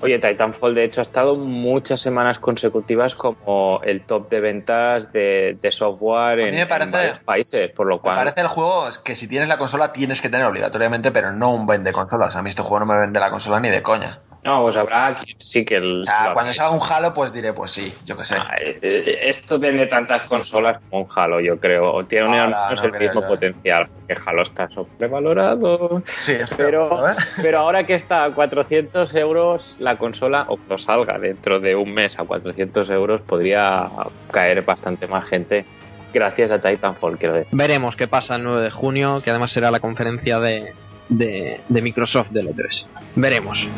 [0.00, 5.58] Oye, Titanfall de hecho ha estado muchas semanas consecutivas como el top de ventas de,
[5.60, 8.46] de software A mí en, me en parece- varios países, por lo Me parece el
[8.46, 12.36] juego que si tienes la consola tienes que tener obligatoriamente, pero no un vende consolas.
[12.36, 14.20] A mí este juego no me vende la consola ni de coña.
[14.44, 17.32] No, pues habrá quien sí que el, O sea, lo- cuando salga un Halo, pues
[17.32, 18.36] diré, pues sí, yo qué sé.
[18.36, 22.04] Ah, eh, eh, esto vende tantas consolas como un Halo, yo creo.
[22.06, 23.30] Tiene un- no el creo mismo yo, eh.
[23.30, 26.02] potencial, porque Halo está sobrevalorado.
[26.20, 27.24] Sí, es Pero, cierto, ¿eh?
[27.42, 31.92] pero ahora que está a 400 euros la consola, o no salga dentro de un
[31.92, 33.88] mes a 400 euros, podría
[34.30, 35.64] caer bastante más gente
[36.12, 37.48] gracias a Titanfall, quiero decir.
[37.52, 40.72] Veremos qué pasa el 9 de junio, que además será la conferencia de,
[41.08, 42.86] de, de Microsoft del E3.
[43.16, 43.68] Veremos.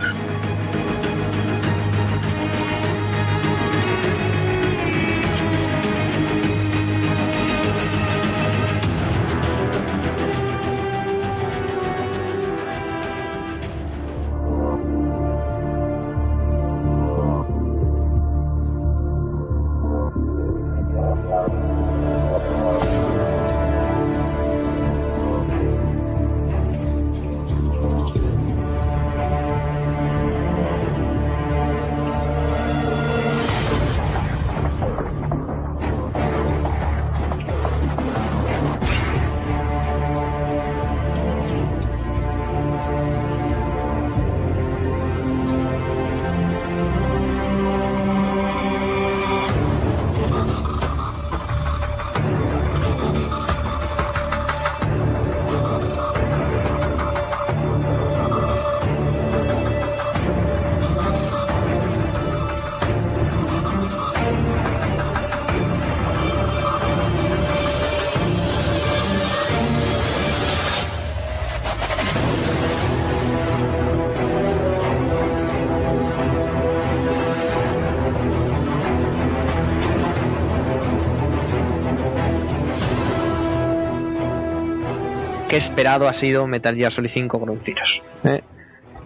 [85.61, 88.03] Esperado ha sido Metal Gear Solid 5 Ground Zeroes.
[88.25, 88.43] ¿eh?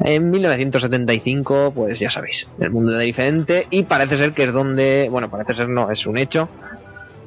[0.01, 5.09] En 1975, pues ya sabéis, el mundo era diferente y parece ser que es donde,
[5.11, 6.49] bueno, parece ser no, es un hecho,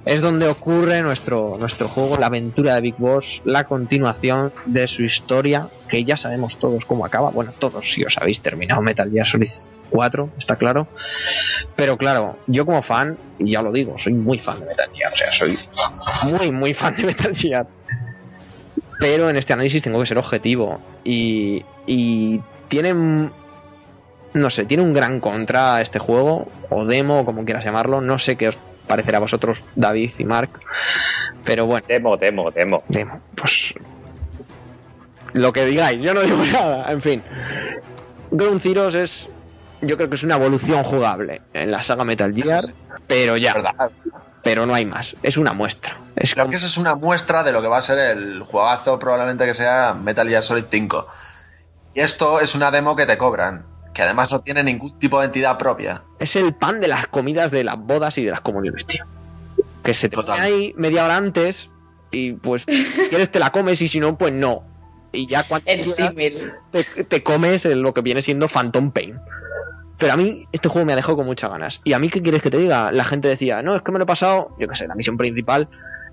[0.06, 5.04] es donde ocurre nuestro, nuestro juego, la aventura de Big Boss, la continuación de su
[5.04, 9.26] historia, que ya sabemos todos cómo acaba, bueno, todos si os habéis terminado Metal Gear
[9.26, 9.50] Solid
[9.90, 10.88] 4, está claro,
[11.76, 15.14] pero claro, yo como fan, y ya lo digo, soy muy fan de Metal Gear,
[15.14, 15.58] o sea, soy
[16.24, 17.68] muy, muy fan de Metal Gear.
[19.00, 20.80] Pero en este análisis tengo que ser objetivo.
[21.04, 22.94] Y, y tiene,
[24.34, 28.02] no sé, tiene un gran contra este juego, o demo, o como quieras llamarlo.
[28.02, 28.58] No sé qué os
[28.88, 30.50] parecerá a vosotros, David y Mark.
[31.44, 32.84] Pero bueno, Demo, demo, demo.
[32.90, 33.74] demo, pues
[35.34, 37.24] lo que digáis, yo no digo nada, en fin.
[38.32, 39.30] Ground Zeroes es,
[39.82, 42.64] yo creo que es una evolución jugable en la saga Metal Gear,
[43.08, 43.54] pero ya.
[44.48, 46.00] Pero no hay más, es una muestra.
[46.16, 48.42] Es Creo como- que esa es una muestra de lo que va a ser el
[48.44, 51.06] juegazo probablemente que sea Metal Gear Solid 5.
[51.94, 55.26] Y esto es una demo que te cobran, que además no tiene ningún tipo de
[55.26, 56.02] entidad propia.
[56.18, 59.04] es el pan de las comidas de las bodas y de las comuniones, tío.
[59.84, 61.70] Que se te pone ahí media hora antes
[62.12, 62.70] y pues si
[63.10, 64.64] quieres te la comes y si no, pues no.
[65.12, 66.16] Y ya cuando El quieras,
[66.72, 69.20] te, te comes lo que viene siendo Phantom Pain.
[69.98, 71.82] Pero a mí este juego me ha dejado con muchas ganas.
[71.84, 72.92] ¿Y a mí qué quieres que te diga?
[72.92, 75.18] La gente decía, no, es que me lo he pasado, yo qué sé, la misión
[75.18, 75.68] principal,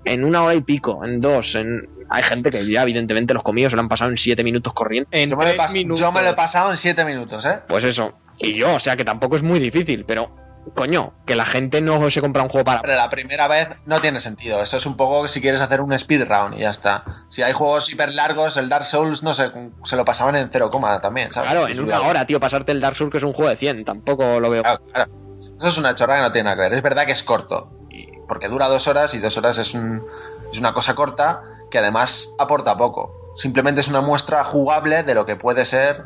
[0.05, 1.55] en una hora y pico, en dos.
[1.55, 1.87] En...
[2.09, 5.07] Hay gente que ya evidentemente los comidos se lo han pasado en siete minutos corriendo.
[5.11, 5.99] En Yo me, lo he minutos.
[5.99, 7.61] yo me lo he pasado en 7 minutos, ¿eh?
[7.67, 8.13] Pues eso.
[8.39, 12.09] Y yo, o sea que tampoco es muy difícil, pero coño, que la gente no
[12.09, 12.81] se compra un juego para...
[12.81, 14.61] Pero la primera vez no tiene sentido.
[14.61, 17.03] Eso es un poco si quieres hacer un speedrun y ya está.
[17.29, 19.51] Si hay juegos hiper largos, el Dark Souls, no sé,
[19.83, 20.71] se lo pasaban en 0,
[21.01, 21.51] también, ¿sabes?
[21.51, 23.85] Claro, en una hora, tío, pasarte el Dark Souls que es un juego de 100,
[23.85, 24.63] tampoco lo veo.
[24.63, 25.11] Claro, claro.
[25.57, 26.73] Eso es una chorra que no tiene nada que ver.
[26.73, 27.71] Es verdad que es corto.
[27.89, 30.03] y- porque dura dos horas y dos horas es, un-
[30.51, 33.31] es una cosa corta que además aporta poco.
[33.35, 36.03] Simplemente es una muestra jugable de lo que puede ser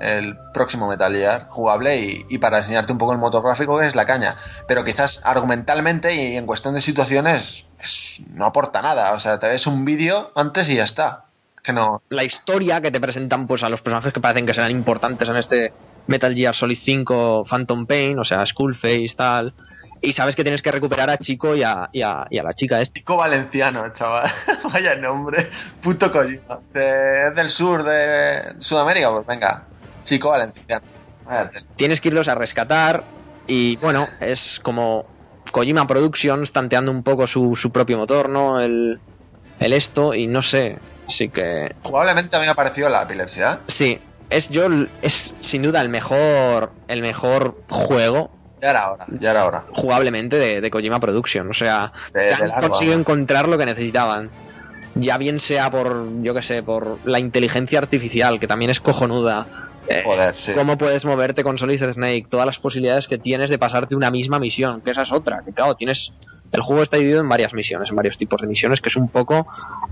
[0.00, 1.46] el próximo Metal Gear.
[1.48, 4.36] Jugable y, y para enseñarte un poco el motor gráfico que es la caña.
[4.68, 9.12] Pero quizás argumentalmente y en cuestión de situaciones es- no aporta nada.
[9.12, 11.24] O sea, te ves un vídeo antes y ya está.
[11.62, 12.00] Que no...
[12.10, 15.36] La historia que te presentan pues a los personajes que parecen que serán importantes en
[15.36, 15.72] este
[16.06, 19.52] Metal Gear Solid 5 Phantom Pain, o sea, Skullface, tal.
[20.00, 22.52] Y sabes que tienes que recuperar a Chico y a, y a, y a la
[22.52, 23.00] chica este.
[23.00, 24.30] Chico valenciano, chaval.
[24.72, 25.50] Vaya nombre.
[25.82, 26.60] Puto Kojima.
[26.72, 29.64] De- es del sur de Sudamérica, pues venga.
[30.06, 30.84] Chico valenciano.
[31.76, 33.04] Tienes que irlos a rescatar
[33.46, 35.04] y bueno, es como
[35.52, 38.60] Kojima Productions tanteando un poco su, su propio motor, ¿no?
[38.60, 39.00] El,
[39.60, 43.60] el esto y no sé, sí que Jugablemente a mí me ha parecido la epilepsia.
[43.66, 44.00] Sí,
[44.30, 44.66] es yo
[45.02, 48.30] es sin duda el mejor el mejor juego
[48.62, 49.64] Ya era hora, ya era hora.
[49.72, 51.50] jugablemente de, de Kojima Production.
[51.50, 53.00] O sea, De- han conseguido vamos.
[53.00, 54.30] encontrar lo que necesitaban.
[54.98, 59.46] Ya bien sea por, yo que sé, por la inteligencia artificial, que también es cojonuda.
[59.88, 60.52] Eh, Joder, sí.
[60.54, 64.38] Cómo puedes moverte con Solid Snake, todas las posibilidades que tienes de pasarte una misma
[64.38, 65.42] misión, que esa es otra.
[65.44, 66.12] Que claro, tienes.
[66.52, 69.08] El juego está dividido en varias misiones, en varios tipos de misiones, que es un
[69.08, 69.48] poco.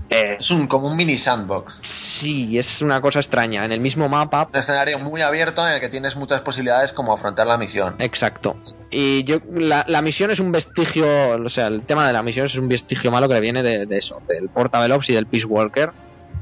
[0.09, 1.79] eh, Es un, como un mini sandbox.
[1.81, 3.65] sí, es una cosa extraña.
[3.65, 7.13] En el mismo mapa, Un escenario muy abierto en el que tienes muchas posibilidades como
[7.13, 7.95] afrontar la misión.
[7.99, 8.55] Exacto.
[8.89, 11.05] Y yo, la, la misión es un vestigio,
[11.43, 13.97] o sea, el tema de la misión es un vestigio malo que viene de, de
[13.97, 15.91] eso, del Portable Ops y del Peace Walker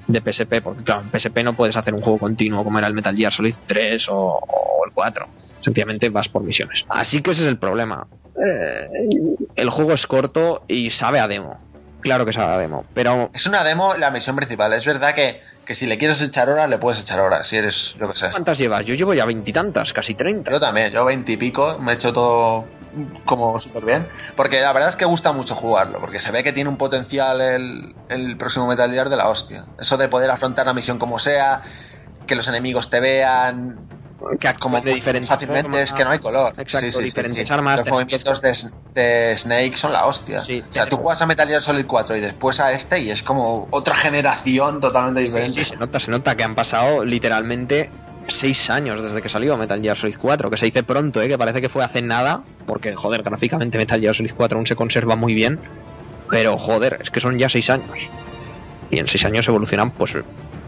[0.08, 2.94] de PSP, porque claro, en PSP no puedes hacer un juego continuo como era el
[2.94, 5.28] Metal Gear Solid 3 o, o el 4.
[5.62, 6.86] Sencillamente vas por misiones.
[6.90, 8.08] Así que ese es el problema.
[8.36, 11.60] Eh, el juego es corto y sabe a demo.
[12.04, 14.74] Claro que sabe a demo, pero Es una demo la misión principal.
[14.74, 17.48] Es verdad que, que si le quieres echar horas, le puedes echar horas.
[17.48, 18.30] Si eres, yo que sé.
[18.30, 18.86] ¿cuántas llevas?
[18.86, 20.52] Yo llevo ya veintitantas, casi treinta.
[20.52, 22.66] Yo también, yo veintipico, me he hecho todo
[23.26, 24.08] como súper bien.
[24.36, 27.42] Porque la verdad es que gusta mucho jugarlo, porque se ve que tiene un potencial
[27.42, 29.66] el, el próximo Metal Gear de la hostia.
[29.80, 31.62] Eso de poder afrontar la misión como sea,
[32.28, 33.88] que los enemigos te vean,
[34.40, 36.54] Que actúan de diferentes fácilmente es que no hay color.
[36.58, 38.58] Exacto, diferentes armas, Los movimientos de,
[38.94, 40.40] de Snake son la hostia.
[40.40, 43.12] Sí, o sea, tú juegas a Metal Gear Solid 4 y después a este y
[43.12, 45.58] es como otra generación totalmente Sí, diferente.
[45.60, 47.90] sí, se nota, se nota que han pasado literalmente
[48.28, 51.28] seis años desde que salió Metal Gear Solid 4, que se dice pronto, ¿eh?
[51.28, 54.76] que parece que fue hace nada, porque joder, gráficamente Metal Gear Solid 4 aún se
[54.76, 55.60] conserva muy bien,
[56.30, 58.10] pero joder, es que son ya seis años.
[58.90, 60.16] Y en seis años evolucionan, pues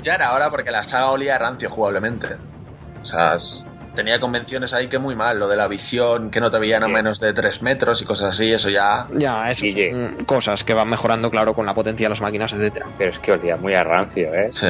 [0.04, 2.28] Ya era hora porque la saga olía a rancio jugablemente.
[3.06, 3.64] O sea, es-
[3.94, 5.38] tenía convenciones ahí que muy mal.
[5.40, 8.30] Lo de la visión, que no te veían a menos de 3 metros y cosas
[8.36, 9.06] así, eso ya.
[9.12, 12.88] ya, eso son cosas que van mejorando, claro, con la potencia de las máquinas, etcétera.
[12.98, 14.50] Pero es que olía muy a rancio, ¿eh?
[14.52, 14.68] Sí.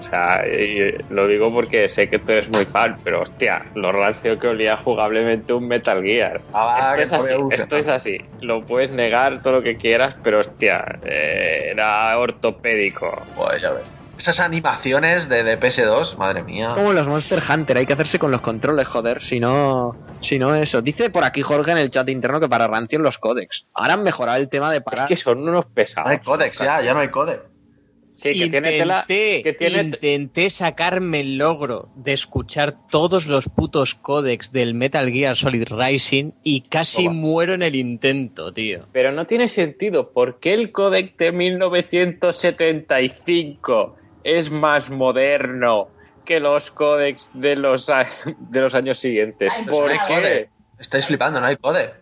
[0.00, 3.92] O sea, y lo digo porque sé que tú eres muy fan, pero hostia, lo
[3.92, 6.40] rancio que olía jugablemente un Metal Gear.
[6.52, 8.18] Ah, esto es así, esto es así.
[8.40, 13.10] Lo puedes negar todo lo que quieras, pero hostia, eh, era ortopédico.
[13.36, 13.84] Pues ya ves.
[14.22, 16.74] Esas animaciones de, de PS2, madre mía.
[16.76, 20.54] Como los Monster Hunter, hay que hacerse con los controles, joder, si no, si no
[20.54, 20.80] eso.
[20.80, 23.66] Dice por aquí Jorge en el chat interno que para rancio los códex.
[23.74, 25.08] Ahora han mejorado el tema de Es parar.
[25.08, 26.08] que son unos No pesados.
[26.08, 27.40] hay códex ya, ya no hay códex.
[28.14, 29.00] Sí, que tiene tela.
[29.08, 35.10] Intenté, Que tiene, intenté sacarme el logro de escuchar todos los putos códex del Metal
[35.10, 38.86] Gear Solid Rising y casi muero en el intento, tío.
[38.92, 40.12] Pero no tiene sentido.
[40.12, 45.88] ¿Por qué el códec de 1975 es más moderno
[46.24, 47.86] que los códecs de los,
[48.38, 49.52] de los años siguientes?
[49.56, 50.22] Ay, ¿Por No hay Joder.
[50.22, 50.28] qué?
[50.28, 50.58] códex.
[50.78, 51.92] Estáis flipando, no hay códex.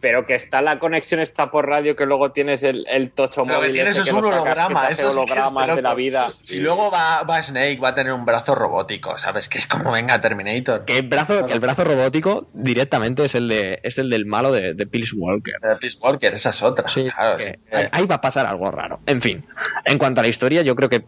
[0.00, 3.54] Pero que está la conexión está por radio, que luego tienes el, el tocho Pero
[3.54, 5.94] que móvil tienes ese es que un holograma, eso sí que es hologramas de la
[5.94, 6.28] vida.
[6.50, 9.48] Y luego va, va Snake, va a tener un brazo robótico, ¿sabes?
[9.48, 10.84] Que es como venga Terminator.
[10.84, 14.52] Que el brazo, que el brazo robótico directamente es el de, es el del malo
[14.52, 15.54] de, de Peace Walker.
[15.80, 16.86] Peace Walker, esa es otra.
[16.90, 19.00] Sí, claro, que sí ahí va a pasar algo raro.
[19.06, 19.46] En fin,
[19.86, 21.06] en cuanto a la historia, yo creo que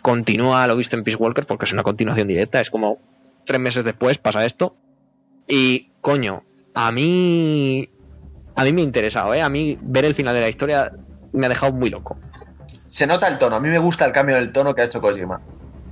[0.00, 2.60] continúa lo visto en Peace Walker porque es una continuación directa.
[2.60, 2.98] Es como
[3.44, 4.76] tres meses después pasa esto.
[5.46, 6.44] Y, coño,
[6.74, 7.88] a mí.
[8.56, 9.42] A mí me ha interesado, ¿eh?
[9.42, 10.92] A mí ver el final de la historia
[11.32, 12.18] me ha dejado muy loco.
[12.88, 13.56] Se nota el tono.
[13.56, 15.40] A mí me gusta el cambio del tono que ha hecho Kojima.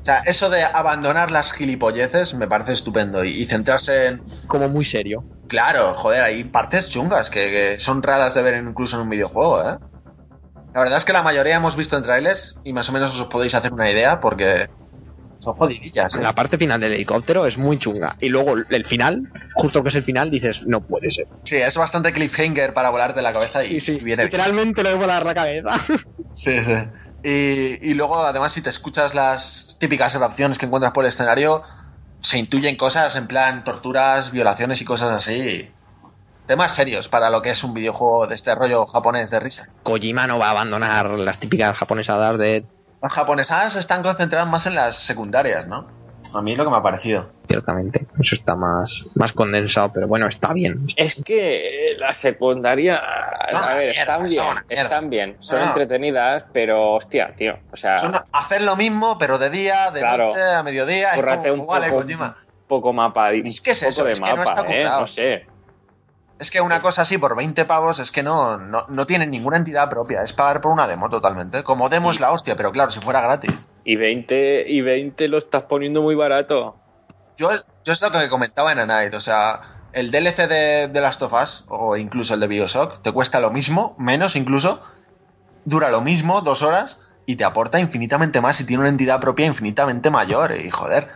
[0.00, 4.22] O sea, eso de abandonar las gilipolleces me parece estupendo y, y centrarse en.
[4.46, 5.24] Como muy serio.
[5.48, 9.62] Claro, joder, hay partes chungas que, que son raras de ver incluso en un videojuego,
[9.62, 9.78] ¿eh?
[10.74, 13.26] La verdad es que la mayoría hemos visto en trailers y más o menos os
[13.28, 14.68] podéis hacer una idea porque
[15.38, 16.16] son jodidillas.
[16.16, 16.22] ¿eh?
[16.22, 18.16] La parte final del helicóptero es muy chunga.
[18.20, 19.22] Y luego el final,
[19.54, 21.26] justo que es el final, dices, no puede ser.
[21.44, 24.18] Sí, es bastante cliffhanger para volarte la cabeza y, viene bien.
[24.20, 25.70] Literalmente lo de volar la cabeza.
[26.30, 26.74] Sí, sí.
[27.24, 31.64] Y, y luego, además, si te escuchas las típicas grabaciones que encuentras por el escenario,
[32.20, 35.68] se intuyen cosas en plan torturas, violaciones y cosas así.
[36.48, 39.68] Temas serios para lo que es un videojuego de este rollo japonés de risa.
[39.82, 42.64] Kojima no va a abandonar las típicas japonesadas de
[43.02, 45.86] Las japonesas están concentradas más en las secundarias, ¿no?
[46.32, 47.30] A mí es lo que me ha parecido.
[47.46, 48.06] ciertamente.
[48.18, 50.86] Eso está más, más condensado, pero bueno, está bien.
[50.96, 55.66] Es que la secundaria, a ver, mierda, están bien, están bien, son No.
[55.66, 60.24] entretenidas, pero hostia, tío, o sea, Son hacer lo mismo, pero de día, de Claro.
[60.26, 61.14] noche, a mediodía.
[61.14, 62.36] es como, un vale, poco, Kojima.
[62.66, 65.06] poco mapa, Es que es poco eso, de es que no mapa, está eh, no
[65.06, 65.46] sé.
[66.38, 69.56] Es que una cosa así por 20 pavos es que no, no, no tiene ninguna
[69.56, 70.22] entidad propia.
[70.22, 71.64] Es pagar por una demo totalmente.
[71.64, 73.66] Como demo es la hostia, pero claro, si fuera gratis.
[73.84, 76.76] Y 20, y 20 lo estás poniendo muy barato.
[77.36, 77.50] Yo,
[77.84, 79.14] yo es lo que comentaba en A Night.
[79.14, 79.60] O sea,
[79.92, 83.50] el DLC de, de Last of Us, o incluso el de Bioshock, te cuesta lo
[83.50, 84.80] mismo, menos incluso.
[85.64, 89.46] Dura lo mismo, dos horas, y te aporta infinitamente más y tiene una entidad propia
[89.46, 90.52] infinitamente mayor.
[90.56, 91.08] Y joder.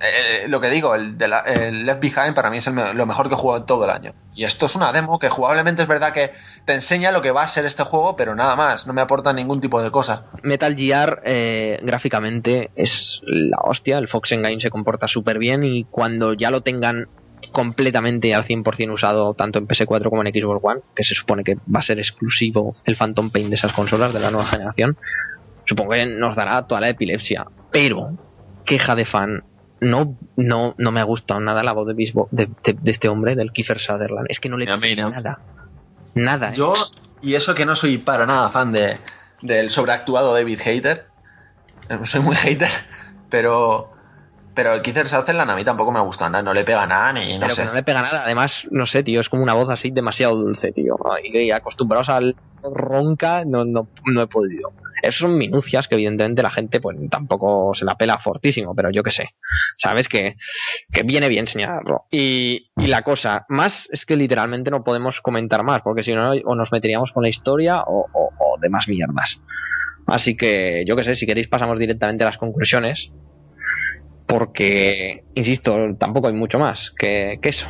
[0.00, 3.06] eh, lo que digo, el, de la- el Left Behind para mí es el lo
[3.06, 4.12] mejor que he jugado todo el año.
[4.34, 6.32] Y esto es una demo que jugablemente es verdad que
[6.64, 9.32] te enseña lo que va a ser este juego, pero nada más, no me aporta
[9.32, 10.24] ningún tipo de cosa.
[10.42, 15.84] Metal Gear eh, gráficamente es la hostia, el Fox Engine se comporta súper bien y
[15.84, 17.08] cuando ya lo tengan
[17.52, 21.56] completamente al 100% usado tanto en PS4 como en Xbox One, que se supone que
[21.72, 24.96] va a ser exclusivo el Phantom Pain de esas consolas de la nueva generación,
[25.64, 27.46] supongo que nos dará toda la epilepsia.
[27.70, 28.16] Pero,
[28.64, 29.44] queja de fan,
[29.80, 33.08] no, no, no me ha gustado nada la voz de, Bisbo- de, de- de este
[33.08, 34.26] hombre, del Kiefer Sutherland.
[34.28, 35.10] Es que no le A mí no.
[35.10, 35.40] nada.
[36.14, 36.50] Nada.
[36.50, 36.54] ¿eh?
[36.54, 36.74] Yo,
[37.22, 38.98] y eso que no soy para nada fan de,
[39.42, 41.06] del sobreactuado David Hater,
[41.88, 42.70] eh, soy muy hater,
[43.28, 43.90] pero
[44.54, 47.34] pero el Keith Sutherland a mí tampoco me gusta nada, no le pega nada ni
[47.34, 47.62] no pero sé.
[47.62, 48.22] que no le pega nada.
[48.24, 50.96] Además, no sé, tío, es como una voz así demasiado dulce, tío.
[51.24, 54.70] Y, y acostumbrados al ronca, no, no, no he podido.
[55.04, 59.02] Esas son minucias que evidentemente la gente pues tampoco se la pela fortísimo, pero yo
[59.02, 59.30] qué sé.
[59.76, 60.36] Sabes que,
[60.92, 62.06] que viene bien señalarlo.
[62.10, 66.32] Y, y la cosa, más es que literalmente no podemos comentar más, porque si no,
[66.32, 69.40] o nos meteríamos con la historia o, o, o demás mierdas.
[70.06, 73.12] Así que, yo qué sé, si queréis pasamos directamente a las conclusiones.
[74.26, 77.68] Porque, insisto, tampoco hay mucho más que, que eso.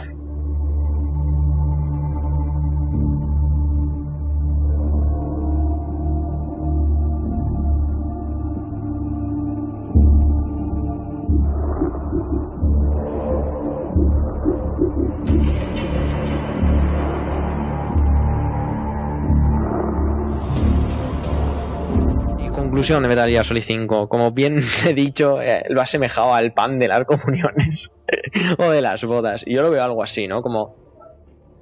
[23.02, 24.08] De Metal Gear Solid 5.
[24.08, 27.92] Como bien he dicho, eh, lo ha asemejado al pan de las comuniones
[28.58, 29.42] o de las bodas.
[29.46, 30.42] Y yo lo veo algo así, ¿no?
[30.42, 30.76] Como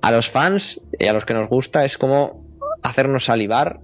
[0.02, 2.44] a los fans y a los que nos gusta es como
[2.82, 3.80] hacernos salivar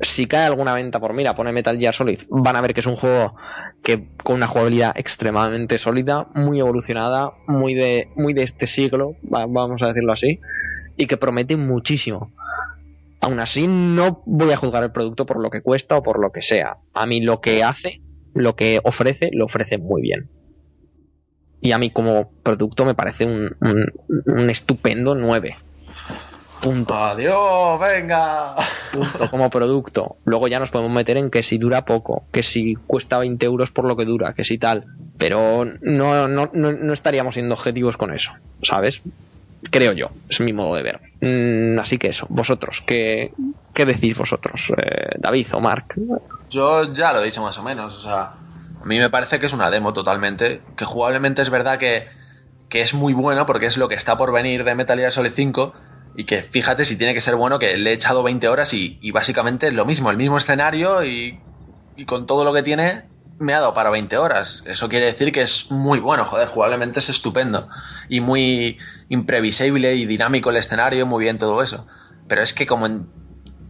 [0.00, 2.86] si cae alguna venta por mira, pone Metal Gear Solid, van a ver que es
[2.86, 3.34] un juego
[3.82, 9.46] que con una jugabilidad extremadamente sólida, muy evolucionada, muy de, muy de este siglo, va-
[9.48, 10.38] vamos a decirlo así,
[10.96, 12.32] y que promete muchísimo.
[13.28, 16.30] Aún así, no voy a juzgar el producto por lo que cuesta o por lo
[16.32, 16.78] que sea.
[16.94, 18.00] A mí lo que hace,
[18.32, 20.30] lo que ofrece, lo ofrece muy bien.
[21.60, 23.92] Y a mí como producto me parece un, un-
[24.26, 25.56] un estupendo 9.
[26.62, 26.94] Punto.
[26.94, 28.56] Adiós, venga.
[28.94, 29.30] Punto.
[29.30, 30.16] Como producto.
[30.24, 33.70] Luego ya nos podemos meter en que si dura poco, que si cuesta 20 euros
[33.70, 34.86] por lo que dura, que si tal.
[35.18, 38.32] Pero no, no, no, no estaríamos siendo objetivos con eso,
[38.62, 39.02] ¿sabes?
[39.70, 41.00] Creo yo, es mi modo de ver.
[41.20, 43.32] Mm, así que eso, vosotros, ¿qué,
[43.74, 44.72] qué decís vosotros?
[44.76, 45.94] Eh, David o Mark.
[46.48, 48.34] Yo ya lo he dicho más o menos, o sea,
[48.80, 52.06] a mí me parece que es una demo totalmente, que jugablemente es verdad que,
[52.68, 55.32] que es muy bueno porque es lo que está por venir de Metal Gear Solid
[55.34, 55.74] 5
[56.16, 59.10] y que fíjate si tiene que ser bueno que le he echado 20 horas y,
[59.10, 61.40] básicamente es lo mismo, el mismo escenario y
[62.06, 63.08] con todo lo que tiene
[63.38, 64.62] me ha dado para 20 horas.
[64.66, 67.68] Eso quiere decir que es muy bueno, joder, jugablemente es estupendo
[68.08, 68.78] y muy
[69.08, 71.86] imprevisible y dinámico el escenario, muy bien todo eso.
[72.28, 73.06] Pero es que como en-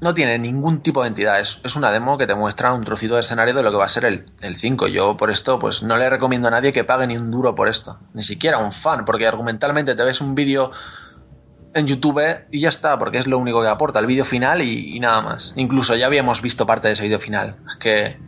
[0.01, 1.41] no tiene ningún tipo de entidad.
[1.41, 3.85] Es, es una demo que te muestra un trocito de escenario de lo que va
[3.87, 4.87] a ser el, el 5.
[4.89, 7.67] Yo por esto pues no le recomiendo a nadie que pague ni un duro por
[7.69, 7.99] esto.
[8.15, 10.71] Ni siquiera un fan, porque argumentalmente te ves un vídeo
[11.75, 12.21] en YouTube
[12.51, 15.53] y ya está, porque es lo único que aporta, el vídeo final y, nada más.
[15.57, 17.57] Incluso ya habíamos visto parte de ese vídeo final.
[17.81, 18.19] Que...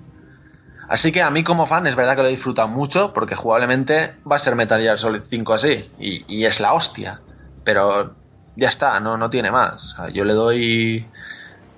[0.91, 4.15] Así que a mí como fan es verdad que lo he disfrutado mucho, porque jugablemente
[4.31, 7.21] va a ser Metal Gear Solid 5 así, y, y es la hostia.
[7.63, 8.17] Pero
[8.57, 9.85] ya está, no, no tiene más.
[9.85, 11.07] O sea, yo le doy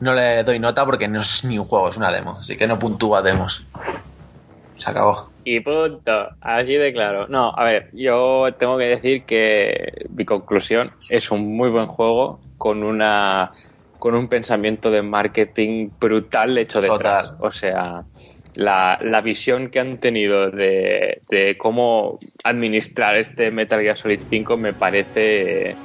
[0.00, 2.38] no le doy nota porque no es ni un juego, es una demo.
[2.38, 3.66] Así que no puntúa demos.
[4.76, 5.30] Se acabó.
[5.44, 7.28] Y punto, así de claro.
[7.28, 12.40] No, a ver, yo tengo que decir que mi conclusión es un muy buen juego
[12.56, 13.52] con una
[13.98, 17.26] con un pensamiento de marketing brutal hecho detrás.
[17.26, 17.36] Total.
[17.40, 18.04] O sea,
[18.54, 24.56] la, la visión que han tenido de, de cómo administrar este Metal Gear Solid 5
[24.56, 25.76] me parece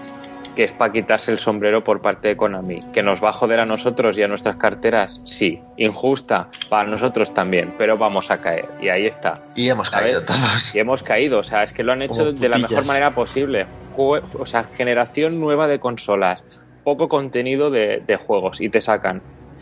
[0.55, 2.81] que es para quitarse el sombrero por parte de Konami.
[2.91, 5.21] ¿Que nos va a joder a nosotros y a nuestras carteras?
[5.23, 5.61] Sí.
[5.77, 8.65] Injusta para nosotros también, pero vamos a caer.
[8.81, 9.43] Y ahí está.
[9.55, 10.03] Y hemos ¿Sabes?
[10.15, 10.75] caído todos.
[10.75, 13.13] Y hemos caído, o sea, es que lo han hecho Como de la mejor manera
[13.13, 13.67] posible.
[13.95, 16.41] Jue- o sea, generación nueva de consolas,
[16.83, 19.21] poco contenido de, de juegos y te sacan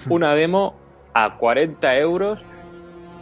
[0.09, 0.75] una demo
[1.13, 2.41] a 40 euros,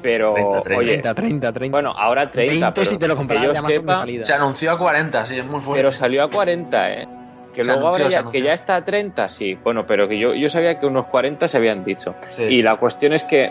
[0.04, 0.80] pero 30, 30.
[0.80, 1.76] oye, 30, 30, 30.
[1.76, 4.26] bueno, ahora 30, 20 pero si te lo que compras yo sepa, salida.
[4.26, 5.80] Se anunció a 40, sí, es muy fuerte.
[5.82, 7.08] pero salió a 40, ¿eh?
[7.56, 9.56] Que Se luego anunció, ahora ya, que ya está a 30, sí.
[9.64, 12.14] Bueno, pero que yo, yo sabía que unos 40 se habían dicho.
[12.30, 12.62] Sí, Y sí.
[12.64, 13.50] la cuestión es que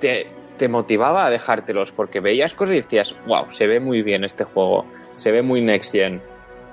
[0.00, 0.26] te,
[0.56, 4.44] te motivaba a dejártelos porque veías cosas y decías, wow, se ve muy bien este
[4.44, 4.84] juego,
[5.18, 6.22] se ve muy next gen.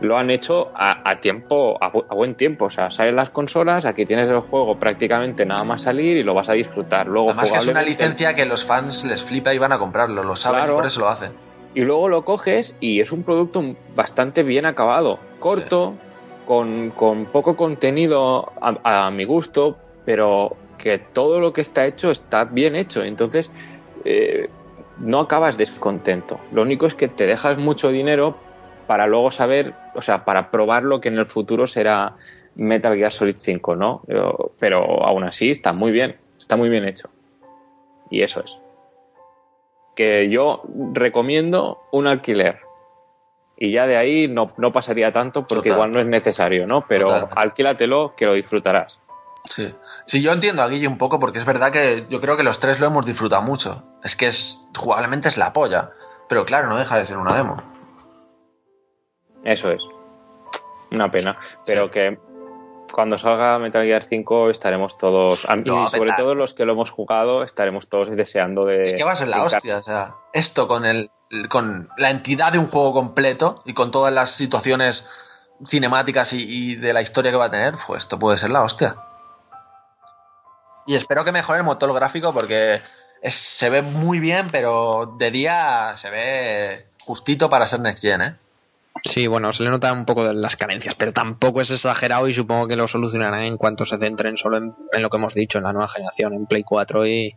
[0.02, 2.66] Lo han hecho a, a tiempo, a, bu- a buen tiempo.
[2.66, 6.34] O sea, salen las consolas, aquí tienes el juego prácticamente nada más salir y lo
[6.34, 7.08] vas a disfrutar.
[7.08, 10.24] Luego Además que es una licencia que los fans les flipa y van a comprarlo,
[10.24, 10.74] lo saben Claro.
[10.74, 11.32] y por eso lo hacen.
[11.76, 13.64] y luego lo coges y es un producto
[13.96, 15.94] bastante bien acabado, corto,
[16.46, 22.10] con, con poco contenido a, a mi gusto, pero que todo lo que está hecho
[22.10, 23.04] está bien hecho.
[23.04, 23.52] Entonces,
[24.04, 24.50] eh,
[24.98, 26.40] no acabas descontento.
[26.52, 28.36] Lo único es que te dejas mucho dinero
[28.92, 32.18] para luego saber, o sea, para probar lo que en el futuro será
[32.56, 34.02] Metal Gear Solid 5, ¿no?
[34.60, 37.10] Pero, aún así está muy bien, está muy bien hecho.
[38.10, 38.58] Y eso es
[39.96, 42.60] que yo recomiendo un alquiler.
[43.56, 45.72] Y ya de ahí no, no pasaría tanto porque Total.
[45.72, 46.86] igual no es necesario, ¿no?
[46.86, 47.36] Pero Totalmente.
[47.38, 49.00] alquílatelo que lo disfrutarás.
[49.50, 49.74] Sí.
[50.06, 52.60] Sí, yo entiendo a Guille un poco porque es verdad que yo creo que los
[52.60, 53.86] tres lo hemos disfrutado mucho.
[54.04, 55.92] Es que es jugablemente es la polla.
[56.28, 57.71] Pero claro, no deja de ser una demo.
[59.44, 59.82] Eso es.
[60.92, 61.38] Una pena.
[61.66, 62.20] Pero que
[62.92, 65.50] cuando salga Metal Gear 5 estaremos todos,
[65.86, 68.82] y sobre todo los que lo hemos jugado, estaremos todos deseando de...
[68.84, 71.10] Es que va a ser la hostia, o sea, esto con el
[71.48, 75.08] con la entidad de un juego completo y con todas las situaciones
[75.66, 78.64] cinemáticas y, y de la historia que va a tener, pues esto puede ser la
[78.64, 78.98] hostia.
[80.88, 82.82] Y espero que mejore el motor gráfico porque
[83.22, 88.22] es- se ve muy bien, pero de día se ve justito para ser Next Gen,
[88.22, 88.36] ¿eh?
[89.12, 92.34] Sí, bueno, se le nota un poco de las carencias, pero tampoco es exagerado y
[92.34, 95.58] supongo que lo solucionarán en cuanto se centren solo en, en lo que hemos dicho,
[95.58, 97.34] en la nueva generación, en Play 4 y,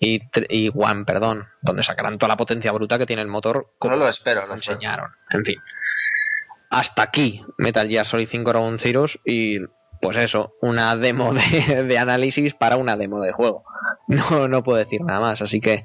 [0.00, 3.72] y, tre- y One, perdón, donde sacarán toda la potencia bruta que tiene el motor
[3.78, 4.74] como No lo espero, lo espero.
[4.76, 5.10] enseñaron.
[5.30, 5.56] En fin.
[6.70, 9.60] Hasta aquí Metal Gear Solid 5 Ground Zeroes y
[10.02, 13.64] pues eso, una demo de, de análisis para una demo de juego.
[14.08, 15.84] No, no puedo decir nada más, así que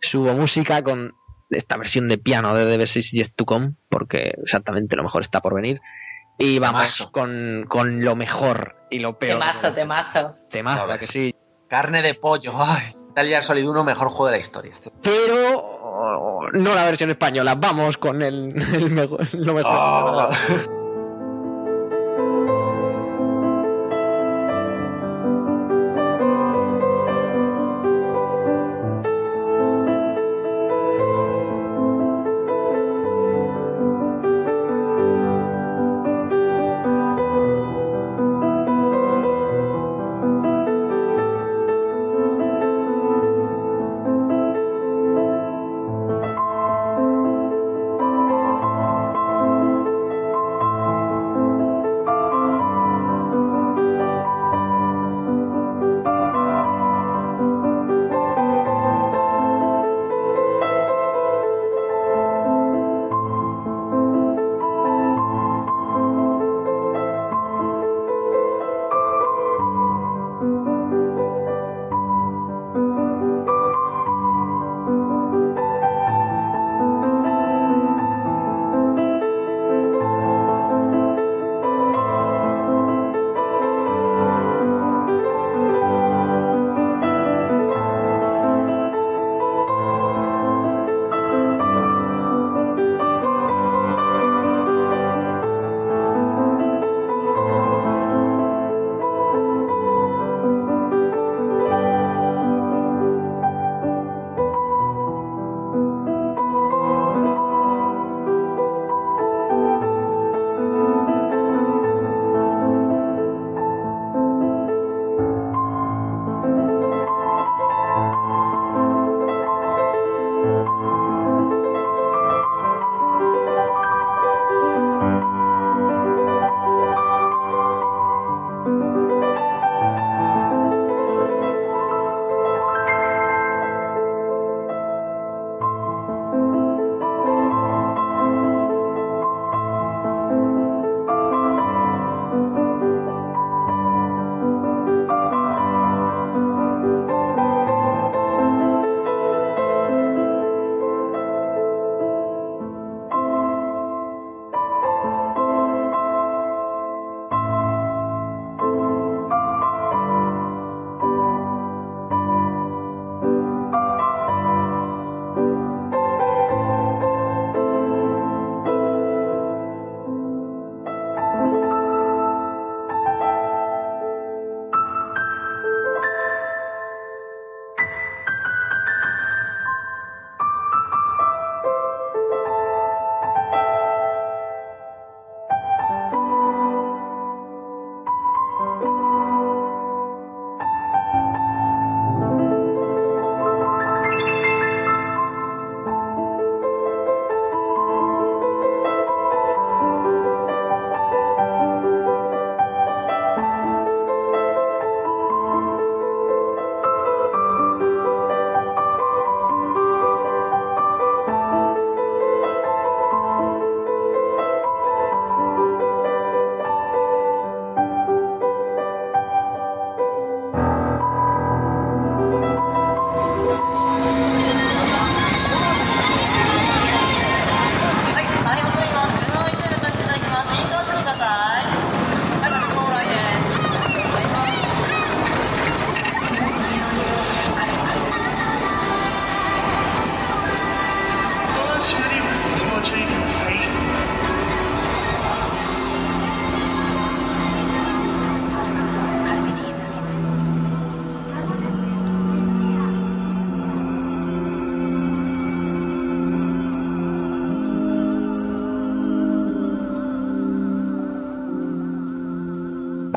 [0.00, 1.14] subo música con
[1.52, 5.54] esta versión de piano de DB6 Yet to Come, porque exactamente lo mejor está por
[5.54, 5.80] venir.
[6.38, 9.38] Y vamos con, con lo mejor y lo peor.
[9.38, 10.36] Temazo, temazo.
[10.48, 11.34] Temazo, A que sí.
[11.68, 12.54] Carne de pollo.
[12.56, 14.72] Ay, Metal Gear Solid 1, mejor juego de la historia.
[15.02, 17.54] Pero oh, no la versión española.
[17.54, 19.72] Vamos con el, el mejor, lo mejor.
[19.74, 20.30] Ah.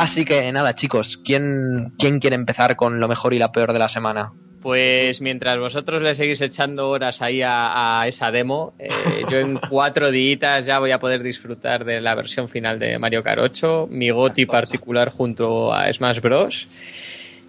[0.05, 3.79] Así que nada, chicos, ¿quién, ¿quién quiere empezar con lo mejor y la peor de
[3.79, 4.33] la semana?
[4.61, 8.87] Pues mientras vosotros le seguís echando horas ahí a, a esa demo, eh,
[9.31, 13.23] yo en cuatro días ya voy a poder disfrutar de la versión final de Mario
[13.23, 16.67] Kart 8, mi goti particular junto a Smash Bros.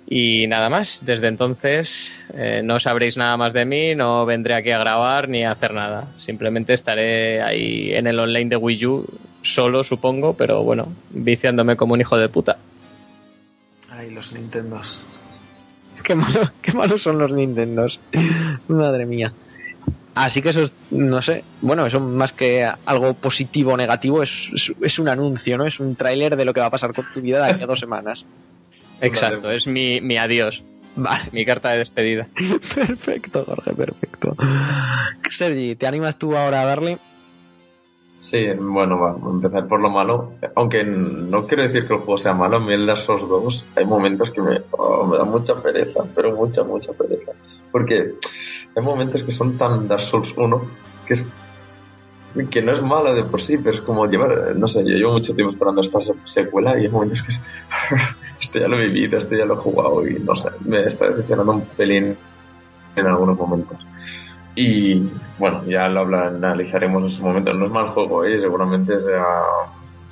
[0.09, 4.71] Y nada más, desde entonces eh, no sabréis nada más de mí, no vendré aquí
[4.71, 6.09] a grabar ni a hacer nada.
[6.17, 9.07] Simplemente estaré ahí en el online de Wii U,
[9.55, 12.59] solo supongo, pero bueno, viciándome como un hijo de puta.
[13.91, 15.05] Ay, los Nintendos.
[16.03, 17.99] Qué, malo, qué malos son los Nintendos.
[18.69, 19.33] Madre mía.
[20.15, 24.51] Así que eso es, no sé, bueno, eso más que algo positivo o negativo, es,
[24.55, 25.67] es, es un anuncio, ¿no?
[25.67, 27.67] Es un tráiler de lo que va a pasar con tu vida de aquí a
[27.67, 28.25] dos semanas.
[29.01, 30.63] Exacto, es mi, mi adiós.
[30.97, 32.27] Vale, Mi carta de despedida.
[32.75, 34.35] perfecto, Jorge, perfecto.
[35.31, 36.99] Sergi, ¿te animas tú ahora a darle?
[38.29, 40.33] Sí, bueno, va, a empezar por lo malo.
[40.57, 43.65] Aunque no quiero decir que el juego sea malo, a mí el Dark Souls 2
[43.77, 47.31] hay momentos que me, oh, me da mucha pereza, pero mucha, mucha pereza.
[47.71, 48.15] Porque
[48.75, 50.61] hay momentos que son tan Dark Souls 1
[51.07, 51.29] que es
[52.51, 55.13] que no es malo de por sí, pero es como llevar, no sé, yo llevo
[55.13, 57.41] mucho tiempo esperando esta se- secuela y hay momentos que es,
[58.41, 61.09] esto ya lo he vivido, esto ya lo he jugado y no sé, me está
[61.09, 62.17] decepcionando un pelín
[62.97, 63.86] en algunos momentos.
[64.57, 65.09] Y
[65.39, 67.53] bueno, ya lo analizaremos en su momento.
[67.53, 68.39] No es mal juego, ¿eh?
[68.39, 69.23] seguramente sea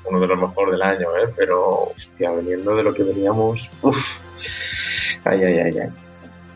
[0.04, 1.32] uno de los mejores del año, ¿eh?
[1.34, 3.98] pero hostia, veniendo de lo que veníamos, uff,
[5.24, 5.88] ay, ay, ay, ay.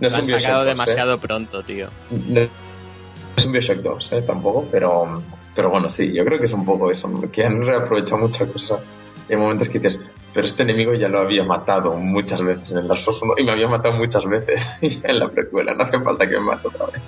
[0.01, 0.69] No Lo han sacado 2, ¿eh?
[0.69, 1.89] demasiado pronto, tío.
[2.11, 2.41] No
[3.37, 4.23] es un Bioshock 2, ¿eh?
[4.23, 5.23] tampoco, pero,
[5.55, 8.81] pero bueno, sí, yo creo que es un poco eso, que han reaprovechado muchas cosas.
[9.31, 12.89] Hay momentos que dices, pero este enemigo ya lo había matado muchas veces en el
[12.89, 16.29] Dark Souls 1 y me había matado muchas veces en la precuela, no hace falta
[16.29, 17.03] que me mate otra vez.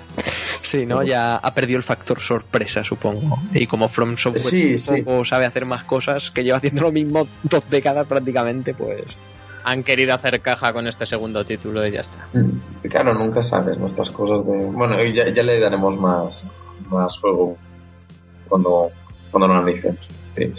[0.61, 1.03] Sí, ¿no?
[1.03, 3.39] Ya ha perdido el factor sorpresa, supongo.
[3.53, 7.69] Y como From Software Sí, sabe hacer más cosas, que lleva haciendo lo mismo dos
[7.69, 9.17] décadas prácticamente, pues...
[9.63, 12.17] Han querido hacer caja con este segundo título y ya está.
[12.89, 14.57] Claro, nunca sabes nuestras cosas de...
[14.65, 16.43] Bueno, ya, ya le daremos más,
[16.89, 17.57] más juego
[18.49, 18.89] cuando,
[19.29, 19.99] cuando lo analicemos.
[20.35, 20.51] Sí.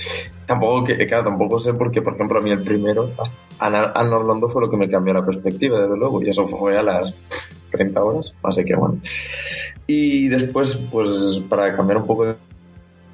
[0.47, 3.11] Tampoco, que, claro, tampoco sé porque, por ejemplo, a mí el primero,
[3.59, 6.83] Ana- Orlando fue lo que me cambió la perspectiva, desde luego, y eso fue a
[6.83, 7.15] las
[7.71, 8.99] 30 horas, así que bueno.
[9.87, 12.35] Y después, pues, para cambiar un poco de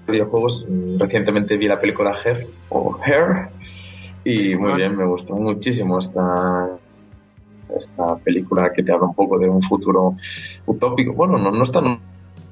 [0.07, 0.66] videojuegos,
[0.99, 3.49] recientemente vi la película Hair, o Hair,
[4.24, 4.77] y muy Ah.
[4.77, 6.69] bien, me gustó muchísimo esta,
[7.77, 10.15] esta película que te habla un poco de un futuro
[10.66, 11.12] utópico.
[11.12, 11.99] Bueno, no, no es tan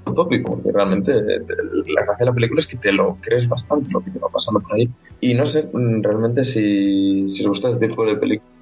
[0.07, 1.41] utópico, porque realmente eh,
[1.89, 4.29] la gracia de la película es que te lo crees bastante lo que te va
[4.29, 4.89] pasando por ahí.
[5.21, 8.56] Y no sé, mm, realmente si, si os gusta este tipo de películas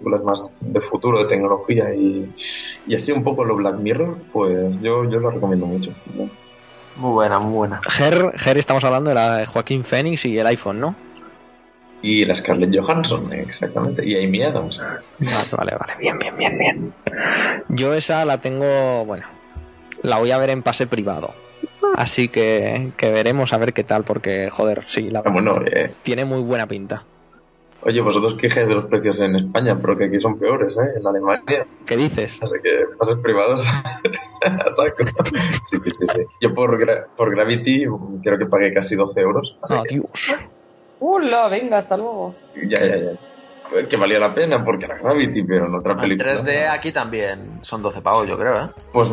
[0.00, 2.32] más de futuro, de tecnología y,
[2.86, 5.92] y así un poco lo Black Mirror, pues yo, yo lo recomiendo mucho.
[6.96, 7.80] Muy buena, muy buena.
[7.98, 10.94] Her, Her estamos hablando de la de Joaquín Phoenix y el iPhone, ¿no?
[12.02, 14.80] Y la Scarlett Johansson, exactamente, y Amy Adams.
[15.18, 15.92] Vale, vale, vale.
[15.98, 16.94] Bien, bien, bien, bien.
[17.70, 19.26] Yo esa la tengo, bueno,
[20.02, 21.34] la voy a ver en pase privado.
[21.96, 25.92] Así que, que veremos a ver qué tal, porque, joder, sí, la Ah, Bueno, eh,
[26.02, 27.04] tiene muy buena pinta.
[27.86, 30.98] Oye, vosotros quejáis de los precios en España, pero que aquí son peores, ¿eh?
[31.00, 31.66] En Alemania.
[31.86, 32.42] ¿Qué dices?
[32.42, 33.64] Así que pases privados.
[33.64, 35.04] a saco.
[35.64, 36.22] sí, sí, sí, sí.
[36.40, 37.84] Yo por, Gra- por Gravity
[38.22, 39.56] creo que pagué casi 12 euros.
[39.62, 40.36] Así Ah, que, Dios.
[40.98, 41.48] ¡Hola!
[41.48, 42.34] Venga, hasta luego.
[42.68, 43.88] ya, ya, ya.
[43.88, 46.34] Que valía la pena porque era Gravity, pero en otra En película.
[46.34, 48.70] 3D aquí también son 12 pavos, yo creo, ¿eh?
[48.92, 49.12] Pues,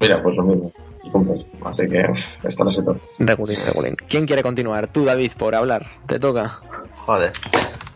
[0.00, 0.70] mira, pues lo mismo.
[1.04, 1.40] Y compras.
[1.64, 2.04] Así que
[2.44, 3.00] está la situación.
[3.18, 3.96] Regulín, regulín.
[4.08, 4.86] ¿Quién quiere continuar?
[4.86, 5.86] Tú, David, por hablar.
[6.06, 6.60] Te toca.
[7.04, 7.32] Joder.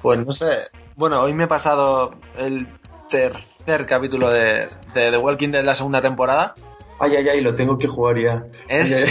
[0.07, 0.69] Pues no sé.
[0.95, 2.69] Bueno, hoy me he pasado el
[3.11, 6.55] tercer capítulo de, de The Walking Dead, la segunda temporada.
[7.01, 8.45] Ay, ay, ay, lo tengo que jugar ya.
[8.69, 9.05] Es,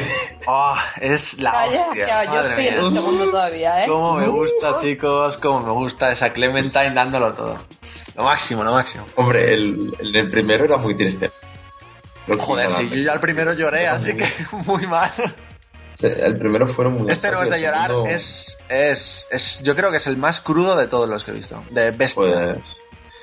[0.48, 2.08] oh, es la Calla, hostia.
[2.08, 3.88] ya, yo estoy en el segundo todavía, ¿eh?
[3.90, 7.58] Cómo me gusta, chicos, cómo me gusta esa Clementine dándolo todo.
[8.16, 9.04] Lo máximo, lo máximo.
[9.18, 11.30] Hombre, el, el del primero era muy triste.
[12.28, 14.26] Lo Joder, sí, yo ya al primero lloré, así que
[14.66, 15.12] muy mal.
[16.02, 19.92] El primero fueron muy Este no es de llorar, segundo, es, es, es, yo creo
[19.92, 21.64] que es el más crudo de todos los que he visto.
[21.72, 22.54] De bestia.
[22.54, 22.78] Pues,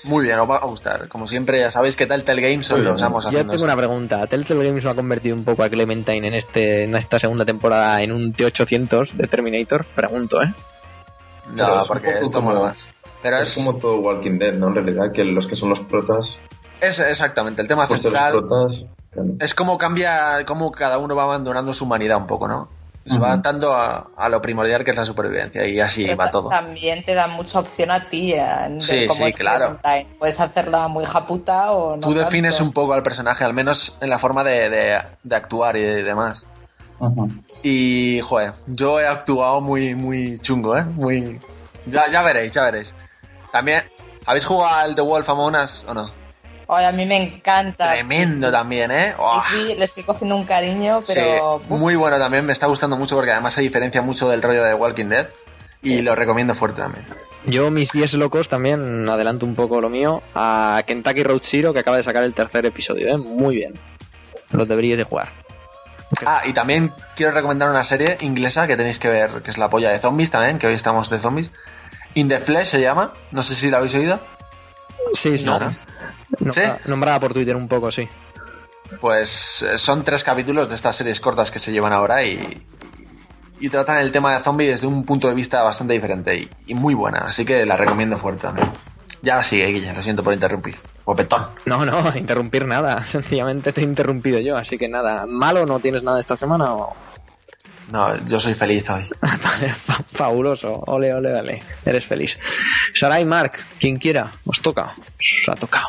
[0.05, 1.07] Muy bien, os va a gustar.
[1.09, 3.65] Como siempre, ya sabéis que Telltale Games son los amos Yo tengo esto.
[3.65, 4.27] una pregunta.
[4.27, 8.11] Telltale Games ha convertido un poco a Clementine en este en esta segunda temporada en
[8.13, 9.85] un T800 de Terminator.
[9.85, 10.53] Pregunto, ¿eh?
[11.55, 12.89] No, es porque poco esto como- mola más.
[13.23, 14.69] Pero es es, como todo Walking Dead, ¿no?
[14.69, 16.41] En realidad, que los que son los protas,
[16.81, 18.33] es exactamente el tema pues los central.
[19.41, 22.69] Es como cambia, como cada uno va abandonando su humanidad un poco, ¿no?
[23.05, 26.31] Se va adaptando a, a lo primordial que es la supervivencia y así Pero va
[26.31, 26.49] todo.
[26.51, 28.33] También te da mucha opción a ti.
[28.35, 29.81] en Sí, cómo sí, claro.
[30.21, 32.01] Puedes hacerla muy japuta o no.
[32.07, 32.65] Tú defines tanto.
[32.69, 36.47] un poco al personaje, al menos en la forma de, de- de actuar y demás.
[37.65, 40.85] Y, joder, yo he actuado muy, muy chungo, ¿eh?
[40.85, 41.41] Muy...
[41.87, 42.95] Ya, ya veréis, ya veréis.
[43.51, 43.83] También,
[44.27, 46.11] ¿habéis jugado al The Wolf Among Us o no?
[46.75, 47.93] Ay, a mí me encanta.
[47.93, 49.15] Tremendo también, ¿eh?
[49.19, 51.61] Oh, Sí, le estoy cogiendo un cariño, pero.
[51.63, 54.65] sí, muy bueno también, me está gustando mucho porque además se diferencia mucho del rollo
[54.65, 55.29] de Walking Dead.
[55.83, 57.05] Y lo recomiendo fuerte también.
[57.45, 61.81] Yo, mis 10 locos, también adelanto un poco lo mío a Kentucky Road Zero, que
[61.81, 63.17] acaba de sacar el tercer episodio, ¿eh?
[63.19, 63.75] Muy bien.
[64.53, 65.31] Los deberíais de jugar.
[66.25, 69.69] Ah, y también quiero recomendar una serie inglesa que tenéis que ver, que es la
[69.69, 71.51] polla de zombies también, que hoy estamos de zombies.
[72.15, 74.21] In the Flesh se llama, no sé si la habéis oído.
[75.15, 75.59] Sí, sí, No.
[75.59, 75.65] sí.
[76.51, 76.61] ¿Sí?
[76.61, 78.09] Nombra- Nombrada por Twitter un poco, sí.
[79.01, 82.63] Pues eh, son tres capítulos de estas series cortas que se llevan ahora y,
[83.61, 86.75] y tratan el tema de zombies desde un punto de vista bastante diferente y, y
[86.75, 88.71] muy buena, así que la recomiendo fuerte también.
[89.23, 90.77] Ya sigue, Guille, lo siento por interrumpir.
[91.07, 91.47] Guapetón.
[91.65, 93.05] No, no, interrumpir nada.
[93.05, 95.27] Sencillamente te he interrumpido yo, así que nada.
[95.27, 96.75] ¿Malo no tienes nada esta semana?
[96.75, 96.95] O...
[97.91, 99.09] No, yo soy feliz hoy.
[100.13, 100.83] Fabuloso.
[100.87, 101.63] Ole, ole, ole.
[101.85, 102.39] Eres feliz.
[102.95, 104.93] Sara y Mark, quien quiera, os toca.
[104.97, 105.89] Os ha tocado.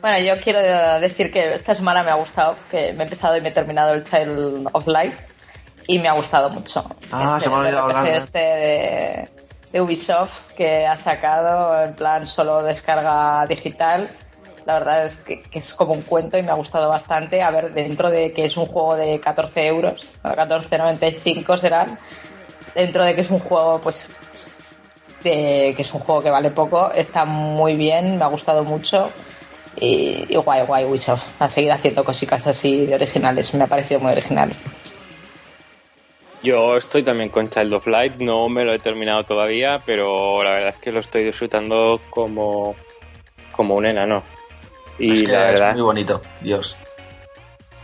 [0.00, 0.60] Bueno, yo quiero
[1.00, 3.92] decir que esta semana me ha gustado, que me he empezado y me he terminado
[3.94, 5.14] el Child of Light
[5.88, 6.84] y me ha gustado mucho.
[7.10, 9.28] Ah, Es se me ha olvidado hablar este de,
[9.72, 14.08] de Ubisoft que ha sacado en plan solo descarga digital.
[14.66, 17.42] La verdad es que, que es como un cuento y me ha gustado bastante.
[17.42, 21.98] A ver, dentro de que es un juego de 14 euros, bueno, 14,95 serán,
[22.74, 24.14] dentro de que es un juego pues
[25.24, 29.10] de- que es un juego que vale poco, está muy bien, me ha gustado mucho
[29.80, 34.00] y, y guay, guay Ubisoft, a seguir haciendo cositas así de originales, me ha parecido
[34.00, 34.50] muy original.
[36.42, 40.50] Yo estoy también con Child of Light, no me lo he terminado todavía, pero la
[40.50, 42.76] verdad es que lo estoy disfrutando como,
[43.50, 44.22] como un enano.
[44.98, 45.70] Y es que la verdad.
[45.70, 46.76] es muy bonito, Dios.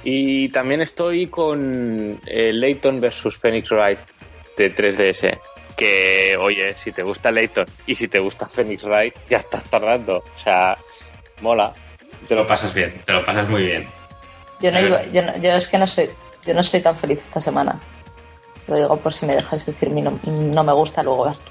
[0.04, 3.98] Y también estoy con eh, Layton versus Phoenix Wright
[4.56, 5.38] de 3DS.
[5.76, 10.18] Que, oye, si te gusta Layton y si te gusta Phoenix Wright, ya estás tardando.
[10.18, 10.76] O sea,
[11.40, 11.72] mola.
[12.28, 13.88] Te lo pasas bien, te lo pasas muy bien.
[14.60, 16.10] Yo, no, iba- yo, no- yo es que no soy,
[16.46, 17.78] yo no soy tan feliz esta semana.
[18.66, 21.50] Lo digo por si me dejas decir mi no, no me gusta, luego vas tú.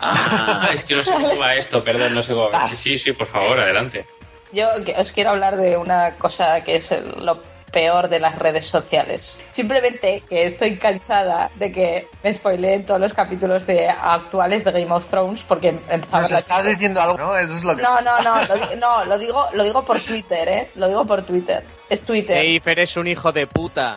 [0.00, 2.68] Ah, es que no sé cómo va esto, perdón, no sé cómo va.
[2.68, 4.06] Sí, sí, por favor, adelante.
[4.52, 4.66] Yo
[4.96, 7.42] os quiero hablar de una cosa que es lo
[7.78, 9.38] peor de las redes sociales.
[9.50, 14.92] Simplemente que estoy cansada de que me spoileen todos los capítulos de actuales de Game
[14.92, 17.38] of Thrones porque empezaba la estás diciendo algo, ¿no?
[17.38, 17.82] Eso es lo que...
[17.82, 20.70] No, no, no, lo, no, lo digo, lo digo por Twitter, ¿eh?
[20.74, 21.64] Lo digo por Twitter.
[21.88, 23.96] Es Twitter, Dave, eres un hijo de puta.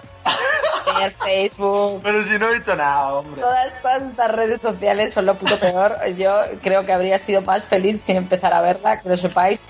[0.85, 2.01] Twitter, Facebook.
[2.03, 3.41] Pero si no he dicho nada, hombre.
[3.41, 5.97] Todas, todas estas redes sociales son lo puto peor.
[6.17, 9.65] Yo creo que habría sido más feliz sin empezar a verla, que lo sepáis.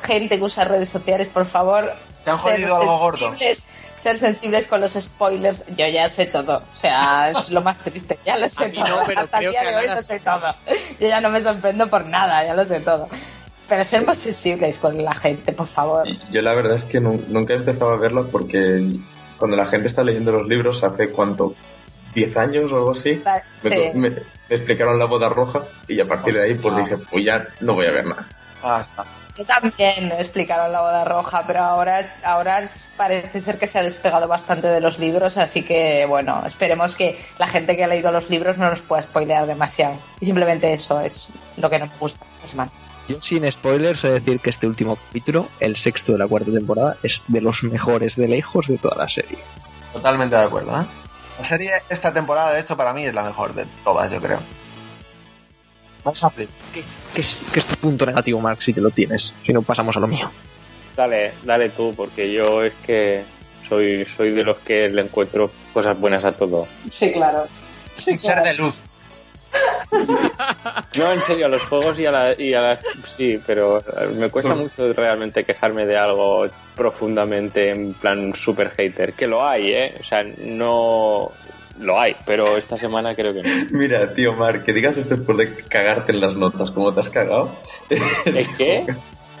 [0.00, 1.92] Gente que usa redes sociales, por favor,
[2.24, 3.18] ¿Te han jodido algo gordo?
[3.18, 3.66] sensibles,
[3.96, 5.64] ser sensibles con los spoilers.
[5.76, 6.58] Yo ya sé todo.
[6.58, 8.18] O sea, es lo más triste.
[8.24, 8.86] Ya lo sé todo.
[8.88, 10.54] no, pero Hasta el día que de hoy lo sé todo.
[11.00, 13.08] Yo ya no me sorprendo por nada, ya lo sé todo.
[13.68, 16.06] Pero ser más sensibles con la gente, por favor.
[16.30, 18.84] Yo la verdad es que nu- nunca he empezado a verla porque
[19.38, 21.54] cuando la gente está leyendo los libros hace cuánto,
[22.14, 23.70] 10 años o algo así, me, Sí.
[23.94, 27.46] me- me explicaron la boda roja y a partir de ahí pues dije, pues ya
[27.60, 28.28] no voy a ver nada.
[28.62, 29.04] Ah, está.
[29.36, 32.60] Yo también me explicaron la boda roja, pero ahora, ahora
[32.98, 37.18] parece ser que se ha despegado bastante de los libros, así que bueno, esperemos que
[37.38, 39.96] la gente que ha leído los libros no nos pueda spoilear demasiado.
[40.20, 42.70] Y simplemente eso es lo que no me gusta esta semana.
[43.08, 46.52] Yo sin spoilers, he de decir que este último capítulo, el sexto de la cuarta
[46.52, 49.38] temporada, es de los mejores de lejos de toda la serie.
[49.94, 50.84] Totalmente de acuerdo, ¿eh?
[51.38, 54.40] La serie esta temporada, de hecho, para mí es la mejor de todas, yo creo.
[56.04, 56.50] Vamos a flip.
[56.74, 59.32] ¿Qué es, qué es- qué es tu punto negativo, Mark, si te lo tienes?
[59.44, 60.30] Si no, pasamos a lo mío.
[60.96, 63.22] Dale, dale tú, porque yo es que
[63.68, 66.66] soy, soy de los que le encuentro cosas buenas a todo.
[66.90, 67.46] Sí, claro.
[68.06, 68.74] Un ser de luz.
[70.96, 72.80] No, en serio, a los juegos y a, la- y a las...
[73.06, 73.82] Sí, pero
[74.16, 79.12] me cuesta mucho realmente quejarme de algo profundamente en plan super hater.
[79.12, 79.94] Que lo hay, ¿eh?
[80.00, 81.30] O sea, no...
[81.82, 83.48] Lo hay, pero esta semana creo que no.
[83.70, 87.10] Mira, tío Mar, que digas esto después de cagarte en las notas, como te has
[87.10, 87.56] cagado.
[87.90, 88.86] ¿Es que?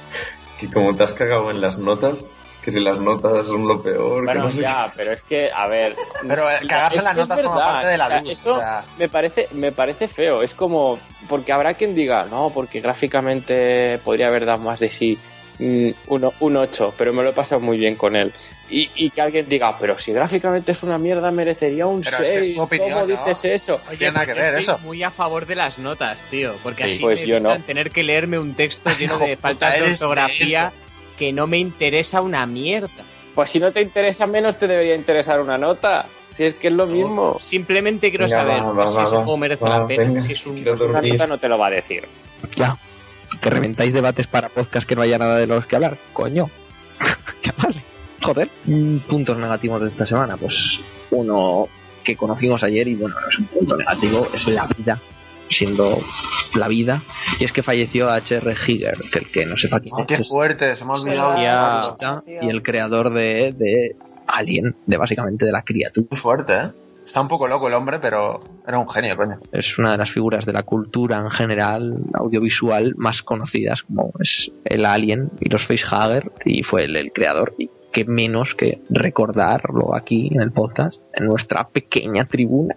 [0.60, 2.24] que como te has cagado en las notas,
[2.64, 5.50] que si las notas son lo peor, que Bueno, no sé ya, pero es que,
[5.52, 5.96] a ver...
[6.26, 8.30] Pero eh, cagarse en las notas forma verdad, parte de la luz.
[8.30, 10.42] Eso o sea, me parece, me parece feo.
[10.42, 10.98] Es como,
[11.28, 15.18] porque habrá quien diga, no, porque gráficamente podría haber dado más de sí
[15.58, 18.32] mm, uno- un 8, pero me lo he pasado muy bien con él.
[18.74, 22.22] Y, y que alguien diga, pero si gráficamente es una mierda, merecería un Pero es
[22.30, 22.56] que es 6.
[22.56, 23.06] tu opinión, ¿Cómo ¿no?
[23.26, 23.80] dices eso?
[23.88, 24.78] Oye, tiene nada que yo ver estoy eso.
[24.78, 27.50] muy a favor de las notas, tío, porque Sí, así pues me yo no.
[27.50, 30.72] evitan tener que leerme un texto lleno de faltas de ortografía
[31.18, 32.88] que no me interesa una mierda.
[33.34, 36.06] Pues si no te interesa menos, te debería interesar una nota.
[36.30, 37.38] Si es que es lo mismo.
[37.40, 40.32] Simplemente quiero Venga, saber va, va, si ese juego merece va, la pena, venga, si
[40.32, 40.66] es un...
[40.66, 42.08] Una nota no te lo va a decir.
[42.56, 42.76] Ya.
[43.40, 45.98] Que reventáis debates para podcast que no haya nada de los que hablar.
[46.14, 46.50] Coño.
[47.42, 47.82] ya vale.
[48.22, 48.50] Joder.
[49.08, 50.36] Puntos negativos de esta semana.
[50.36, 50.80] Pues
[51.10, 51.68] uno
[52.02, 55.00] que conocimos ayer y bueno, no es un punto negativo, es la vida.
[55.48, 55.98] Siendo
[56.54, 57.02] la vida.
[57.38, 58.56] Y es que falleció H.R.
[58.56, 62.24] Giger, que el que no sepa quién oh, qué es, fuerte, se me ha olvidado.
[62.26, 63.94] Y el creador de, de
[64.26, 66.06] Alien, de básicamente de la criatura.
[66.10, 66.70] Muy fuerte, ¿eh?
[67.04, 69.40] Está un poco loco el hombre, pero era un genio, coño.
[69.50, 74.52] es una de las figuras de la cultura en general audiovisual más conocidas como es
[74.64, 79.94] el Alien y los Facehugger y fue él el creador y qué menos que recordarlo
[79.94, 82.74] aquí en el podcast en nuestra pequeña tribuna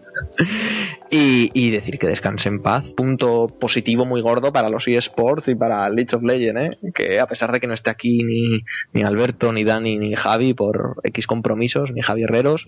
[1.09, 2.83] Y, y decir que descanse en paz.
[2.95, 6.91] Punto positivo muy gordo para los eSports y para League of Legends, ¿eh?
[6.93, 8.61] que a pesar de que no esté aquí ni,
[8.93, 12.67] ni Alberto, ni Dani, ni Javi por X compromisos, ni Javi Herreros,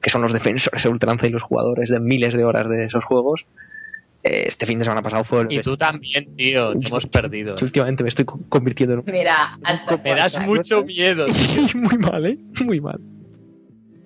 [0.00, 3.04] que son los defensores de ultranza y los jugadores de miles de horas de esos
[3.04, 3.46] juegos,
[4.22, 7.56] este fin de semana pasado fue el Y tú también, tío, te hemos perdido.
[7.60, 9.04] Últimamente me estoy co- convirtiendo en un...
[9.12, 11.66] Mira, hasta, Me das mucho miedo, tío.
[11.74, 12.38] muy mal, ¿eh?
[12.64, 13.00] Muy mal.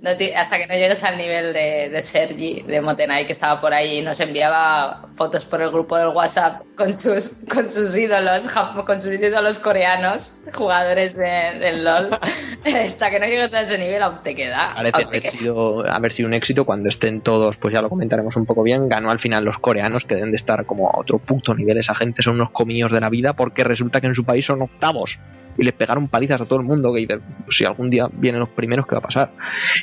[0.07, 3.61] No te- hasta que no llegues al nivel de, de Sergi, de Motenay, que estaba
[3.61, 7.97] por ahí y nos enviaba fotos por el grupo del WhatsApp con sus, con sus
[7.97, 8.47] ídolos,
[8.87, 12.11] con sus ídolos coreanos, jugadores de- del LOL.
[12.87, 14.71] hasta que no llegues a ese nivel aún te queda.
[14.75, 15.33] Parece aún te haber queda.
[15.33, 18.89] sido, haber sido un éxito cuando estén todos, pues ya lo comentaremos un poco bien.
[18.89, 21.79] Ganó al final los coreanos, que deben de estar como a otro puto nivel.
[21.79, 24.63] Esa gente son unos comillos de la vida porque resulta que en su país son
[24.63, 25.19] octavos.
[25.59, 26.93] Y les pegaron palizas a todo el mundo.
[26.95, 27.07] Que
[27.49, 29.33] si algún día vienen los primeros, ¿qué va a pasar?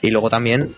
[0.02, 0.74] Y luego también,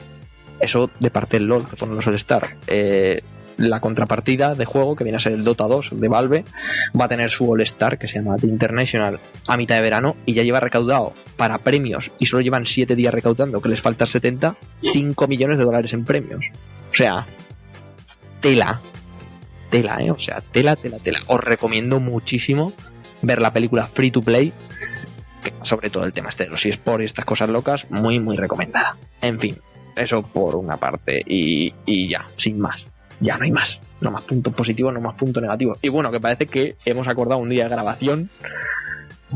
[0.60, 2.56] eso de parte del LOL, que fueron los All-Star.
[2.68, 3.22] Eh,
[3.58, 6.46] la contrapartida de juego, que viene a ser el Dota 2 de Valve,
[7.00, 10.34] va a tener su All-Star, que se llama The International, a mitad de verano, y
[10.34, 14.58] ya lleva recaudado para premios, y solo llevan 7 días recaudando, que les faltan 70,
[14.82, 16.42] 5 millones de dólares en premios.
[16.92, 17.26] O sea,
[18.42, 18.82] tela.
[19.70, 20.12] Tela, ¿eh?
[20.12, 21.20] O sea, tela, tela, tela.
[21.28, 22.74] Os recomiendo muchísimo
[23.22, 24.54] ver la película Free to Play,
[25.62, 28.98] sobre todo el tema este de los eSports y estas cosas locas, muy, muy recomendada.
[29.22, 29.60] En fin,
[29.96, 32.86] eso por una parte, y, y ya, sin más.
[33.20, 33.80] Ya no hay más.
[34.02, 35.78] No más puntos positivos, no más puntos negativos.
[35.82, 38.30] Y bueno, que parece que hemos acordado un día de grabación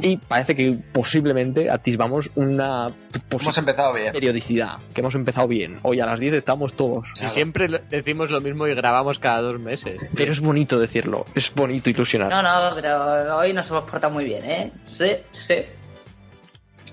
[0.02, 2.92] y parece que posiblemente atisbamos una
[3.32, 4.12] Hemos empezado bien.
[4.12, 5.80] periodicidad, que hemos empezado bien.
[5.84, 7.08] Hoy a las 10 estamos todos.
[7.16, 10.00] Si siempre decimos lo mismo y grabamos cada dos meses.
[10.00, 10.10] tío.
[10.16, 12.30] Pero es bonito decirlo, es bonito ilusionar.
[12.30, 14.72] No, no, pero hoy nos hemos portado muy bien, ¿eh?
[14.92, 15.56] Sí, sí.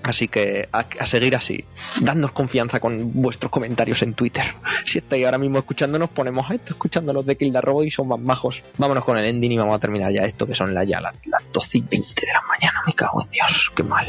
[0.07, 1.65] Así que a, seguir así,
[2.01, 4.45] dándonos confianza con vuestros comentarios en Twitter.
[4.85, 7.91] Si estáis ahora mismo escuchándonos, ponemos a esto escuchando los de Kill the Robot y
[7.91, 8.63] son más majos.
[8.77, 11.13] Vámonos con el ending y vamos a terminar ya esto, que son la- ya las,
[11.25, 12.81] las 12 y 20 de la mañana.
[12.85, 14.07] Me cago en Dios, qué mal.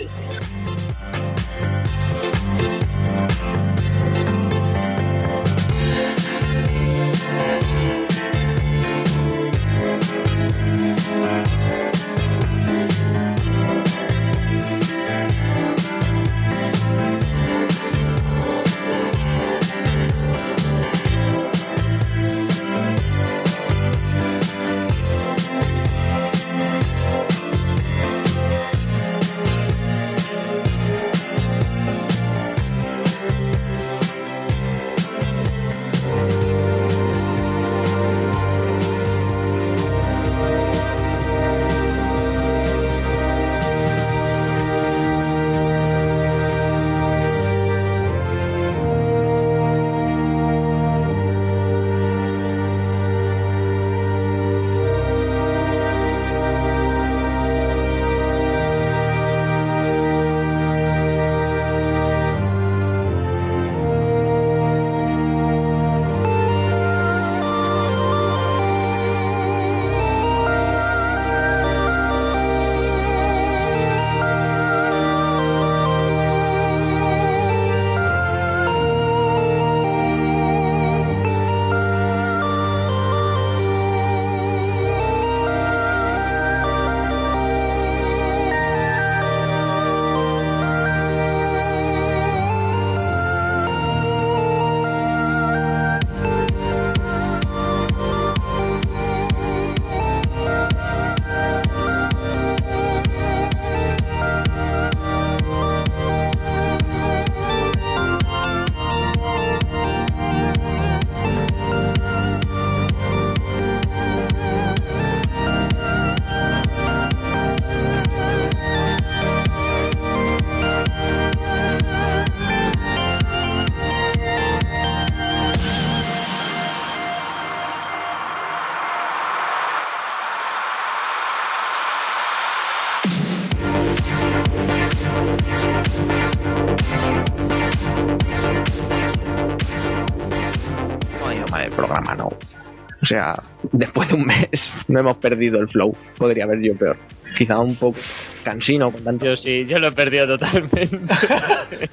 [143.08, 145.96] Sea, después de un mes no hemos perdido el flow.
[146.16, 146.96] Podría haber yo peor.
[147.36, 147.98] Quizá un poco
[148.44, 149.26] cansino con tanto.
[149.26, 150.96] Yo sí, yo lo he perdido totalmente.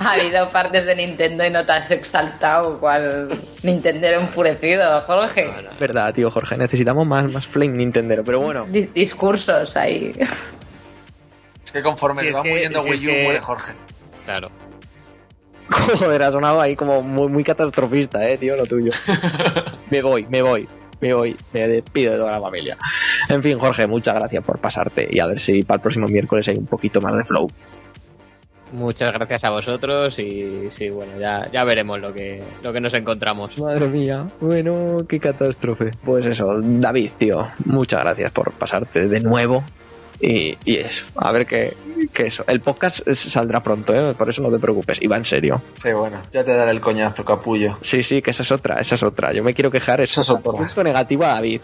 [0.00, 3.28] Ha habido partes de Nintendo y no te has exaltado cual
[3.64, 5.50] Nintendero enfurecido, Jorge.
[5.80, 6.56] Verdad, tío Jorge.
[6.56, 8.22] Necesitamos más, más Flame Nintendero.
[8.22, 10.12] Pero bueno, Dis- discursos ahí.
[11.64, 13.72] Es que conforme es va muriendo Wii U, que- muere Jorge.
[14.24, 14.50] Claro.
[15.98, 18.90] Joder, ha sonado ahí como muy, muy catastrofista, eh, tío, lo tuyo.
[19.90, 20.68] me voy, me voy,
[21.00, 22.78] me voy, me despido de toda la familia.
[23.28, 26.48] En fin, Jorge, muchas gracias por pasarte y a ver si para el próximo miércoles
[26.48, 27.48] hay un poquito más de flow.
[28.72, 32.92] Muchas gracias a vosotros y sí, bueno, ya, ya veremos lo que, lo que nos
[32.92, 33.58] encontramos.
[33.58, 35.92] Madre mía, bueno, qué catástrofe.
[36.04, 39.64] Pues eso, David, tío, muchas gracias por pasarte de nuevo.
[40.20, 41.76] Y, y eso, a ver qué,
[42.12, 42.44] qué eso.
[42.48, 44.14] El podcast es- saldrá pronto, ¿eh?
[44.14, 45.00] por eso no te preocupes.
[45.00, 45.62] Y va en serio.
[45.76, 47.78] Sí, bueno, ya te daré el coñazo, capullo.
[47.82, 49.32] Sí, sí, que esa es otra, esa es otra.
[49.32, 51.60] Yo me quiero quejar, eso es otro punto negativo a David.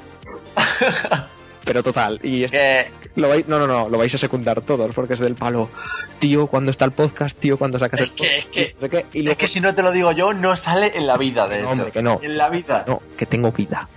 [1.65, 2.87] Pero total, y esto- Que
[3.17, 5.71] lo vais, no, no, no, lo vais a secundar todos porque es del palo.
[6.19, 8.81] Tío, cuando está el podcast, tío, cuando sacas el Es que- es que- podcast, no
[8.83, 11.07] sé qué, y luego- es que si no te lo digo yo, no sale en
[11.07, 11.71] la vida, de No, hecho.
[11.73, 12.21] hombre, que no.
[12.23, 12.85] En la vida.
[12.87, 13.89] No, que tengo vida.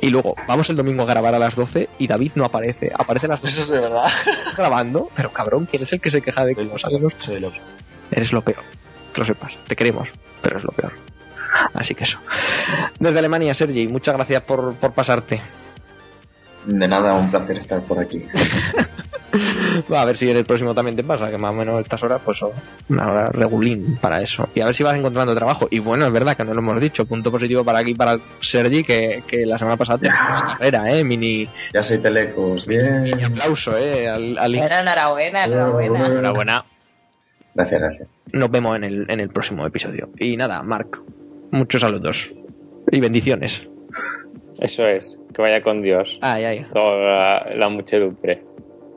[0.00, 2.90] Y luego, vamos el domingo a grabar a las 12 y David no aparece.
[2.96, 4.10] Aparece a las 12 Eso es de verdad.
[4.56, 7.40] grabando, pero cabrón, ¿quién es el que se queja de que no salen los Soy
[7.40, 7.52] lo-
[8.10, 8.62] Eres lo peor.
[9.12, 9.52] Que lo sepas.
[9.66, 10.08] Te queremos,
[10.40, 10.92] pero es lo peor.
[11.74, 12.18] Así que eso.
[13.00, 15.42] Desde Alemania, Sergi, muchas gracias por, por pasarte.
[16.66, 18.24] De nada, un placer estar por aquí.
[19.92, 22.02] Va a ver si en el próximo también te pasa, que más o menos estas
[22.02, 22.50] horas, pues son
[22.88, 24.48] una hora regulín para eso.
[24.54, 25.68] Y a ver si vas encontrando trabajo.
[25.70, 27.04] Y bueno, es verdad que no lo hemos dicho.
[27.06, 31.48] Punto positivo para aquí, para Sergi, que, que la semana pasada te era, eh, mini,
[31.74, 33.02] Ya soy Telecos, bien.
[33.02, 36.06] mini aplauso, eh, al, al- Bueno, enhorabuena, enhorabuena.
[36.06, 36.64] Enhorabuena.
[37.54, 38.08] Gracias, gracias.
[38.32, 40.10] Nos vemos en el, en el próximo episodio.
[40.18, 40.98] Y nada, Marc,
[41.50, 42.32] muchos saludos.
[42.90, 43.66] Y bendiciones.
[44.60, 46.18] Eso es, que vaya con Dios.
[46.22, 46.66] Ay, ay.
[46.72, 48.42] Toda la, la muchedumbre.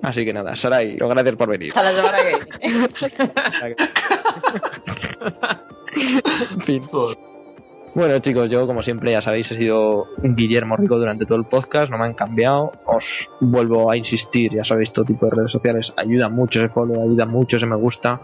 [0.02, 1.72] Así que nada, Sarai, gracias por venir.
[1.76, 2.45] Hasta la semana que viene.
[6.52, 6.82] en fin.
[7.93, 11.91] Bueno, chicos, yo como siempre ya sabéis, he sido Guillermo Rico durante todo el podcast,
[11.91, 12.72] no me han cambiado.
[12.85, 17.03] Os vuelvo a insistir, ya sabéis, todo tipo de redes sociales ayuda mucho ese follow,
[17.03, 18.22] ayuda mucho ese me gusta,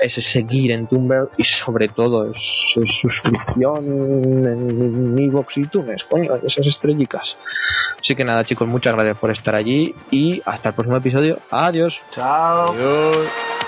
[0.00, 3.84] ese seguir en Tumblr y sobre todo esa suscripción
[4.46, 7.36] en Evox y Tunes, coño, esas estrellicas.
[8.00, 11.38] Así que nada, chicos, muchas gracias por estar allí y hasta el próximo episodio.
[11.50, 12.00] Adiós.
[12.12, 12.72] Chao.
[12.72, 13.59] Adiós.